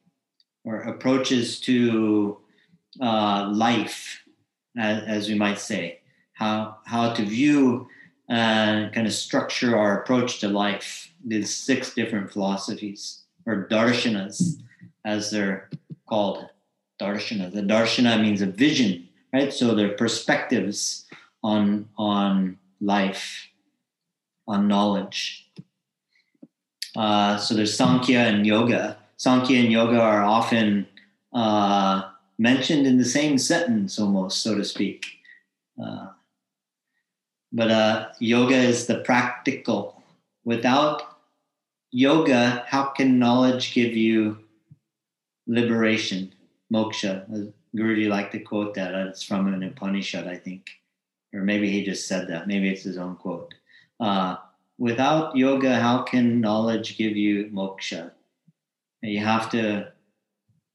or 0.63 0.81
approaches 0.81 1.59
to 1.61 2.37
uh, 3.01 3.49
life, 3.51 4.21
as, 4.77 5.03
as 5.03 5.29
we 5.29 5.35
might 5.35 5.59
say, 5.59 6.01
how 6.33 6.77
how 6.85 7.13
to 7.13 7.23
view 7.23 7.87
and 8.29 8.93
kind 8.93 9.07
of 9.07 9.13
structure 9.13 9.77
our 9.77 10.01
approach 10.01 10.39
to 10.39 10.47
life. 10.47 11.13
These 11.25 11.55
six 11.55 11.93
different 11.93 12.31
philosophies 12.31 13.23
or 13.45 13.67
darshanas 13.69 14.61
as 15.05 15.31
they're 15.31 15.69
called 16.07 16.47
darshana. 16.99 17.51
The 17.51 17.61
darshana 17.61 18.21
means 18.21 18.41
a 18.41 18.45
vision, 18.45 19.07
right? 19.33 19.53
So 19.53 19.75
they're 19.75 19.95
perspectives 19.95 21.05
on 21.43 21.89
on 21.97 22.57
life, 22.79 23.47
on 24.47 24.67
knowledge. 24.67 25.49
Uh, 26.95 27.37
so 27.37 27.55
there's 27.55 27.75
Sankhya 27.75 28.19
and 28.19 28.45
Yoga. 28.45 28.97
Sankhya 29.17 29.59
and 29.59 29.71
Yoga 29.71 29.99
are 29.99 30.23
often 30.23 30.87
uh, 31.33 32.09
mentioned 32.37 32.87
in 32.87 32.97
the 32.97 33.05
same 33.05 33.37
sentence, 33.37 33.99
almost, 33.99 34.41
so 34.41 34.55
to 34.55 34.65
speak. 34.65 35.05
Uh, 35.81 36.07
but 37.53 37.69
uh, 37.69 38.09
yoga 38.19 38.55
is 38.55 38.87
the 38.87 38.99
practical. 38.99 40.01
Without 40.43 41.03
yoga, 41.91 42.65
how 42.67 42.85
can 42.85 43.19
knowledge 43.19 43.73
give 43.73 43.95
you 43.95 44.39
liberation, 45.47 46.33
moksha? 46.73 47.53
Guruji 47.75 48.09
liked 48.09 48.33
to 48.33 48.39
quote 48.39 48.73
that. 48.75 48.93
It's 48.93 49.23
from 49.23 49.47
an 49.53 49.63
Upanishad, 49.63 50.27
I 50.27 50.35
think. 50.35 50.69
Or 51.33 51.41
maybe 51.41 51.69
he 51.71 51.83
just 51.83 52.07
said 52.07 52.27
that. 52.27 52.47
Maybe 52.47 52.69
it's 52.69 52.83
his 52.83 52.97
own 52.97 53.15
quote. 53.15 53.53
Uh, 53.99 54.35
without 54.77 55.35
yoga, 55.35 55.79
how 55.79 56.03
can 56.03 56.41
knowledge 56.41 56.97
give 56.97 57.15
you 57.15 57.45
moksha? 57.53 58.11
You 59.01 59.19
have 59.19 59.49
to 59.51 59.91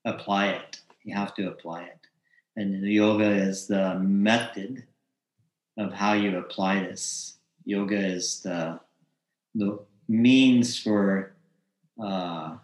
apply 0.04 0.48
it. 0.48 0.80
You 1.04 1.14
have 1.14 1.34
to 1.34 1.48
apply 1.48 1.82
it. 1.84 1.98
And 2.56 2.82
yoga 2.82 3.28
is 3.30 3.66
the 3.66 3.98
method 3.98 4.84
of 5.76 5.92
how 5.92 6.14
you 6.14 6.38
apply 6.38 6.80
this. 6.80 7.34
Yoga 7.64 7.98
is 7.98 8.40
the, 8.40 8.80
the 9.54 9.78
means 10.08 10.78
for 10.78 11.34
uh, 12.02 12.56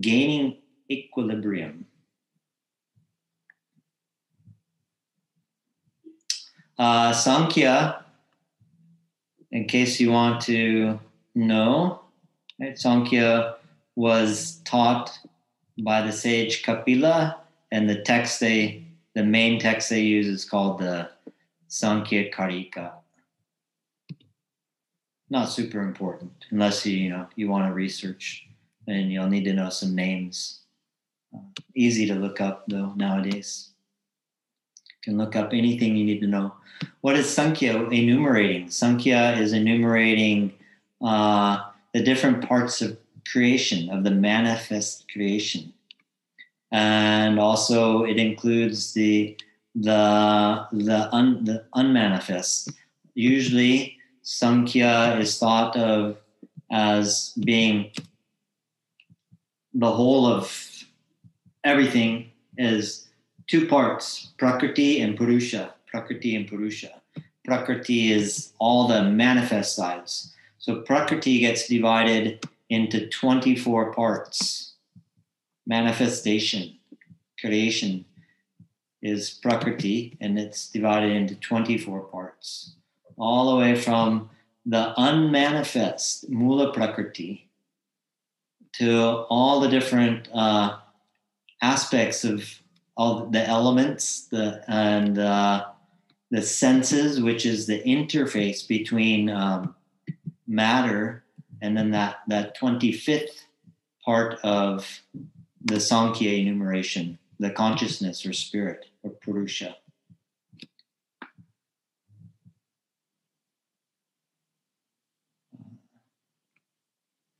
gaining 0.00 0.58
equilibrium. 0.90 1.86
Uh, 6.78 7.12
Sankhya, 7.12 8.04
in 9.52 9.66
case 9.66 10.00
you 10.00 10.10
want 10.10 10.40
to 10.42 10.98
know, 11.34 12.00
right, 12.60 12.76
Sankhya 12.76 13.56
was 13.94 14.60
taught 14.64 15.16
by 15.78 16.02
the 16.02 16.10
sage 16.10 16.64
Kapila, 16.64 17.36
and 17.70 17.88
the 17.88 18.02
text 18.02 18.40
they, 18.40 18.84
the 19.14 19.22
main 19.22 19.60
text 19.60 19.88
they 19.90 20.02
use 20.02 20.26
is 20.26 20.44
called 20.44 20.80
the 20.80 21.08
Sankhya 21.68 22.32
Karika. 22.32 22.92
Not 25.30 25.48
super 25.48 25.80
important 25.80 26.32
unless 26.50 26.84
you 26.84 26.96
you 26.96 27.10
know 27.10 27.26
you 27.34 27.48
want 27.48 27.66
to 27.68 27.72
research, 27.74 28.46
and 28.86 29.12
you'll 29.12 29.28
need 29.28 29.44
to 29.44 29.52
know 29.52 29.70
some 29.70 29.94
names. 29.94 30.60
Uh, 31.34 31.40
easy 31.74 32.06
to 32.06 32.14
look 32.14 32.40
up 32.40 32.64
though 32.68 32.92
nowadays. 32.94 33.73
Can 35.04 35.18
look 35.18 35.36
up 35.36 35.52
anything 35.52 35.96
you 35.96 36.04
need 36.06 36.20
to 36.20 36.26
know. 36.26 36.54
What 37.02 37.16
is 37.16 37.28
Sankhya 37.28 37.90
enumerating? 37.90 38.70
Sankhya 38.70 39.36
is 39.36 39.52
enumerating 39.52 40.54
uh, 41.02 41.58
the 41.92 42.02
different 42.02 42.48
parts 42.48 42.80
of 42.80 42.96
creation, 43.30 43.90
of 43.90 44.02
the 44.02 44.10
manifest 44.10 45.04
creation. 45.12 45.74
And 46.72 47.38
also 47.38 48.04
it 48.04 48.16
includes 48.16 48.94
the 48.94 49.36
the 49.74 50.66
the, 50.72 51.14
un, 51.14 51.44
the 51.44 51.64
unmanifest. 51.74 52.72
Usually 53.14 53.98
Sankhya 54.22 55.18
is 55.20 55.38
thought 55.38 55.76
of 55.76 56.16
as 56.70 57.34
being 57.44 57.90
the 59.74 59.90
whole 59.90 60.26
of 60.26 60.84
everything 61.62 62.30
is 62.56 63.08
two 63.46 63.66
parts, 63.66 64.32
Prakriti 64.38 65.00
and 65.00 65.16
Purusha. 65.16 65.74
Prakriti 65.86 66.34
and 66.34 66.48
Purusha. 66.48 67.00
Prakriti 67.44 68.10
is 68.10 68.52
all 68.58 68.88
the 68.88 69.04
manifest 69.04 69.76
sides. 69.76 70.34
So 70.58 70.80
Prakriti 70.80 71.40
gets 71.40 71.68
divided 71.68 72.48
into 72.70 73.08
24 73.08 73.92
parts. 73.92 74.72
Manifestation, 75.66 76.76
creation 77.38 78.04
is 79.02 79.30
Prakriti, 79.30 80.16
and 80.20 80.38
it's 80.38 80.70
divided 80.70 81.12
into 81.12 81.34
24 81.36 82.00
parts, 82.00 82.72
all 83.18 83.50
the 83.50 83.60
way 83.60 83.74
from 83.74 84.30
the 84.64 84.94
unmanifest, 84.96 86.28
Mula 86.30 86.72
Prakriti, 86.72 87.46
to 88.72 89.26
all 89.28 89.60
the 89.60 89.68
different 89.68 90.28
uh, 90.32 90.78
aspects 91.60 92.24
of 92.24 92.58
all 92.96 93.26
the 93.26 93.46
elements 93.46 94.26
the, 94.26 94.62
and 94.68 95.18
uh, 95.18 95.66
the 96.30 96.42
senses, 96.42 97.20
which 97.20 97.46
is 97.46 97.66
the 97.66 97.82
interface 97.82 98.66
between 98.66 99.30
um, 99.30 99.74
matter 100.46 101.24
and 101.60 101.76
then 101.76 101.90
that, 101.92 102.16
that 102.28 102.58
25th 102.58 103.44
part 104.04 104.38
of 104.44 105.00
the 105.64 105.80
Sankhya 105.80 106.32
enumeration, 106.32 107.18
the 107.38 107.50
consciousness 107.50 108.26
or 108.26 108.32
spirit 108.32 108.86
or 109.02 109.10
Purusha. 109.10 109.76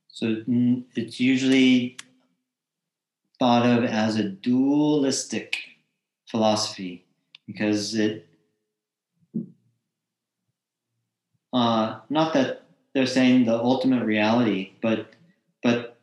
So 0.07 0.37
it's 0.95 1.19
usually 1.19 1.97
thought 3.45 3.65
of 3.67 3.83
as 3.83 4.15
a 4.15 4.23
dualistic 4.23 5.55
philosophy 6.25 7.05
because 7.45 7.93
it, 7.93 8.25
uh, 11.53 11.99
not 12.09 12.33
that 12.33 12.63
they're 12.95 13.05
saying 13.05 13.45
the 13.45 13.55
ultimate 13.55 14.03
reality, 14.03 14.71
but 14.81 15.09
but 15.61 15.99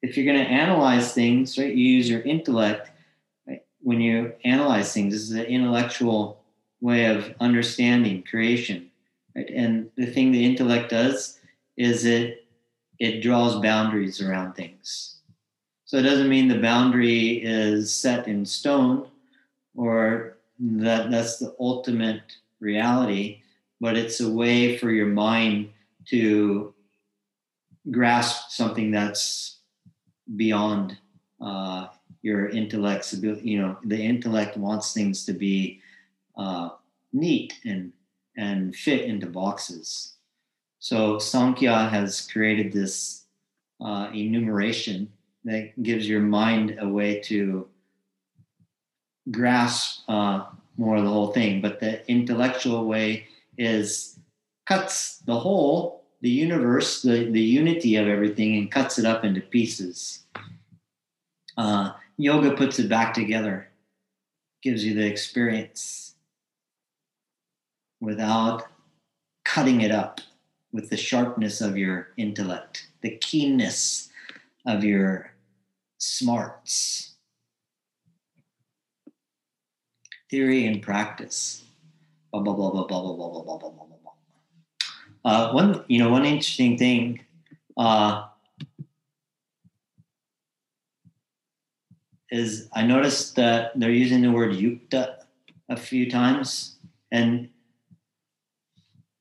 if 0.00 0.16
you're 0.16 0.24
going 0.24 0.42
to 0.42 0.50
analyze 0.50 1.12
things, 1.12 1.58
right, 1.58 1.74
you 1.74 1.84
use 1.96 2.08
your 2.08 2.22
intellect. 2.22 2.92
Right? 3.46 3.62
When 3.80 4.00
you 4.00 4.32
analyze 4.42 4.94
things, 4.94 5.12
this 5.12 5.22
is 5.24 5.32
an 5.32 5.44
intellectual 5.44 6.42
way 6.80 7.14
of 7.14 7.34
understanding 7.40 8.22
creation, 8.22 8.90
right? 9.36 9.50
And 9.54 9.90
the 9.96 10.06
thing 10.06 10.32
the 10.32 10.46
intellect 10.46 10.88
does 10.88 11.40
is 11.76 12.06
it 12.06 12.46
it 12.98 13.20
draws 13.20 13.60
boundaries 13.60 14.22
around 14.22 14.54
things. 14.54 15.17
So 15.88 15.96
it 15.96 16.02
doesn't 16.02 16.28
mean 16.28 16.48
the 16.48 16.58
boundary 16.58 17.42
is 17.42 17.94
set 17.94 18.28
in 18.28 18.44
stone 18.44 19.08
or 19.74 20.36
that 20.58 21.10
that's 21.10 21.38
the 21.38 21.56
ultimate 21.58 22.36
reality, 22.60 23.40
but 23.80 23.96
it's 23.96 24.20
a 24.20 24.30
way 24.30 24.76
for 24.76 24.90
your 24.90 25.06
mind 25.06 25.70
to 26.10 26.74
grasp 27.90 28.50
something 28.50 28.90
that's 28.90 29.60
beyond 30.36 30.98
uh, 31.40 31.86
your 32.20 32.50
intellect's 32.50 33.14
ability. 33.14 33.48
You 33.48 33.62
know, 33.62 33.78
the 33.82 33.98
intellect 33.98 34.58
wants 34.58 34.92
things 34.92 35.24
to 35.24 35.32
be 35.32 35.80
uh, 36.36 36.68
neat 37.14 37.54
and 37.64 37.94
and 38.36 38.76
fit 38.76 39.06
into 39.06 39.26
boxes. 39.26 40.16
So 40.80 41.18
Sankhya 41.18 41.88
has 41.88 42.28
created 42.30 42.74
this 42.74 43.24
uh, 43.80 44.10
enumeration 44.12 45.10
that 45.48 45.82
gives 45.82 46.08
your 46.08 46.20
mind 46.20 46.76
a 46.80 46.88
way 46.88 47.20
to 47.20 47.66
grasp 49.30 50.02
uh, 50.08 50.46
more 50.76 50.96
of 50.96 51.04
the 51.04 51.10
whole 51.10 51.32
thing. 51.32 51.60
But 51.60 51.80
the 51.80 52.08
intellectual 52.10 52.86
way 52.86 53.26
is 53.56 54.18
cuts 54.66 55.18
the 55.18 55.38
whole, 55.38 56.04
the 56.20 56.28
universe, 56.28 57.02
the, 57.02 57.30
the 57.30 57.40
unity 57.40 57.96
of 57.96 58.06
everything, 58.06 58.56
and 58.56 58.70
cuts 58.70 58.98
it 58.98 59.06
up 59.06 59.24
into 59.24 59.40
pieces. 59.40 60.24
Uh, 61.56 61.92
yoga 62.18 62.54
puts 62.54 62.78
it 62.78 62.88
back 62.88 63.14
together, 63.14 63.68
gives 64.62 64.84
you 64.84 64.94
the 64.94 65.06
experience 65.06 66.14
without 68.00 68.66
cutting 69.44 69.80
it 69.80 69.90
up 69.90 70.20
with 70.72 70.90
the 70.90 70.96
sharpness 70.96 71.60
of 71.62 71.76
your 71.76 72.08
intellect, 72.16 72.88
the 73.00 73.16
keenness 73.16 74.10
of 74.66 74.84
your 74.84 75.32
smarts. 75.98 77.14
Theory 80.30 80.66
and 80.66 80.82
practice. 80.82 81.64
Blah, 82.32 82.42
blah, 82.42 82.54
blah, 82.54 82.70
blah, 82.70 82.84
blah, 82.86 83.00
blah, 83.02 83.14
blah, 83.14 83.28
blah, 83.28 83.42
blah, 83.42 83.58
blah, 83.58 83.70
blah, 83.70 83.86
blah. 85.22 85.30
Uh, 85.30 85.52
one, 85.52 85.84
you 85.88 85.98
know, 85.98 86.10
one 86.10 86.24
interesting 86.24 86.78
thing, 86.78 87.20
uh, 87.76 88.26
is 92.30 92.68
I 92.72 92.84
noticed 92.84 93.36
that 93.36 93.72
they're 93.74 93.90
using 93.90 94.22
the 94.22 94.30
word 94.30 94.52
yukta 94.52 95.16
a 95.68 95.76
few 95.76 96.10
times. 96.10 96.76
And 97.10 97.48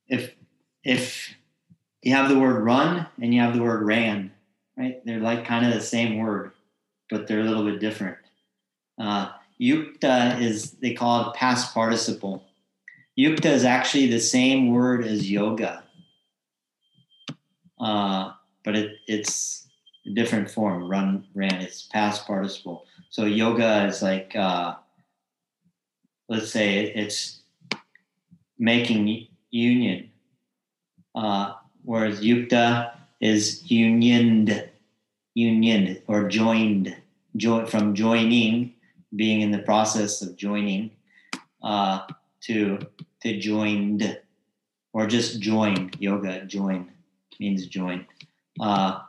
if 0.07 0.34
if 0.84 1.34
you 2.01 2.13
have 2.13 2.30
the 2.30 2.39
word 2.39 2.63
run 2.63 3.07
and 3.21 3.34
you 3.34 3.41
have 3.41 3.55
the 3.55 3.63
word 3.63 3.86
ran, 3.86 4.32
right? 4.78 5.03
They're 5.05 5.19
like 5.19 5.45
kind 5.45 5.65
of 5.65 5.73
the 5.73 5.82
same 5.82 6.17
word, 6.17 6.51
but 7.10 7.28
they're 7.28 7.41
a 7.41 7.43
little 7.43 7.66
bit 7.66 7.80
different. 7.80 8.18
Uh, 8.99 9.30
yukta 9.60 10.39
is, 10.41 10.72
they 10.74 10.93
call 10.93 11.30
it 11.30 11.36
past 11.36 11.74
participle. 11.74 12.43
Yukta 13.18 13.45
is 13.45 13.64
actually 13.64 14.08
the 14.08 14.20
same 14.20 14.72
word 14.72 15.05
as 15.05 15.30
yoga. 15.30 15.84
Uh, 17.80 18.32
but 18.64 18.76
it, 18.76 18.97
it's 19.08 19.68
a 20.05 20.12
different 20.12 20.49
form. 20.49 20.89
Run, 20.89 21.26
ran. 21.34 21.55
It's 21.55 21.84
past 21.84 22.26
participle. 22.28 22.86
So 23.10 23.26
yoga 23.26 23.86
is 23.86 24.01
like, 24.01 24.36
uh, 24.36 24.76
let's 26.30 26.51
say 26.51 26.86
it's 26.93 27.41
making 28.60 29.28
union, 29.51 30.10
uh, 31.16 31.53
whereas 31.84 32.20
yukta 32.22 32.91
is 33.22 33.70
unioned, 33.72 34.70
union 35.38 36.02
or 36.08 36.28
joined, 36.28 36.96
join 37.36 37.68
from 37.68 37.94
joining, 37.94 38.74
being 39.16 39.42
in 39.42 39.52
the 39.52 39.60
process 39.60 40.24
of 40.24 40.36
joining, 40.36 40.90
uh, 41.64 42.00
to 42.42 42.80
to 43.22 43.40
joined, 43.40 44.20
or 44.94 45.06
just 45.06 45.40
join. 45.40 45.92
Yoga 46.00 46.44
join 46.46 46.92
means 47.40 47.68
join, 47.68 48.08
uh, 48.60 49.00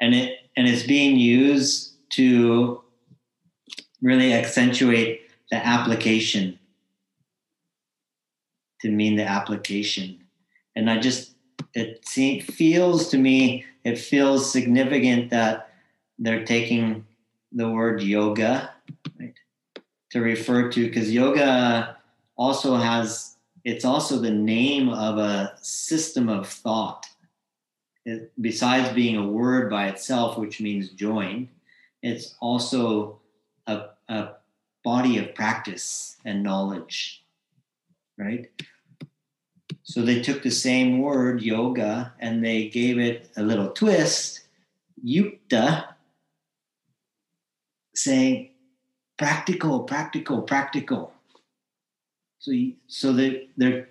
and 0.00 0.14
it 0.14 0.38
and 0.56 0.68
it's 0.68 0.86
being 0.86 1.16
used 1.16 1.94
to 2.10 2.82
really 4.00 4.32
accentuate 4.32 5.22
the 5.50 5.56
application 5.56 6.58
to 8.80 8.88
mean 8.88 9.14
the 9.16 9.24
application 9.24 10.18
and 10.74 10.88
i 10.90 10.98
just 10.98 11.34
it 11.74 12.06
seems, 12.08 12.42
feels 12.44 13.10
to 13.10 13.18
me 13.18 13.64
it 13.84 13.98
feels 13.98 14.50
significant 14.50 15.30
that 15.30 15.70
they're 16.18 16.44
taking 16.44 17.04
the 17.52 17.68
word 17.68 18.02
yoga 18.02 18.70
right, 19.18 19.34
to 20.10 20.20
refer 20.20 20.70
to 20.70 20.86
because 20.86 21.10
yoga 21.10 21.96
also 22.36 22.76
has 22.76 23.36
it's 23.64 23.84
also 23.84 24.18
the 24.18 24.30
name 24.30 24.88
of 24.88 25.18
a 25.18 25.52
system 25.60 26.30
of 26.30 26.48
thought. 26.48 27.06
It, 28.06 28.32
besides 28.40 28.94
being 28.94 29.16
a 29.16 29.26
word 29.26 29.68
by 29.68 29.88
itself 29.88 30.38
which 30.38 30.60
means 30.60 30.90
join 30.90 31.48
it's 32.02 32.34
also 32.40 33.20
a, 33.66 33.88
a 34.08 34.28
body 34.82 35.18
of 35.18 35.34
practice 35.34 36.16
and 36.24 36.42
knowledge 36.42 37.24
right 38.16 38.48
so 39.90 40.02
they 40.02 40.20
took 40.20 40.44
the 40.44 40.52
same 40.52 41.00
word, 41.00 41.42
yoga, 41.42 42.12
and 42.20 42.44
they 42.44 42.68
gave 42.68 42.96
it 42.96 43.28
a 43.36 43.42
little 43.42 43.70
twist, 43.70 44.42
yukta, 45.04 45.84
saying 47.92 48.50
practical, 49.18 49.80
practical, 49.80 50.42
practical. 50.42 51.12
So, 52.38 52.52
so 52.86 53.12
they, 53.12 53.48
they're, 53.56 53.88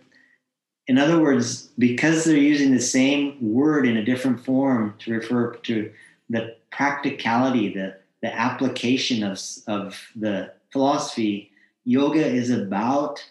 in 0.87 0.97
other 0.97 1.19
words, 1.19 1.63
because 1.77 2.23
they're 2.23 2.37
using 2.37 2.71
the 2.71 2.79
same 2.79 3.35
word 3.41 3.85
in 3.85 3.97
a 3.97 4.05
different 4.05 4.45
form 4.45 4.95
to 4.99 5.11
refer 5.11 5.55
to 5.55 5.91
the 6.29 6.55
practicality, 6.71 7.73
the, 7.73 7.97
the 8.21 8.33
application 8.33 9.21
of, 9.21 9.37
of 9.67 10.01
the 10.15 10.53
philosophy, 10.71 11.51
yoga 11.83 12.25
is 12.25 12.51
about 12.51 13.21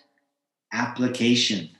application 0.74 1.70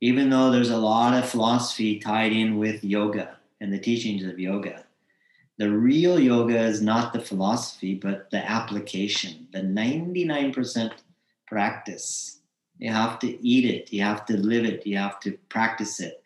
even 0.00 0.28
though 0.28 0.50
there's 0.50 0.70
a 0.70 0.76
lot 0.76 1.14
of 1.14 1.28
philosophy 1.28 1.98
tied 1.98 2.32
in 2.32 2.58
with 2.58 2.84
yoga 2.84 3.36
and 3.60 3.72
the 3.72 3.78
teachings 3.78 4.24
of 4.24 4.38
yoga, 4.38 4.84
the 5.58 5.70
real 5.70 6.20
yoga 6.20 6.58
is 6.58 6.82
not 6.82 7.12
the 7.12 7.20
philosophy, 7.20 7.94
but 7.94 8.30
the 8.30 8.50
application, 8.50 9.48
the 9.52 9.60
99% 9.60 10.92
practice. 11.46 12.40
You 12.78 12.92
have 12.92 13.18
to 13.20 13.46
eat 13.46 13.64
it, 13.64 13.90
you 13.90 14.02
have 14.02 14.26
to 14.26 14.36
live 14.36 14.66
it, 14.66 14.86
you 14.86 14.98
have 14.98 15.18
to 15.20 15.32
practice 15.48 16.00
it 16.00 16.22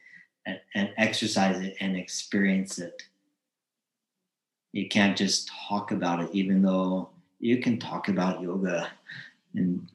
and, 0.46 0.58
and 0.74 0.90
exercise 0.96 1.60
it 1.60 1.76
and 1.78 1.96
experience 1.96 2.78
it. 2.78 3.04
You 4.72 4.88
can't 4.88 5.16
just 5.16 5.48
talk 5.68 5.92
about 5.92 6.20
it, 6.20 6.30
even 6.32 6.60
though 6.62 7.10
you 7.38 7.58
can 7.58 7.78
talk 7.78 8.08
about 8.08 8.40
yoga 8.40 8.90
and 9.54 9.88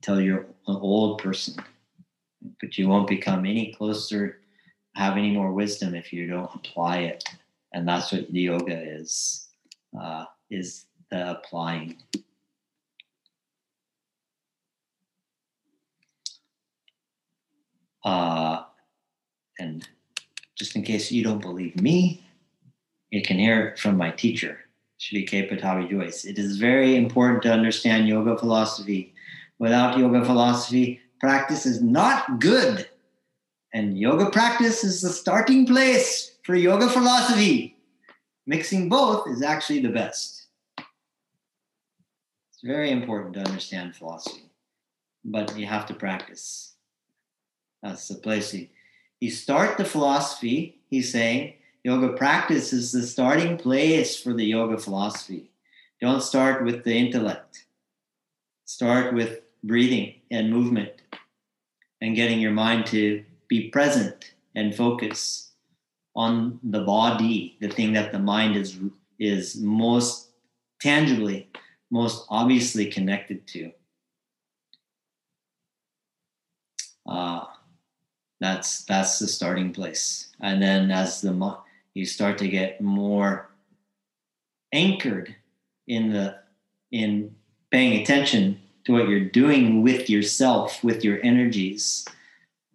tell 0.00 0.20
you're 0.20 0.46
an 0.66 0.76
old 0.76 1.22
person 1.22 1.62
but 2.60 2.78
you 2.78 2.88
won't 2.88 3.08
become 3.08 3.40
any 3.40 3.72
closer, 3.72 4.38
have 4.94 5.16
any 5.16 5.30
more 5.30 5.52
wisdom 5.52 5.94
if 5.94 6.12
you 6.12 6.26
don't 6.26 6.50
apply 6.54 6.98
it. 6.98 7.24
And 7.72 7.86
that's 7.86 8.12
what 8.12 8.30
the 8.30 8.40
yoga 8.40 8.80
is, 8.80 9.48
uh, 9.98 10.24
is 10.50 10.86
the 11.10 11.32
applying. 11.32 12.02
Uh, 18.04 18.62
and 19.58 19.86
just 20.56 20.74
in 20.74 20.82
case 20.82 21.12
you 21.12 21.22
don't 21.22 21.42
believe 21.42 21.80
me, 21.80 22.22
you 23.10 23.22
can 23.22 23.38
hear 23.38 23.68
it 23.68 23.78
from 23.78 23.96
my 23.96 24.10
teacher, 24.10 24.60
Sri 24.98 25.26
K. 25.26 25.48
Pattabhi 25.48 25.90
Jois. 25.90 26.24
It 26.24 26.38
is 26.38 26.58
very 26.58 26.96
important 26.96 27.42
to 27.42 27.52
understand 27.52 28.08
yoga 28.08 28.38
philosophy. 28.38 29.12
Without 29.58 29.98
yoga 29.98 30.24
philosophy, 30.24 31.00
practice 31.20 31.66
is 31.66 31.82
not 31.82 32.40
good. 32.40 32.88
And 33.72 33.96
yoga 33.96 34.30
practice 34.30 34.82
is 34.82 35.00
the 35.02 35.10
starting 35.10 35.66
place 35.66 36.32
for 36.42 36.56
yoga 36.56 36.88
philosophy. 36.88 37.76
Mixing 38.46 38.88
both 38.88 39.28
is 39.28 39.42
actually 39.42 39.80
the 39.80 39.90
best. 39.90 40.46
It's 40.78 42.62
very 42.64 42.90
important 42.90 43.34
to 43.34 43.40
understand 43.40 43.94
philosophy, 43.94 44.50
but 45.24 45.56
you 45.56 45.66
have 45.66 45.86
to 45.86 45.94
practice. 45.94 46.74
That's 47.82 48.08
the 48.08 48.16
place 48.16 48.52
you, 48.52 48.68
you 49.20 49.30
start 49.30 49.78
the 49.78 49.84
philosophy, 49.84 50.80
he's 50.88 51.12
saying, 51.12 51.54
yoga 51.84 52.14
practice 52.14 52.72
is 52.72 52.92
the 52.92 53.06
starting 53.06 53.56
place 53.56 54.20
for 54.20 54.34
the 54.34 54.44
yoga 54.44 54.78
philosophy. 54.78 55.50
Don't 56.00 56.22
start 56.22 56.64
with 56.64 56.82
the 56.84 56.94
intellect. 56.94 57.66
Start 58.64 59.14
with 59.14 59.40
breathing 59.62 60.14
and 60.30 60.50
movement 60.50 60.99
and 62.00 62.16
getting 62.16 62.40
your 62.40 62.52
mind 62.52 62.86
to 62.86 63.24
be 63.48 63.68
present 63.68 64.32
and 64.54 64.74
focus 64.74 65.50
on 66.16 66.58
the 66.62 66.80
body, 66.80 67.56
the 67.60 67.68
thing 67.68 67.92
that 67.92 68.12
the 68.12 68.18
mind 68.18 68.56
is 68.56 68.78
is 69.18 69.56
most 69.56 70.30
tangibly, 70.80 71.48
most 71.90 72.26
obviously 72.30 72.86
connected 72.86 73.46
to. 73.46 73.70
Uh, 77.06 77.44
that's 78.40 78.84
that's 78.84 79.18
the 79.18 79.28
starting 79.28 79.72
place, 79.72 80.28
and 80.40 80.62
then 80.62 80.90
as 80.90 81.20
the 81.20 81.58
you 81.94 82.06
start 82.06 82.38
to 82.38 82.48
get 82.48 82.80
more 82.80 83.50
anchored 84.72 85.34
in 85.86 86.12
the 86.12 86.38
in 86.92 87.34
paying 87.70 88.00
attention 88.00 88.60
to 88.90 88.98
what 88.98 89.08
you're 89.08 89.20
doing 89.20 89.82
with 89.82 90.10
yourself, 90.10 90.82
with 90.82 91.04
your 91.04 91.20
energies 91.22 92.06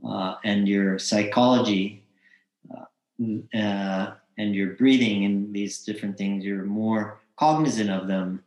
uh, 0.08 0.36
and 0.44 0.68
your 0.68 0.98
psychology 0.98 2.04
uh, 2.74 3.58
uh, 3.58 4.14
and 4.38 4.56
your 4.56 4.72
breathing 4.74 5.26
and 5.26 5.54
these 5.54 5.84
different 5.84 6.18
things, 6.18 6.44
you're 6.44 6.64
more 6.64 7.20
cognizant 7.38 7.90
of 7.90 8.08
them. 8.08 8.44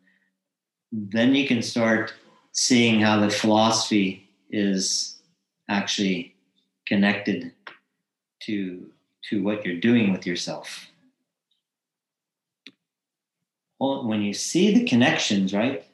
Then 0.92 1.34
you 1.34 1.46
can 1.46 1.62
start 1.62 2.14
seeing 2.52 3.00
how 3.00 3.20
the 3.20 3.30
philosophy 3.30 4.28
is 4.50 5.20
actually 5.68 6.34
connected 6.86 7.52
to 8.40 8.90
to 9.28 9.42
what 9.42 9.64
you're 9.64 9.80
doing 9.80 10.10
with 10.10 10.26
yourself. 10.26 10.86
Well, 13.78 14.06
when 14.06 14.22
you 14.22 14.32
see 14.32 14.72
the 14.72 14.86
connections, 14.86 15.52
right? 15.52 15.87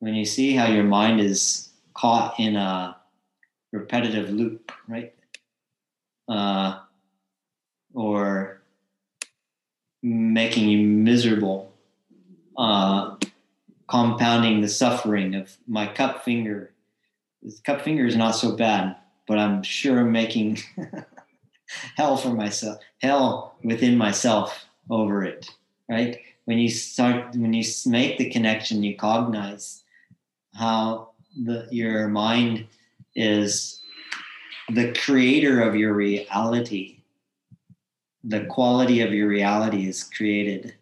When 0.00 0.14
you 0.14 0.24
see 0.24 0.54
how 0.54 0.66
your 0.66 0.84
mind 0.84 1.20
is 1.20 1.70
caught 1.94 2.38
in 2.38 2.56
a 2.56 2.96
repetitive 3.72 4.30
loop, 4.30 4.72
right? 4.86 5.14
Uh, 6.28 6.78
or 7.94 8.60
making 10.02 10.68
you 10.68 10.86
miserable, 10.86 11.72
uh, 12.56 13.16
compounding 13.88 14.60
the 14.60 14.68
suffering 14.68 15.34
of 15.34 15.56
my 15.66 15.86
cup 15.86 16.24
finger. 16.24 16.70
This 17.42 17.60
cup 17.60 17.82
finger 17.82 18.06
is 18.06 18.16
not 18.16 18.32
so 18.32 18.56
bad, 18.56 18.96
but 19.26 19.38
I'm 19.38 19.62
sure 19.62 20.00
I'm 20.00 20.12
making 20.12 20.58
hell 21.96 22.16
for 22.16 22.30
myself, 22.30 22.78
hell 23.00 23.56
within 23.64 23.96
myself 23.96 24.66
over 24.90 25.24
it, 25.24 25.50
right? 25.88 26.20
When 26.44 26.58
you 26.58 26.68
start, 26.68 27.34
when 27.34 27.52
you 27.52 27.64
make 27.86 28.18
the 28.18 28.30
connection, 28.30 28.82
you 28.82 28.96
cognize 28.96 29.82
how 30.54 31.10
the, 31.44 31.68
your 31.70 32.08
mind 32.08 32.66
is 33.14 33.80
the 34.70 34.92
creator 34.92 35.62
of 35.62 35.74
your 35.74 35.94
reality. 35.94 37.00
The 38.24 38.44
quality 38.46 39.00
of 39.00 39.12
your 39.12 39.28
reality 39.28 39.88
is 39.88 40.04
created 40.04 40.74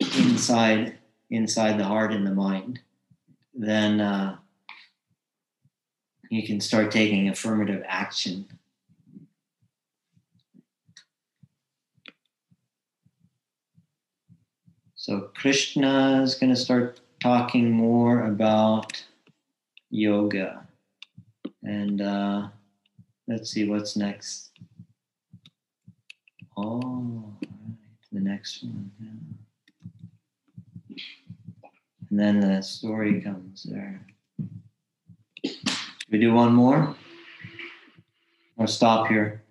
inside 0.00 0.98
inside 1.30 1.78
the 1.78 1.84
heart 1.84 2.12
and 2.12 2.26
the 2.26 2.34
mind. 2.34 2.80
Then 3.54 4.00
uh, 4.00 4.36
you 6.30 6.46
can 6.46 6.60
start 6.60 6.90
taking 6.90 7.28
affirmative 7.28 7.82
action. 7.86 8.46
So 14.94 15.30
Krishna 15.34 16.22
is 16.22 16.36
going 16.36 16.54
to 16.54 16.60
start 16.60 17.01
talking 17.22 17.70
more 17.70 18.26
about 18.26 19.00
yoga. 19.90 20.66
And 21.62 22.02
uh, 22.02 22.48
let's 23.28 23.50
see 23.50 23.68
what's 23.68 23.96
next. 23.96 24.50
Oh, 26.56 27.32
right, 27.40 27.48
the 28.10 28.20
next 28.20 28.64
one. 28.64 28.90
yeah. 28.98 30.96
And 32.10 32.18
then 32.18 32.40
the 32.40 32.60
story 32.60 33.20
comes 33.20 33.62
there. 33.70 34.04
We 36.10 36.18
do 36.18 36.34
one 36.34 36.52
more? 36.52 36.96
Or 38.58 38.66
stop 38.66 39.06
here? 39.06 39.44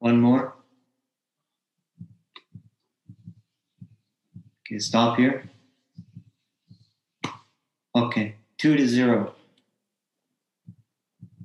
One 0.00 0.20
more? 0.20 0.56
Okay, 4.66 4.80
stop 4.80 5.16
here. 5.16 5.48
Okay, 7.94 8.34
two 8.58 8.76
to 8.76 8.86
zero. 8.86 9.34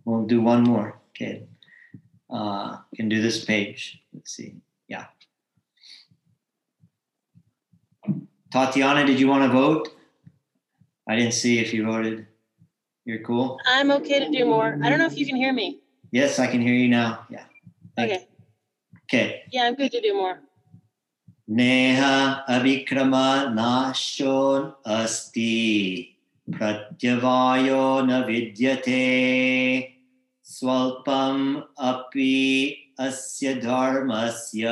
We'll 0.06 0.26
do 0.26 0.42
one 0.42 0.64
more. 0.64 1.00
Okay. 1.10 1.44
Uh, 2.30 2.78
can 2.96 3.10
do 3.10 3.22
this 3.22 3.46
page. 3.46 4.02
Let's 4.14 4.32
see. 4.32 4.56
Yeah. 4.88 5.06
Tatiana, 8.52 9.06
did 9.06 9.20
you 9.20 9.28
want 9.28 9.44
to 9.44 9.50
vote? 9.50 9.90
I 11.08 11.16
didn't 11.16 11.34
see 11.34 11.60
if 11.60 11.74
you 11.74 11.86
voted. 11.86 12.26
You're 13.06 13.22
cool? 13.22 13.60
I'm 13.68 13.92
okay 13.92 14.20
to 14.20 14.30
do 14.30 14.46
more. 14.46 14.80
I 14.82 14.90
don't 14.90 14.98
know 14.98 15.06
if 15.06 15.18
you 15.18 15.26
can 15.26 15.36
hear 15.36 15.54
me. 15.54 15.80
Yes, 16.12 16.40
I 16.40 16.48
can 16.48 16.62
hear 16.62 16.74
you 16.74 16.90
now. 16.90 17.26
Yeah. 17.30 17.44
Thank 17.96 18.12
Okay. 18.12 18.28
Okay. 19.04 19.44
Yeah, 19.52 19.64
I'm 19.64 19.76
good 19.76 19.92
to 19.92 20.02
do 20.02 20.14
more. 20.14 20.40
नेह 21.52 22.32
अविक्रम 22.32 23.12
नाशो 23.54 24.58
अस्ति। 24.88 26.08
प्रत्यवायो 26.50 28.02
न 28.02 28.24
विद्यते। 28.24 29.94
स्वल्पम् 30.44 31.58
अपि 31.80 32.74
अस्य 33.00 33.54
धर्मस्य 33.54 34.68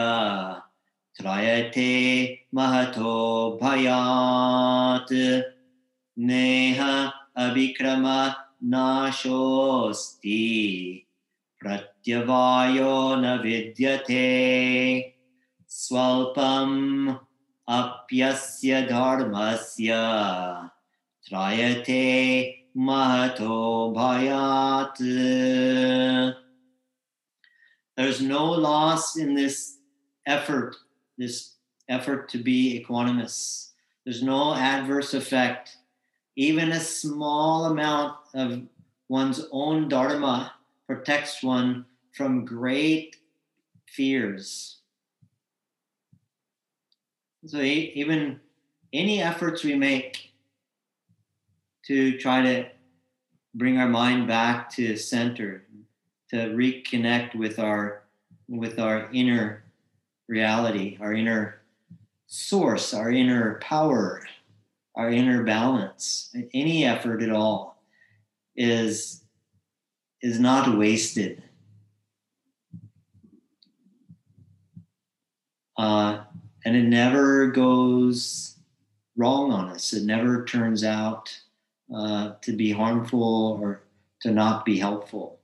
त्रयते 1.15 2.25
महतो 2.55 3.59
भयात्। 3.63 5.41
नेह 6.19 7.05
अविक्रम 7.37 8.33
नाशोऽस्ति। 8.63 9.45
प्रत्यवायो 11.59 13.15
न 13.15 13.39
विद्यते। 13.43 15.18
स्वल्पम् 15.68 17.14
अप्यस्य 17.68 18.82
धर्मस्य 18.90 19.94
त्रायते 21.28 22.04
महतो 22.76 23.94
भयात् 23.96 25.02
There's 27.96 28.20
no 28.20 28.50
loss 28.50 29.16
in 29.16 29.34
this 29.34 29.78
effort, 30.26 30.76
this 31.16 31.54
effort 31.88 32.28
to 32.30 32.38
be 32.38 32.80
equanimous. 32.80 33.70
There's 34.04 34.22
no 34.22 34.54
adverse 34.54 35.14
effect. 35.14 35.76
Even 36.36 36.72
a 36.72 36.80
small 36.80 37.66
amount 37.66 38.16
of 38.34 38.62
one's 39.08 39.46
own 39.52 39.88
dharma 39.88 40.54
protects 40.86 41.42
one 41.42 41.86
from 42.12 42.44
great 42.44 43.16
fears. 43.86 44.77
So 47.45 47.61
even 47.61 48.39
any 48.91 49.21
efforts 49.21 49.63
we 49.63 49.75
make 49.75 50.31
to 51.85 52.17
try 52.17 52.41
to 52.41 52.65
bring 53.55 53.77
our 53.77 53.87
mind 53.87 54.27
back 54.27 54.69
to 54.71 54.95
center, 54.97 55.65
to 56.29 56.35
reconnect 56.49 57.35
with 57.35 57.59
our 57.59 58.03
with 58.49 58.79
our 58.79 59.09
inner 59.13 59.63
reality, 60.27 60.97
our 60.99 61.13
inner 61.13 61.61
source, 62.27 62.93
our 62.93 63.11
inner 63.11 63.59
power, 63.61 64.23
our 64.95 65.09
inner 65.09 65.43
balance, 65.43 66.35
any 66.53 66.85
effort 66.85 67.23
at 67.23 67.31
all 67.31 67.81
is 68.55 69.23
is 70.21 70.39
not 70.39 70.77
wasted. 70.77 71.41
Uh, 75.77 76.23
and 76.65 76.75
it 76.75 76.83
never 76.83 77.47
goes 77.47 78.57
wrong 79.15 79.51
on 79.51 79.69
us. 79.69 79.93
It 79.93 80.03
never 80.03 80.45
turns 80.45 80.83
out 80.83 81.37
uh, 81.93 82.33
to 82.41 82.51
be 82.53 82.71
harmful 82.71 83.59
or 83.61 83.81
to 84.21 84.31
not 84.31 84.65
be 84.65 84.77
helpful. 84.77 85.39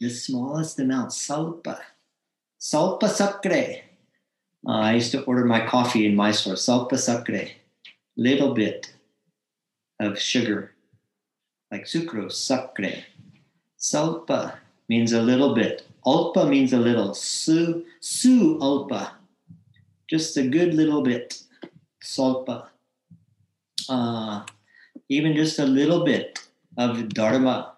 The 0.00 0.10
smallest 0.10 0.78
amount, 0.80 1.10
salpa, 1.10 1.78
salpa 2.60 3.08
sacre. 3.08 3.82
Uh, 4.66 4.70
I 4.70 4.94
used 4.94 5.12
to 5.12 5.22
order 5.24 5.44
my 5.44 5.66
coffee 5.66 6.06
in 6.06 6.16
my 6.16 6.32
store, 6.32 6.54
salpa 6.54 6.98
sacre, 6.98 7.48
little 8.16 8.54
bit 8.54 8.92
of 10.00 10.18
sugar, 10.18 10.72
like 11.70 11.84
sucrose, 11.84 12.32
sacre. 12.32 13.04
Salpa 13.78 14.54
means 14.88 15.12
a 15.12 15.22
little 15.22 15.54
bit. 15.54 15.86
Alpa 16.04 16.48
means 16.48 16.72
a 16.72 16.78
little. 16.78 17.14
Su, 17.14 17.84
su 18.00 18.58
alpa 18.58 19.12
just 20.12 20.36
a 20.36 20.46
good 20.46 20.74
little 20.74 21.00
bit. 21.00 21.42
Salpa 22.04 22.66
uh, 23.88 24.44
even 25.08 25.34
just 25.34 25.58
a 25.58 25.64
little 25.64 26.04
bit 26.04 26.38
of 26.76 27.08
dharma 27.08 27.74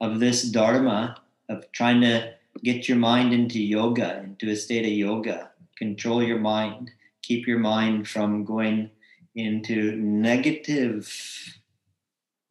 of 0.00 0.18
this 0.18 0.42
dharma 0.42 1.16
of 1.48 1.70
trying 1.70 2.00
to 2.00 2.34
get 2.64 2.88
your 2.88 2.98
mind 2.98 3.32
into 3.32 3.62
yoga 3.62 4.18
into 4.24 4.50
a 4.50 4.56
state 4.56 4.84
of 4.84 4.92
yoga. 4.92 5.50
Control 5.76 6.20
your 6.20 6.40
mind. 6.40 6.90
Keep 7.22 7.46
your 7.46 7.60
mind 7.60 8.08
from 8.08 8.44
going 8.44 8.90
into 9.36 9.94
negative 9.96 11.12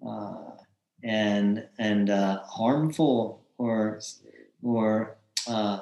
uh, 0.07 0.51
and 1.03 1.67
and 1.77 2.09
uh, 2.09 2.39
harmful 2.43 3.43
or 3.57 3.99
or 4.63 5.17
uh, 5.47 5.81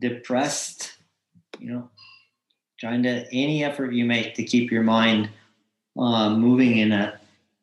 depressed 0.00 0.98
you 1.60 1.70
know 1.70 1.90
trying 2.82 3.04
to 3.04 3.24
any 3.32 3.62
effort 3.62 3.92
you 3.92 4.04
make 4.04 4.34
to 4.34 4.42
keep 4.42 4.72
your 4.72 4.82
mind 4.82 5.30
uh, 5.96 6.30
moving 6.30 6.78
in 6.78 6.90
a 6.90 7.16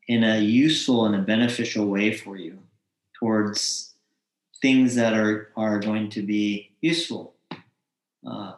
in 0.07 0.23
a 0.23 0.39
useful 0.39 1.05
and 1.05 1.13
a 1.13 1.19
beneficial 1.19 1.87
way 1.87 2.15
for 2.15 2.37
you 2.37 2.57
towards 3.19 3.95
things 4.61 4.95
that 4.95 5.13
are 5.13 5.51
are 5.57 5.77
going 5.77 6.09
to 6.09 6.21
be 6.21 6.71
useful 6.79 7.33
uh, 8.25 8.53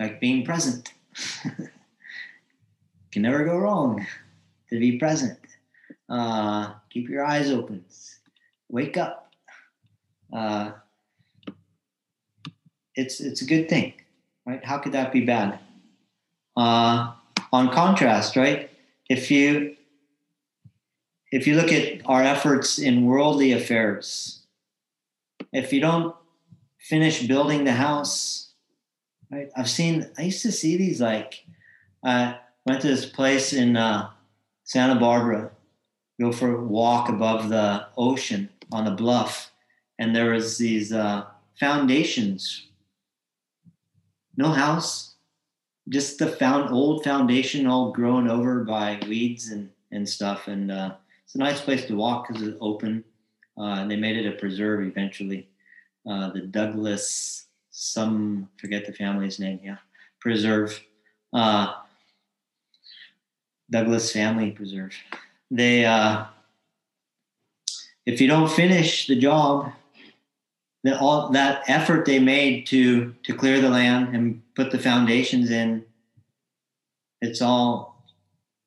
like 0.00 0.20
being 0.20 0.44
present. 0.44 0.92
Can 3.12 3.22
never 3.22 3.44
go 3.44 3.56
wrong 3.56 4.04
to 4.68 4.80
be 4.80 4.98
present. 4.98 5.38
Uh, 6.08 6.72
keep 6.90 7.08
your 7.08 7.24
eyes 7.24 7.52
open. 7.52 7.84
Wake 8.68 8.96
up. 8.96 9.32
Uh, 10.32 10.72
it's 12.96 13.20
it's 13.20 13.40
a 13.40 13.46
good 13.46 13.68
thing 13.68 13.94
right? 14.46 14.64
How 14.64 14.78
could 14.78 14.92
that 14.92 15.12
be 15.12 15.20
bad? 15.20 15.58
Uh, 16.56 17.12
on 17.52 17.70
contrast, 17.70 18.36
right? 18.36 18.70
If 19.08 19.30
you 19.30 19.76
if 21.30 21.48
you 21.48 21.56
look 21.56 21.72
at 21.72 22.00
our 22.06 22.22
efforts 22.22 22.78
in 22.78 23.06
worldly 23.06 23.50
affairs, 23.50 24.42
if 25.52 25.72
you 25.72 25.80
don't 25.80 26.14
finish 26.78 27.26
building 27.26 27.64
the 27.64 27.72
house, 27.72 28.52
right? 29.30 29.50
I've 29.56 29.70
seen. 29.70 30.10
I 30.18 30.22
used 30.22 30.42
to 30.42 30.52
see 30.52 30.76
these 30.76 31.00
like. 31.00 31.44
I 32.04 32.38
went 32.66 32.82
to 32.82 32.88
this 32.88 33.06
place 33.06 33.52
in 33.52 33.76
uh, 33.76 34.10
Santa 34.64 34.98
Barbara, 34.98 35.50
go 36.20 36.32
for 36.32 36.54
a 36.54 36.64
walk 36.64 37.08
above 37.08 37.48
the 37.48 37.86
ocean 37.96 38.50
on 38.72 38.84
the 38.84 38.90
bluff, 38.90 39.50
and 39.98 40.14
there 40.14 40.30
was 40.30 40.58
these 40.58 40.92
uh, 40.92 41.24
foundations 41.58 42.68
no 44.36 44.50
house, 44.50 45.14
just 45.88 46.18
the 46.18 46.26
found 46.26 46.70
old 46.70 47.04
foundation 47.04 47.66
all 47.66 47.92
grown 47.92 48.28
over 48.28 48.64
by 48.64 49.00
weeds 49.08 49.50
and, 49.50 49.70
and 49.90 50.08
stuff. 50.08 50.48
And 50.48 50.70
uh, 50.70 50.94
it's 51.24 51.34
a 51.34 51.38
nice 51.38 51.60
place 51.60 51.84
to 51.86 51.96
walk 51.96 52.28
because 52.28 52.42
it's 52.42 52.56
open. 52.60 53.04
Uh, 53.56 53.80
and 53.80 53.90
they 53.90 53.96
made 53.96 54.16
it 54.16 54.26
a 54.26 54.36
preserve 54.38 54.82
eventually. 54.86 55.48
Uh, 56.08 56.30
the 56.30 56.40
Douglas, 56.40 57.46
some 57.70 58.48
forget 58.58 58.86
the 58.86 58.92
family's 58.92 59.38
name, 59.38 59.60
yeah, 59.62 59.76
preserve. 60.20 60.82
Uh, 61.32 61.74
Douglas 63.70 64.12
Family 64.12 64.50
Preserve. 64.50 64.92
They, 65.50 65.84
uh, 65.84 66.26
if 68.06 68.20
you 68.20 68.28
don't 68.28 68.50
finish 68.50 69.06
the 69.06 69.16
job, 69.16 69.72
that 70.84 71.00
all 71.00 71.30
that 71.30 71.68
effort 71.68 72.04
they 72.04 72.18
made 72.18 72.66
to 72.66 73.14
to 73.24 73.34
clear 73.34 73.60
the 73.60 73.70
land 73.70 74.14
and 74.14 74.40
put 74.54 74.70
the 74.70 74.78
foundations 74.78 75.50
in, 75.50 75.84
it's 77.20 77.42
all 77.42 78.02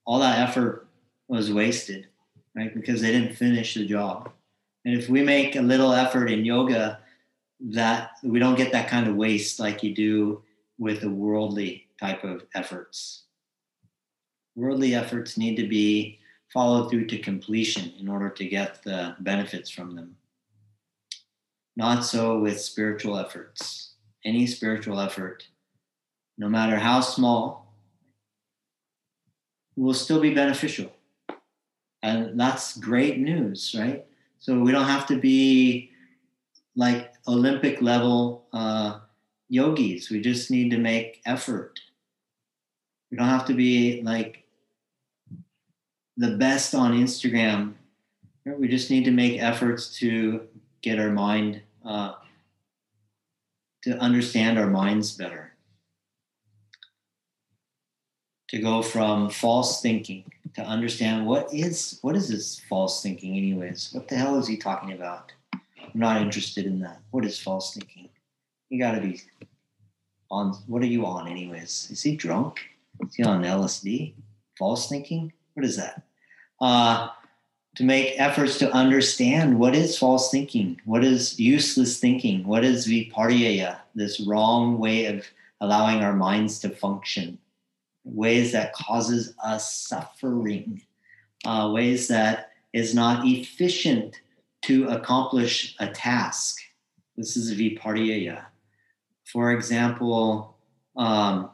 all 0.05 0.19
that 0.19 0.39
effort 0.39 0.87
was 1.27 1.53
wasted, 1.53 2.07
right? 2.55 2.73
Because 2.73 3.01
they 3.01 3.11
didn't 3.11 3.35
finish 3.35 3.75
the 3.75 3.85
job. 3.85 4.31
And 4.83 4.97
if 4.97 5.09
we 5.09 5.21
make 5.21 5.55
a 5.55 5.61
little 5.61 5.93
effort 5.93 6.27
in 6.27 6.45
yoga, 6.45 6.99
that 7.59 8.11
we 8.23 8.39
don't 8.39 8.55
get 8.55 8.71
that 8.71 8.87
kind 8.87 9.07
of 9.07 9.15
waste 9.15 9.59
like 9.59 9.83
you 9.83 9.93
do 9.93 10.41
with 10.79 11.01
the 11.01 11.09
worldly 11.09 11.87
type 11.99 12.23
of 12.23 12.43
efforts. 12.55 13.23
Worldly 14.55 14.95
efforts 14.95 15.37
need 15.37 15.55
to 15.57 15.67
be 15.67 16.19
followed 16.53 16.89
through 16.89 17.07
to 17.07 17.19
completion 17.19 17.93
in 17.99 18.07
order 18.07 18.29
to 18.29 18.45
get 18.45 18.81
the 18.83 19.15
benefits 19.19 19.69
from 19.69 19.95
them. 19.95 20.15
Not 21.77 22.03
so 22.03 22.39
with 22.39 22.59
spiritual 22.59 23.17
efforts. 23.19 23.93
Any 24.25 24.47
spiritual 24.47 24.99
effort, 24.99 25.47
no 26.35 26.49
matter 26.49 26.77
how 26.77 27.01
small, 27.01 27.71
will 29.75 29.93
still 29.93 30.19
be 30.19 30.33
beneficial. 30.33 30.91
And 32.01 32.39
that's 32.39 32.77
great 32.77 33.19
news, 33.19 33.75
right? 33.77 34.05
So 34.39 34.59
we 34.59 34.71
don't 34.71 34.87
have 34.87 35.05
to 35.07 35.19
be 35.19 35.91
like 36.75 37.13
Olympic 37.27 37.79
level 37.79 38.47
uh, 38.53 38.99
yogis. 39.47 40.09
We 40.09 40.19
just 40.19 40.49
need 40.49 40.71
to 40.71 40.79
make 40.79 41.21
effort. 41.27 41.79
We 43.11 43.17
don't 43.17 43.27
have 43.27 43.45
to 43.45 43.53
be 43.53 44.01
like 44.01 44.45
the 46.17 46.37
best 46.37 46.73
on 46.73 46.93
Instagram. 46.93 47.73
We 48.45 48.67
just 48.67 48.89
need 48.89 49.05
to 49.05 49.11
make 49.11 49.39
efforts 49.39 49.95
to 49.99 50.47
get 50.81 50.99
our 50.99 51.11
mind, 51.11 51.61
uh, 51.87 52.13
to 53.83 53.97
understand 53.97 54.59
our 54.59 54.67
minds 54.67 55.11
better. 55.11 55.53
To 58.49 58.59
go 58.59 58.81
from 58.81 59.29
false 59.29 59.81
thinking 59.81 60.23
to 60.57 60.63
understand 60.63 61.27
what 61.27 61.53
is 61.53 61.99
what 62.01 62.15
is 62.15 62.29
this 62.29 62.59
false 62.67 63.03
thinking 63.03 63.37
anyways? 63.37 63.89
What 63.93 64.07
the 64.07 64.15
hell 64.15 64.39
is 64.39 64.47
he 64.47 64.57
talking 64.57 64.91
about? 64.91 65.31
I'm 65.53 65.91
not 65.93 66.19
interested 66.19 66.65
in 66.65 66.79
that. 66.79 66.99
What 67.11 67.25
is 67.25 67.39
false 67.39 67.75
thinking? 67.75 68.09
You 68.69 68.79
got 68.79 68.93
to 68.93 69.01
be 69.01 69.21
on 70.31 70.53
what 70.65 70.81
are 70.81 70.87
you 70.87 71.05
on 71.05 71.27
anyways? 71.27 71.89
Is 71.91 72.01
he 72.01 72.15
drunk? 72.15 72.59
Is 73.07 73.13
he 73.13 73.23
on 73.23 73.43
lsd 73.43 74.13
false 74.57 74.89
thinking? 74.89 75.31
What 75.53 75.63
is 75.63 75.77
that? 75.77 76.01
Uh, 76.59 77.09
to 77.77 77.83
make 77.83 78.19
efforts 78.19 78.57
to 78.57 78.71
understand 78.71 79.57
what 79.57 79.75
is 79.75 79.97
false 79.97 80.29
thinking 80.29 80.79
what 80.85 81.03
is 81.03 81.39
useless 81.39 81.99
thinking 81.99 82.45
what 82.45 82.65
is 82.65 82.87
vipariyaya 82.87 83.77
this 83.95 84.19
wrong 84.21 84.77
way 84.77 85.05
of 85.05 85.25
allowing 85.61 86.03
our 86.03 86.13
minds 86.13 86.59
to 86.59 86.69
function 86.69 87.37
ways 88.07 88.51
that 88.53 88.73
causes 88.73 89.33
us 89.43 89.73
suffering, 89.87 90.81
uh, 91.45 91.69
ways 91.73 92.07
that 92.07 92.51
is 92.73 92.95
not 92.95 93.25
efficient 93.25 94.21
to 94.63 94.87
accomplish 94.87 95.75
a 95.79 95.87
task. 95.87 96.57
This 97.15 97.37
is 97.37 97.53
vipariyaya. 97.53 98.45
For 99.25 99.51
example, 99.51 100.57
um, 100.95 101.51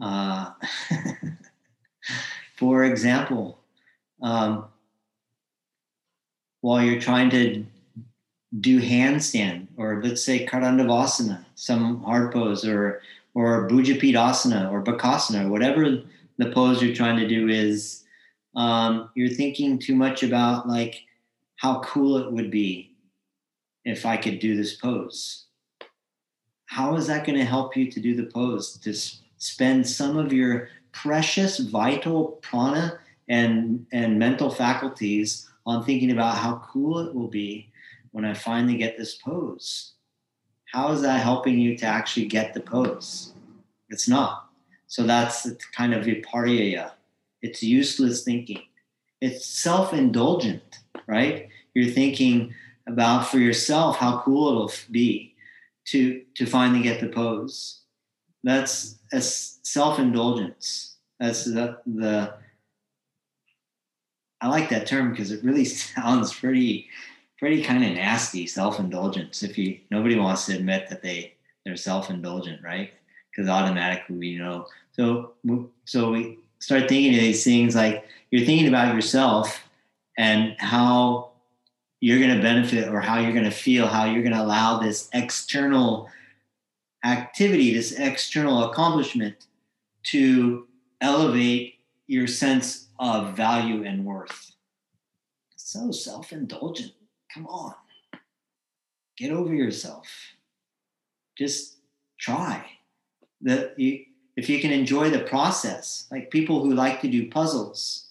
uh, 0.00 0.50
for 2.58 2.84
example, 2.84 3.58
um, 4.20 4.64
while 6.60 6.82
you're 6.82 7.00
trying 7.00 7.30
to 7.30 7.64
do 8.60 8.80
handstand, 8.80 9.68
or 9.76 10.02
let's 10.02 10.24
say 10.24 10.44
karandavasana, 10.44 11.44
some 11.54 12.02
hard 12.02 12.32
pose, 12.32 12.66
or 12.66 13.00
or 13.34 13.68
Bhujapidasana 13.68 14.72
or 14.72 14.82
Bakasana, 14.82 15.48
whatever 15.48 16.02
the 16.38 16.50
pose 16.50 16.82
you're 16.82 16.94
trying 16.94 17.18
to 17.18 17.28
do 17.28 17.48
is, 17.48 18.04
um, 18.56 19.10
you're 19.14 19.28
thinking 19.28 19.78
too 19.78 19.94
much 19.94 20.24
about 20.24 20.66
like 20.66 21.04
how 21.56 21.80
cool 21.80 22.16
it 22.16 22.32
would 22.32 22.50
be 22.50 22.90
if 23.84 24.04
I 24.04 24.16
could 24.16 24.40
do 24.40 24.56
this 24.56 24.74
pose. 24.74 25.46
How 26.66 26.96
is 26.96 27.06
that 27.06 27.24
going 27.24 27.38
to 27.38 27.44
help 27.44 27.76
you 27.76 27.90
to 27.90 28.00
do 28.00 28.16
the 28.16 28.24
pose? 28.24 28.76
To 28.78 28.90
s- 28.90 29.20
spend 29.38 29.86
some 29.86 30.16
of 30.16 30.32
your 30.32 30.68
precious, 31.02 31.58
vital 31.58 32.38
prana 32.42 32.98
and 33.28 33.86
and 33.92 34.18
mental 34.18 34.50
faculties 34.50 35.48
on 35.66 35.84
thinking 35.84 36.12
about 36.12 36.38
how 36.38 36.62
cool 36.70 36.98
it 37.00 37.14
will 37.14 37.28
be 37.28 37.70
when 38.12 38.24
I 38.24 38.34
finally 38.34 38.76
get 38.76 38.96
this 38.96 39.16
pose 39.16 39.92
how 40.72 40.92
is 40.92 41.00
that 41.02 41.22
helping 41.22 41.58
you 41.58 41.76
to 41.78 41.86
actually 41.86 42.26
get 42.26 42.52
the 42.52 42.60
pose? 42.60 43.32
It's 43.88 44.08
not. 44.08 44.50
So 44.86 45.02
that's 45.04 45.50
kind 45.74 45.94
of 45.94 46.04
vipariyaya. 46.04 46.92
It's 47.42 47.62
useless 47.62 48.22
thinking. 48.22 48.62
It's 49.20 49.46
self-indulgent, 49.46 50.80
right? 51.06 51.48
You're 51.74 51.92
thinking 51.92 52.54
about 52.86 53.28
for 53.28 53.38
yourself 53.38 53.96
how 53.96 54.20
cool 54.20 54.48
it'll 54.48 54.72
be 54.90 55.34
to 55.86 56.22
to 56.34 56.46
finally 56.46 56.82
get 56.82 57.00
the 57.00 57.08
pose. 57.08 57.80
That's 58.44 58.98
a 59.12 59.20
self-indulgence. 59.20 60.87
That's 61.20 61.44
the, 61.44 61.78
the 61.86 62.34
I 64.40 64.48
like 64.48 64.68
that 64.70 64.86
term 64.86 65.10
because 65.10 65.32
it 65.32 65.44
really 65.44 65.64
sounds 65.64 66.32
pretty 66.32 66.88
pretty 67.38 67.62
kind 67.62 67.84
of 67.84 67.92
nasty 67.92 68.46
self-indulgence 68.46 69.44
if 69.44 69.56
you 69.56 69.78
nobody 69.90 70.18
wants 70.18 70.46
to 70.46 70.56
admit 70.56 70.88
that 70.88 71.02
they 71.02 71.34
they're 71.64 71.76
self-indulgent 71.76 72.62
right? 72.62 72.92
Because 73.30 73.48
automatically 73.48 74.16
we 74.16 74.36
know. 74.36 74.66
So 74.92 75.34
so 75.84 76.10
we 76.12 76.38
start 76.58 76.88
thinking 76.88 77.14
of 77.14 77.20
these 77.20 77.44
things 77.44 77.74
like 77.74 78.06
you're 78.30 78.46
thinking 78.46 78.68
about 78.68 78.94
yourself 78.94 79.64
and 80.16 80.56
how 80.58 81.30
you're 82.00 82.18
going 82.18 82.36
to 82.36 82.42
benefit 82.42 82.88
or 82.88 83.00
how 83.00 83.18
you're 83.18 83.32
going 83.32 83.44
to 83.44 83.50
feel 83.50 83.86
how 83.86 84.04
you're 84.04 84.22
going 84.22 84.34
to 84.34 84.42
allow 84.42 84.78
this 84.78 85.08
external 85.12 86.08
activity 87.04 87.74
this 87.74 87.92
external 87.92 88.70
accomplishment 88.70 89.46
to 90.02 90.67
elevate 91.00 91.74
your 92.06 92.26
sense 92.26 92.88
of 92.98 93.36
value 93.36 93.84
and 93.84 94.04
worth. 94.04 94.52
So 95.56 95.90
self-indulgent. 95.90 96.92
Come 97.32 97.46
on. 97.46 97.74
Get 99.16 99.30
over 99.30 99.54
yourself. 99.54 100.08
Just 101.36 101.76
try. 102.18 102.64
That 103.42 103.78
you, 103.78 104.04
if 104.38 104.48
you 104.48 104.60
can 104.60 104.70
enjoy 104.70 105.10
the 105.10 105.20
process 105.20 106.06
like 106.10 106.30
people 106.30 106.62
who 106.62 106.72
like 106.72 107.00
to 107.00 107.08
do 107.08 107.28
puzzles 107.28 108.06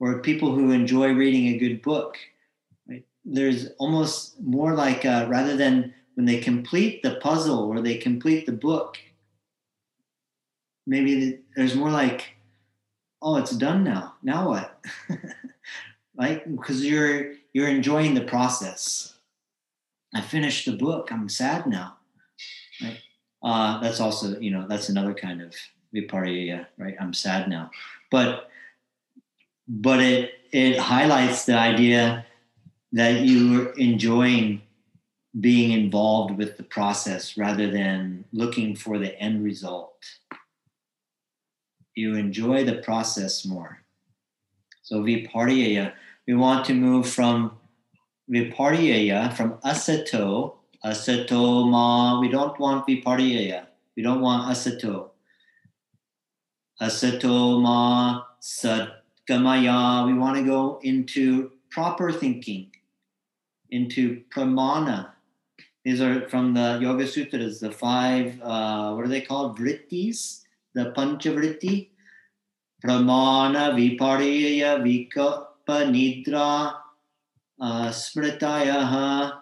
or 0.00 0.20
people 0.20 0.54
who 0.54 0.72
enjoy 0.72 1.12
reading 1.12 1.48
a 1.48 1.58
good 1.58 1.82
book 1.82 2.16
right? 2.88 3.04
there's 3.24 3.68
almost 3.78 4.40
more 4.40 4.74
like 4.74 5.04
uh, 5.04 5.26
rather 5.28 5.56
than 5.56 5.94
when 6.14 6.24
they 6.24 6.40
complete 6.40 7.02
the 7.02 7.16
puzzle 7.16 7.64
or 7.70 7.80
they 7.80 7.96
complete 7.96 8.46
the 8.46 8.52
book 8.52 8.96
maybe 10.86 11.40
there's 11.56 11.74
more 11.74 11.90
like 11.90 12.34
oh 13.22 13.36
it's 13.36 13.52
done 13.52 13.82
now 13.82 14.14
now 14.22 14.48
what 14.48 14.84
right 16.18 16.56
because 16.56 16.84
you're 16.84 17.32
you're 17.56 17.68
enjoying 17.68 18.12
the 18.12 18.20
process. 18.20 19.14
I 20.14 20.20
finished 20.20 20.66
the 20.66 20.76
book. 20.76 21.08
I'm 21.10 21.26
sad 21.26 21.66
now. 21.66 21.96
Right? 22.82 22.98
Uh, 23.42 23.80
that's 23.80 23.98
also, 23.98 24.38
you 24.38 24.50
know, 24.50 24.66
that's 24.68 24.90
another 24.90 25.14
kind 25.14 25.40
of 25.40 25.54
vipariyaya, 25.94 26.66
right? 26.76 26.96
I'm 27.00 27.14
sad 27.14 27.48
now. 27.48 27.70
But 28.10 28.50
but 29.66 30.00
it 30.00 30.32
it 30.52 30.78
highlights 30.78 31.46
the 31.46 31.56
idea 31.56 32.26
that 32.92 33.22
you're 33.22 33.70
enjoying 33.78 34.60
being 35.40 35.72
involved 35.72 36.36
with 36.36 36.58
the 36.58 36.62
process 36.62 37.38
rather 37.38 37.70
than 37.70 38.26
looking 38.34 38.76
for 38.76 38.98
the 38.98 39.18
end 39.18 39.42
result. 39.42 39.94
You 41.96 42.14
enjoy 42.14 42.64
the 42.64 42.76
process 42.76 43.44
more. 43.44 43.82
So 44.82 45.02
vipariyaya 45.02 45.92
we 46.26 46.34
want 46.34 46.64
to 46.66 46.74
move 46.74 47.08
from 47.08 47.52
vipariyaya, 48.30 49.32
from 49.36 49.54
asato, 49.64 50.56
asato 50.84 51.70
ma. 51.70 52.20
We 52.20 52.28
don't 52.28 52.58
want 52.58 52.86
vipariyaya. 52.86 53.66
We 53.96 54.02
don't 54.02 54.20
want 54.20 54.50
asato. 54.50 55.10
Asato 56.82 57.62
ma 57.62 58.24
satgamaya. 58.42 60.06
We 60.06 60.14
want 60.14 60.36
to 60.36 60.42
go 60.42 60.80
into 60.82 61.52
proper 61.70 62.10
thinking, 62.10 62.72
into 63.70 64.22
pramana. 64.34 65.10
These 65.84 66.00
are 66.00 66.28
from 66.28 66.54
the 66.54 66.80
Yoga 66.82 67.06
Sutras, 67.06 67.60
the 67.60 67.70
five, 67.70 68.40
uh, 68.42 68.92
what 68.94 69.04
are 69.04 69.08
they 69.08 69.20
called? 69.20 69.56
Vrittis, 69.56 70.42
the 70.76 70.92
Panchavritti. 70.92 71.88
Pramana, 72.84 73.72
Vipariyaya, 73.74 74.78
Vika, 74.84 75.46
nidra, 75.66 76.74
uh, 77.60 77.88
smritayaha. 77.88 79.38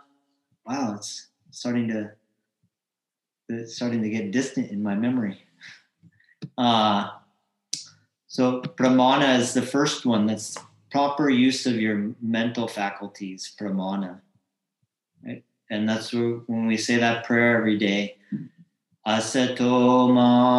Wow, 0.65 0.95
it's 0.95 1.29
starting 1.51 1.89
to 1.89 2.13
it's 3.49 3.77
starting 3.77 4.03
to 4.03 4.09
get 4.09 4.31
distant 4.31 4.71
in 4.71 4.83
my 4.83 4.95
memory. 4.95 5.43
Uh, 6.57 7.11
so 8.27 8.63
pramana 8.63 9.39
is 9.39 9.53
the 9.53 9.63
first 9.63 10.07
one. 10.07 10.27
That's 10.27 10.57
proper 10.91 11.29
use 11.29 11.67
of 11.67 11.75
your 11.75 12.13
mental 12.23 12.69
faculties. 12.69 13.55
Pramana, 13.61 14.21
right? 15.27 15.45
And 15.71 15.89
that's 15.89 16.13
when 16.13 16.67
we 16.67 16.79
say 16.79 16.97
that 16.97 17.25
prayer 17.25 17.59
every 17.59 17.77
day. 17.77 18.17
Asatoma 19.07 20.57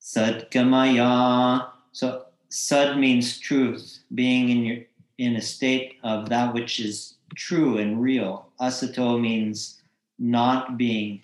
Sadgamaya. 0.00 1.68
So 1.92 2.26
Sad 2.48 2.98
means 2.98 3.38
truth, 3.38 4.00
being 4.14 4.48
in 4.48 4.64
your 4.64 4.78
in 5.18 5.36
a 5.36 5.42
state 5.42 5.96
of 6.02 6.28
that 6.28 6.52
which 6.52 6.78
is 6.78 7.14
true 7.34 7.78
and 7.78 8.00
real. 8.00 8.48
Asato 8.60 9.20
means 9.20 9.82
not 10.18 10.76
being 10.76 11.22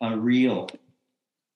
a 0.00 0.16
real. 0.16 0.68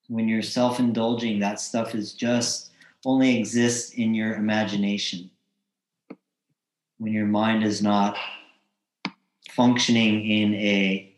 When 0.07 0.27
you're 0.27 0.41
self-indulging, 0.41 1.39
that 1.39 1.59
stuff 1.59 1.95
is 1.95 2.13
just 2.13 2.71
only 3.05 3.37
exists 3.37 3.93
in 3.93 4.13
your 4.13 4.33
imagination. 4.33 5.29
When 6.97 7.13
your 7.13 7.27
mind 7.27 7.63
is 7.63 7.81
not 7.81 8.17
functioning 9.51 10.25
in 10.25 10.55
a 10.55 11.10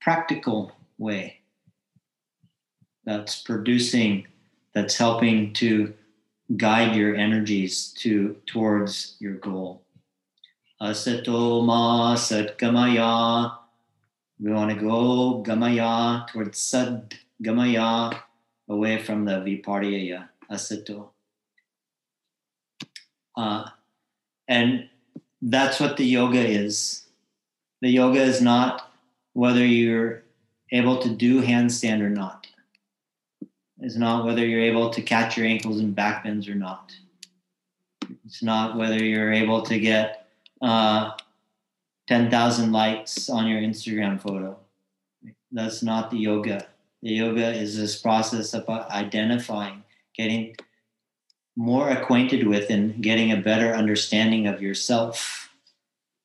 practical 0.00 0.72
way 0.98 1.38
that's 3.04 3.40
producing, 3.40 4.26
that's 4.74 4.96
helping 4.98 5.52
to 5.54 5.94
guide 6.56 6.94
your 6.94 7.14
energies 7.14 7.92
to 7.98 8.36
towards 8.46 9.16
your 9.18 9.34
goal. 9.34 9.82
Asato 10.80 11.64
ma 11.64 12.14
satgamaya. 12.16 13.56
We 14.38 14.52
want 14.52 14.70
to 14.70 14.76
go 14.76 15.42
gamaya 15.42 16.28
towards 16.28 16.58
sad 16.58 17.14
gamaya, 17.42 18.18
away 18.68 19.02
from 19.02 19.24
the 19.24 19.40
vipariyaya 19.40 20.28
asato. 20.50 21.08
Uh, 23.36 23.70
and 24.46 24.88
that's 25.40 25.80
what 25.80 25.96
the 25.96 26.04
yoga 26.04 26.40
is. 26.40 27.06
The 27.80 27.88
yoga 27.88 28.20
is 28.20 28.40
not 28.42 28.87
whether 29.38 29.64
you're 29.64 30.24
able 30.72 31.00
to 31.00 31.08
do 31.08 31.40
handstand 31.40 32.00
or 32.00 32.10
not 32.10 32.48
is 33.80 33.96
not 33.96 34.26
whether 34.26 34.44
you're 34.44 34.60
able 34.60 34.90
to 34.90 35.00
catch 35.00 35.36
your 35.36 35.46
ankles 35.46 35.78
and 35.78 35.94
back 35.94 36.24
bends 36.24 36.48
or 36.48 36.56
not. 36.56 36.92
It's 38.26 38.42
not 38.42 38.76
whether 38.76 39.00
you're 39.00 39.32
able 39.32 39.62
to 39.62 39.78
get 39.78 40.26
uh, 40.60 41.12
10,000 42.08 42.72
likes 42.72 43.30
on 43.30 43.46
your 43.46 43.60
Instagram 43.60 44.20
photo. 44.20 44.58
That's 45.52 45.84
not 45.84 46.10
the 46.10 46.18
yoga. 46.18 46.66
The 47.04 47.10
yoga 47.10 47.52
is 47.52 47.76
this 47.76 47.94
process 47.94 48.54
of 48.54 48.68
identifying, 48.68 49.84
getting 50.16 50.56
more 51.54 51.90
acquainted 51.90 52.48
with, 52.48 52.70
and 52.70 53.00
getting 53.00 53.30
a 53.30 53.36
better 53.36 53.72
understanding 53.72 54.48
of 54.48 54.60
yourself. 54.60 55.47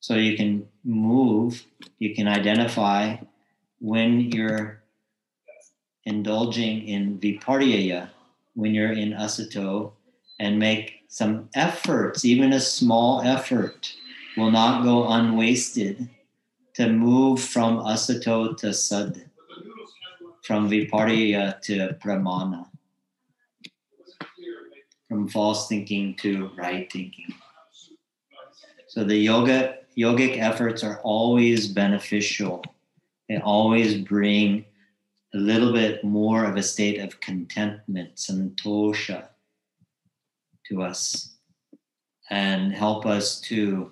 So 0.04 0.16
you 0.16 0.36
can 0.36 0.68
move, 0.84 1.64
you 1.98 2.14
can 2.14 2.28
identify 2.28 3.16
when 3.80 4.32
you're 4.32 4.84
indulging 6.04 6.86
in 6.86 7.18
vipariyaya 7.20 8.10
when 8.54 8.74
you're 8.74 8.92
in 8.92 9.14
asato 9.14 9.94
and 10.42 10.60
make 10.60 11.06
some 11.08 11.48
efforts, 11.56 12.26
even 12.26 12.52
a 12.52 12.60
small 12.60 13.22
effort 13.22 13.96
will 14.36 14.52
not 14.52 14.84
go 14.84 15.08
unwasted 15.08 16.10
to 16.74 16.90
move 16.90 17.40
from 17.40 17.78
asato 17.78 18.58
to 18.58 18.74
sad, 18.74 19.30
from 20.44 20.70
vipariyaya 20.70 21.62
to 21.62 21.96
pramana, 22.04 22.68
from 25.08 25.30
false 25.30 25.70
thinking 25.70 26.14
to 26.16 26.52
right 26.58 26.92
thinking. 26.92 27.34
So 28.90 29.06
the 29.06 29.16
yoga 29.16 29.78
yogic 29.98 30.38
efforts 30.38 30.84
are 30.84 31.00
always 31.02 31.68
beneficial. 31.68 32.64
They 33.30 33.38
always 33.38 33.98
bring 33.98 34.66
a 35.34 35.38
little 35.38 35.74
bit 35.74 36.04
more 36.04 36.46
of 36.46 36.58
a 36.58 36.64
state 36.64 37.00
of 37.00 37.20
contentment, 37.20 38.16
santosha, 38.16 39.30
to 40.68 40.82
us, 40.82 41.36
and 42.30 42.74
help 42.74 43.06
us 43.06 43.42
to 43.42 43.92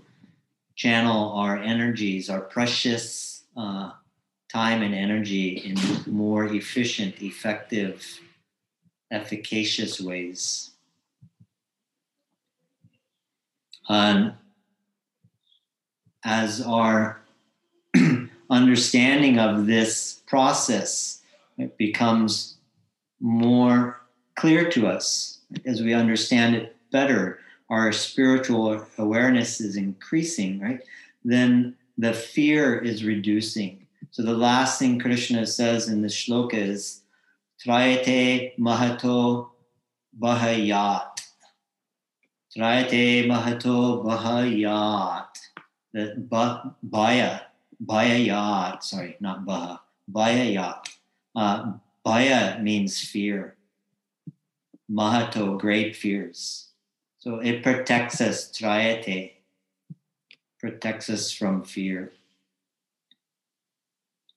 channel 0.76 1.32
our 1.34 1.58
energies, 1.58 2.30
our 2.30 2.42
precious 2.42 3.44
uh, 3.58 3.92
time 4.52 4.82
and 4.82 4.94
energy 4.94 5.58
in 5.58 5.78
more 6.12 6.46
efficient, 6.46 7.22
effective, 7.22 8.06
efficacious 9.12 10.00
ways. 10.00 10.72
And 13.90 14.34
as 16.24 16.62
our 16.62 17.22
understanding 18.50 19.40
of 19.40 19.66
this 19.66 20.22
process 20.28 21.22
it 21.58 21.78
becomes 21.78 22.58
more 23.20 24.02
clear 24.36 24.70
to 24.72 24.88
us 24.88 25.40
as 25.66 25.82
we 25.82 25.94
understand 25.94 26.56
it 26.56 26.76
better. 26.92 27.40
Our 27.70 27.92
spiritual 27.92 28.86
awareness 28.98 29.62
is 29.62 29.78
increasing, 29.78 30.60
right? 30.60 30.82
Then 31.24 31.76
the 31.98 32.14
fear 32.14 32.78
is 32.80 33.04
reducing. 33.04 33.88
So 34.12 34.24
the 34.24 34.34
last 34.34 34.80
thing 34.80 35.00
Krishna 35.00 35.46
says 35.46 35.88
in 35.88 36.02
the 36.02 36.08
shloka 36.08 36.56
is 36.56 37.02
Trayate 37.64 38.58
Mahato 38.58 39.50
Bahayat. 40.20 41.22
Trayate 42.58 43.28
Mahato 43.28 44.04
Bahayat. 44.04 45.28
The 45.94 46.16
ba, 46.18 46.76
Baya, 46.82 47.42
Bayayat, 47.84 48.84
sorry, 48.84 49.18
not 49.20 49.46
Baha, 49.46 49.82
Bayayat. 50.12 50.88
Uh, 51.36 51.74
baya 52.04 52.60
means 52.60 53.00
fear. 53.00 53.56
Mahato, 54.90 55.58
great 55.58 55.96
fears. 55.96 56.68
So 57.20 57.40
it 57.40 57.64
protects 57.64 58.20
us, 58.20 58.52
trayate, 58.52 59.34
protects 60.60 61.10
us 61.10 61.32
from 61.32 61.64
fear. 61.64 62.12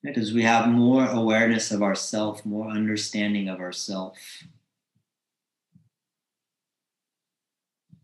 Because 0.03 0.33
we 0.33 0.43
have 0.43 0.69
more 0.69 1.07
awareness 1.07 1.71
of 1.71 1.81
ourself, 1.81 2.45
more 2.45 2.69
understanding 2.69 3.49
of 3.49 3.59
ourself. 3.59 4.17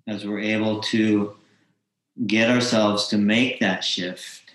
As 0.08 0.26
we're 0.26 0.40
able 0.40 0.82
to 0.82 1.36
get 2.28 2.50
ourselves 2.50 3.08
to 3.08 3.18
make 3.18 3.60
that 3.60 3.84
shift, 3.84 4.54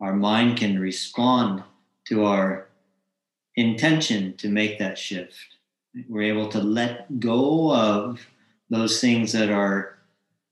our 0.00 0.14
mind 0.14 0.56
can 0.56 0.78
respond 0.78 1.62
to 2.06 2.24
our 2.24 2.68
intention 3.56 4.36
to 4.36 4.48
make 4.48 4.78
that 4.78 4.98
shift. 4.98 5.36
We're 6.08 6.22
able 6.22 6.48
to 6.48 6.60
let 6.60 7.20
go 7.20 7.74
of 7.74 8.24
those 8.70 9.00
things 9.00 9.32
that 9.32 9.50
are 9.50 9.98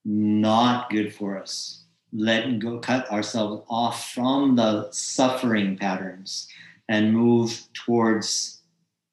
not 0.04 0.90
good 0.90 1.14
for 1.14 1.38
us. 1.38 1.82
Let 2.12 2.58
go, 2.58 2.78
cut 2.78 3.10
ourselves 3.10 3.64
off 3.68 4.10
from 4.10 4.56
the 4.56 4.90
suffering 4.90 5.76
patterns 5.76 6.48
and 6.88 7.12
move 7.12 7.68
towards 7.74 8.62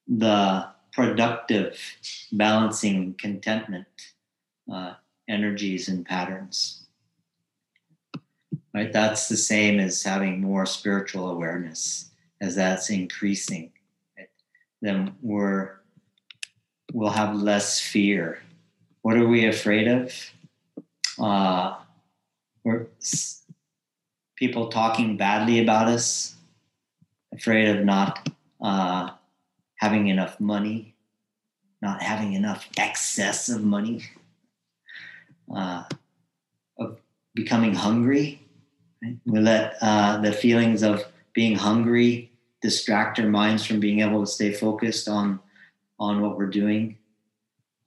the 0.07 0.67
productive, 0.93 1.77
balancing 2.31 3.15
contentment 3.19 3.87
uh, 4.71 4.93
energies 5.27 5.89
and 5.89 6.05
patterns. 6.05 6.84
Right? 8.75 8.91
That's 8.91 9.29
the 9.29 9.37
same 9.37 9.79
as 9.79 10.03
having 10.03 10.41
more 10.41 10.65
spiritual 10.65 11.31
awareness 11.31 12.11
as 12.41 12.55
that's 12.55 12.89
increasing 12.89 13.71
then 14.85 15.15
we're 15.21 15.71
we'll 16.93 17.09
have 17.09 17.35
less 17.35 17.81
fear. 17.81 18.39
What 19.01 19.17
are 19.17 19.27
we 19.27 19.47
afraid 19.47 19.87
of? 19.87 20.13
Uh, 21.19 21.77
we're 22.63 22.87
people 24.35 24.69
talking 24.69 25.17
badly 25.17 25.61
about 25.61 25.87
us, 25.87 26.35
afraid 27.33 27.75
of 27.75 27.83
not 27.83 28.29
uh, 28.61 29.09
having 29.77 30.07
enough 30.07 30.39
money, 30.39 30.95
not 31.81 32.01
having 32.01 32.33
enough 32.33 32.69
excess 32.77 33.49
of 33.49 33.63
money, 33.63 34.03
uh, 35.53 35.83
of 36.77 36.99
becoming 37.33 37.73
hungry. 37.73 38.41
Right? 39.03 39.17
We 39.25 39.39
let 39.39 39.75
uh, 39.81 40.21
the 40.21 40.31
feelings 40.31 40.83
of 40.83 41.05
being 41.33 41.55
hungry 41.55 42.31
distract 42.61 43.19
our 43.19 43.27
minds 43.27 43.65
from 43.65 43.79
being 43.79 43.99
able 43.99 44.21
to 44.25 44.31
stay 44.31 44.51
focused 44.51 45.07
on 45.07 45.39
on 45.99 46.21
what 46.21 46.37
we're 46.37 46.47
doing. 46.47 46.97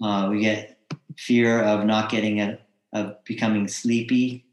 Uh, 0.02 0.28
we 0.30 0.40
get 0.40 0.78
fear 1.16 1.60
of 1.62 1.84
not 1.84 2.10
getting 2.10 2.40
a, 2.40 2.58
of 2.92 3.22
becoming 3.24 3.68
sleepy. 3.68 4.44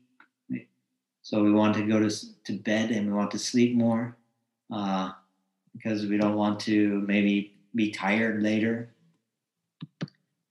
So 1.22 1.44
we 1.44 1.52
want 1.52 1.76
to 1.76 1.88
go 1.88 1.99
to, 1.99 2.44
to 2.44 2.53
bed 2.53 2.91
and 2.91 3.07
we 3.07 3.14
want 3.14 3.32
to 3.32 3.40
sleep 3.40 3.76
more 3.76 4.18
uh, 4.72 5.11
because 5.73 6.06
we 6.06 6.18
don't 6.18 6.36
want 6.36 6.60
to 6.61 7.02
maybe 7.07 7.56
be 7.73 7.91
tired 7.91 8.41
later. 8.41 8.90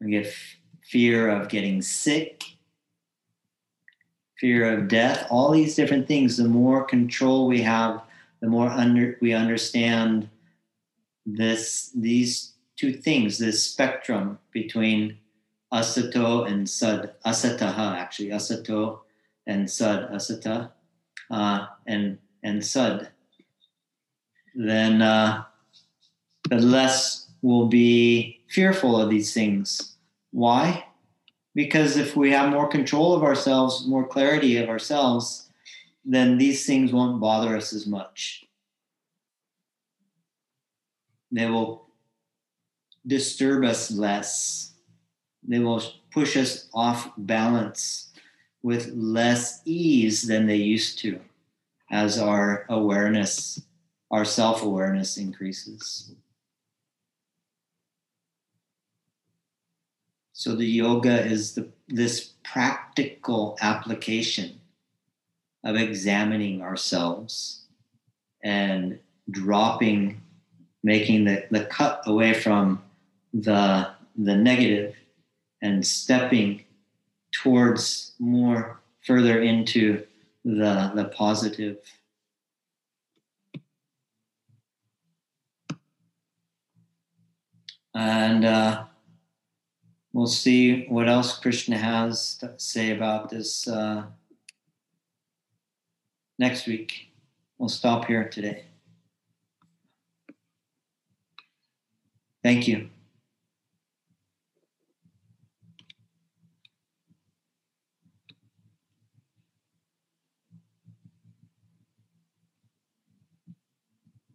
We 0.00 0.10
get 0.10 0.26
f- 0.26 0.56
fear 0.82 1.28
of 1.28 1.48
getting 1.48 1.80
sick, 1.82 2.42
fear 4.38 4.76
of 4.76 4.88
death, 4.88 5.26
all 5.30 5.50
these 5.50 5.74
different 5.74 6.08
things. 6.08 6.36
The 6.36 6.48
more 6.48 6.84
control 6.84 7.46
we 7.46 7.62
have, 7.62 8.02
the 8.40 8.48
more 8.48 8.68
under 8.68 9.16
we 9.20 9.32
understand 9.32 10.28
this 11.26 11.90
these 11.94 12.52
two 12.76 12.92
things, 12.92 13.38
this 13.38 13.62
spectrum 13.62 14.38
between 14.52 15.18
asato 15.72 16.48
and 16.48 16.68
sad, 16.68 17.14
asataha 17.24 17.96
actually, 17.96 18.28
asato 18.30 19.00
and 19.46 19.70
sad, 19.70 20.08
asata, 20.10 20.70
uh, 21.30 21.66
and 21.86 22.18
and 22.42 22.64
sad. 22.64 23.08
Then 24.54 25.02
uh, 25.02 25.44
the 26.48 26.58
less 26.58 27.28
we'll 27.42 27.66
be 27.66 28.40
fearful 28.48 29.00
of 29.00 29.10
these 29.10 29.34
things. 29.34 29.96
Why? 30.30 30.84
Because 31.54 31.96
if 31.96 32.16
we 32.16 32.30
have 32.32 32.50
more 32.50 32.68
control 32.68 33.14
of 33.14 33.22
ourselves, 33.22 33.86
more 33.86 34.06
clarity 34.06 34.56
of 34.56 34.68
ourselves, 34.68 35.48
then 36.04 36.36
these 36.36 36.66
things 36.66 36.92
won't 36.92 37.20
bother 37.20 37.56
us 37.56 37.72
as 37.72 37.86
much. 37.86 38.44
They 41.30 41.46
will 41.48 41.86
disturb 43.06 43.64
us 43.64 43.90
less. 43.90 44.72
They 45.46 45.58
will 45.58 45.82
push 46.12 46.36
us 46.36 46.68
off 46.74 47.10
balance 47.16 48.12
with 48.62 48.92
less 48.94 49.60
ease 49.64 50.22
than 50.22 50.46
they 50.46 50.56
used 50.56 50.98
to 51.00 51.20
as 51.90 52.18
our 52.18 52.64
awareness, 52.68 53.60
our 54.10 54.24
self 54.24 54.62
awareness 54.62 55.18
increases. 55.18 56.14
So 60.36 60.56
the 60.56 60.66
yoga 60.66 61.24
is 61.24 61.54
the, 61.54 61.68
this 61.86 62.32
practical 62.42 63.56
application 63.60 64.58
of 65.62 65.76
examining 65.76 66.60
ourselves 66.60 67.62
and 68.42 68.98
dropping, 69.30 70.20
making 70.82 71.24
the, 71.24 71.46
the 71.52 71.66
cut 71.66 72.02
away 72.06 72.34
from 72.34 72.82
the, 73.32 73.90
the 74.16 74.34
negative 74.34 74.96
and 75.62 75.86
stepping 75.86 76.64
towards 77.30 78.12
more 78.18 78.80
further 79.06 79.40
into 79.40 80.04
the, 80.44 80.90
the 80.96 81.12
positive. 81.14 81.78
And 87.94 88.44
uh, 88.44 88.84
we'll 90.14 90.26
see 90.28 90.86
what 90.86 91.08
else 91.08 91.36
Krishna 91.36 91.76
has 91.76 92.36
to 92.38 92.54
say 92.56 92.92
about 92.92 93.28
this 93.28 93.66
uh, 93.66 94.04
next 96.38 96.66
week. 96.66 97.08
We'll 97.58 97.68
stop 97.68 98.06
here 98.06 98.28
today. 98.28 98.64
Thank 102.44 102.68
you. 102.68 102.90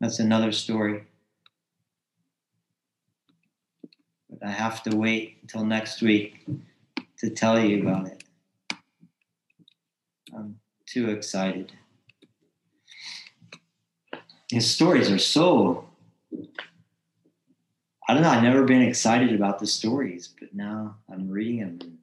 That's 0.02 0.20
another 0.20 0.52
story. 0.52 1.04
But 4.29 4.29
I 4.44 4.52
have 4.52 4.84
to 4.84 4.96
wait 4.96 5.38
until 5.42 5.66
next 5.66 6.02
week 6.02 6.46
to 7.18 7.30
tell 7.30 7.60
you 7.60 7.82
about 7.82 8.08
it. 8.08 8.24
I'm 10.36 10.60
too 10.86 11.10
excited. 11.10 11.72
His 14.50 14.70
stories 14.70 15.12
are 15.12 15.20
so. 15.20 15.86
I 18.08 18.14
don't 18.14 18.24
know. 18.24 18.30
I've 18.30 18.44
never 18.44 18.64
been 18.64 18.82
excited 18.82 19.34
about 19.36 19.60
the 19.60 19.68
stories, 19.68 20.30
but 20.40 20.54
now 20.56 20.96
I'm 21.12 21.30
reading 21.30 21.60
them. 21.60 22.00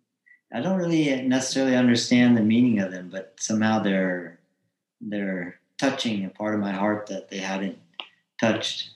I 0.53 0.61
don't 0.61 0.79
really 0.79 1.23
necessarily 1.23 1.75
understand 1.75 2.37
the 2.37 2.43
meaning 2.43 2.79
of 2.79 2.93
them, 2.93 3.09
but 3.11 3.35
somehow 3.41 3.81
they're 3.81 4.39
they're 5.01 5.61
touching 5.79 6.25
a 6.25 6.31
part 6.31 6.55
of 6.55 6.61
my 6.61 6.73
heart 6.73 7.07
that 7.09 7.29
they 7.29 7.39
hadn't 7.39 7.79
touched 8.41 8.91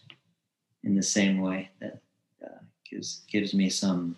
in 0.85 0.95
the 0.95 1.03
same 1.03 1.41
way. 1.41 1.71
That 1.81 2.01
gives 2.91 3.23
gives 3.31 3.55
me 3.55 3.71
some 3.71 4.17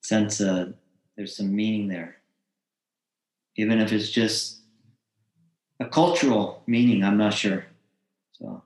sense 0.00 0.40
of 0.40 0.74
there's 1.16 1.36
some 1.36 1.54
meaning 1.54 1.88
there, 1.88 2.16
even 3.56 3.80
if 3.80 3.92
it's 3.92 4.10
just 4.10 4.58
a 5.80 5.86
cultural 5.86 6.62
meaning. 6.66 7.04
I'm 7.04 7.18
not 7.18 7.34
sure, 7.34 7.66
so 8.32 8.62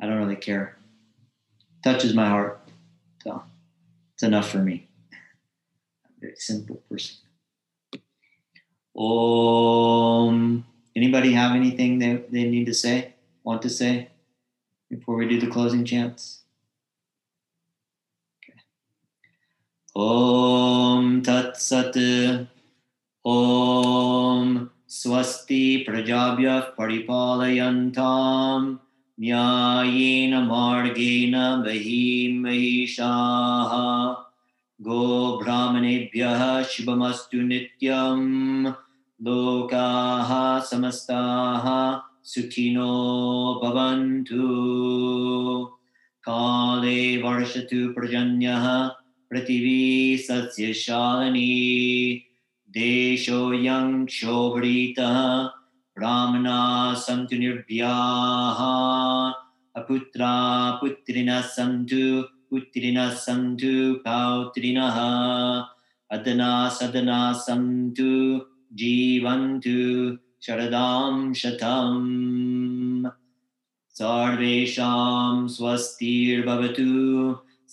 I 0.00 0.06
don't 0.06 0.18
really 0.18 0.36
care. 0.36 0.76
Touches 1.82 2.14
my 2.14 2.28
heart, 2.28 2.60
so 3.22 3.42
it's 4.14 4.22
enough 4.22 4.50
for 4.50 4.58
me. 4.58 4.88
I'm 6.04 6.12
a 6.16 6.20
very 6.20 6.36
simple 6.36 6.76
person. 6.88 7.16
Om. 8.94 10.64
Anybody 10.94 11.32
have 11.32 11.56
anything 11.56 11.98
they, 11.98 12.22
they 12.30 12.44
need 12.44 12.66
to 12.66 12.74
say, 12.74 13.14
want 13.44 13.62
to 13.62 13.70
say 13.70 14.10
before 14.90 15.16
we 15.16 15.26
do 15.26 15.40
the 15.40 15.46
closing 15.46 15.86
chants? 15.86 16.41
Om 19.94 21.22
Tat 21.22 21.60
Sat 21.60 21.94
Om 23.24 24.70
Swasti 24.88 25.86
Prajabhya 25.86 26.74
Paripalayantam 26.74 28.80
Nyayena 29.20 30.48
Margena 30.48 31.62
Mahim 31.62 32.42
Mahishaha 32.42 34.16
Go 34.82 35.38
Brahmanebhyah 35.38 36.64
Shubhamastu 36.64 37.44
Nityam 37.44 38.74
लोकाः 39.24 40.30
समस्ताः 40.66 41.66
सुखिनो 42.30 42.94
भवन्तु 43.62 44.46
काले 46.26 47.00
वर्षतु 47.22 47.78
पर्जन्यः 47.96 48.66
पृथिवी 49.31 50.17
सस्यशालिनी 50.27 51.51
देशोऽयं 52.77 53.89
क्षोभरीतः 54.05 55.17
ब्राह्मणाः 55.97 56.93
सन्तु 57.05 57.37
निर्भयाः 57.43 58.59
अपुत्रा 59.81 60.33
पुत्रिणः 60.81 61.41
सन्तु 61.55 62.03
पुत्रिणः 62.49 63.09
सन्तु 63.25 63.73
पौत्रिणः 64.05 64.99
अदना 66.15 66.51
सदना 66.77 67.21
सन्तु 67.47 68.11
जीवन्तु 68.81 69.77
शरदां 70.45 71.33
शतम् 71.41 73.09
सर्वेषां 73.99 75.47
स्वस्तिर्भवतु 75.55 76.89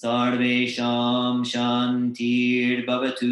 सर्वेषां 0.02 1.44
शान्तिर्भवतु 1.44 3.32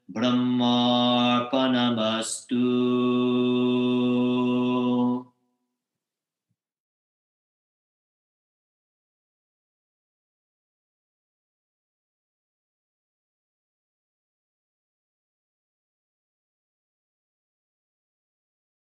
Brahmarpanamastu 0.05 2.61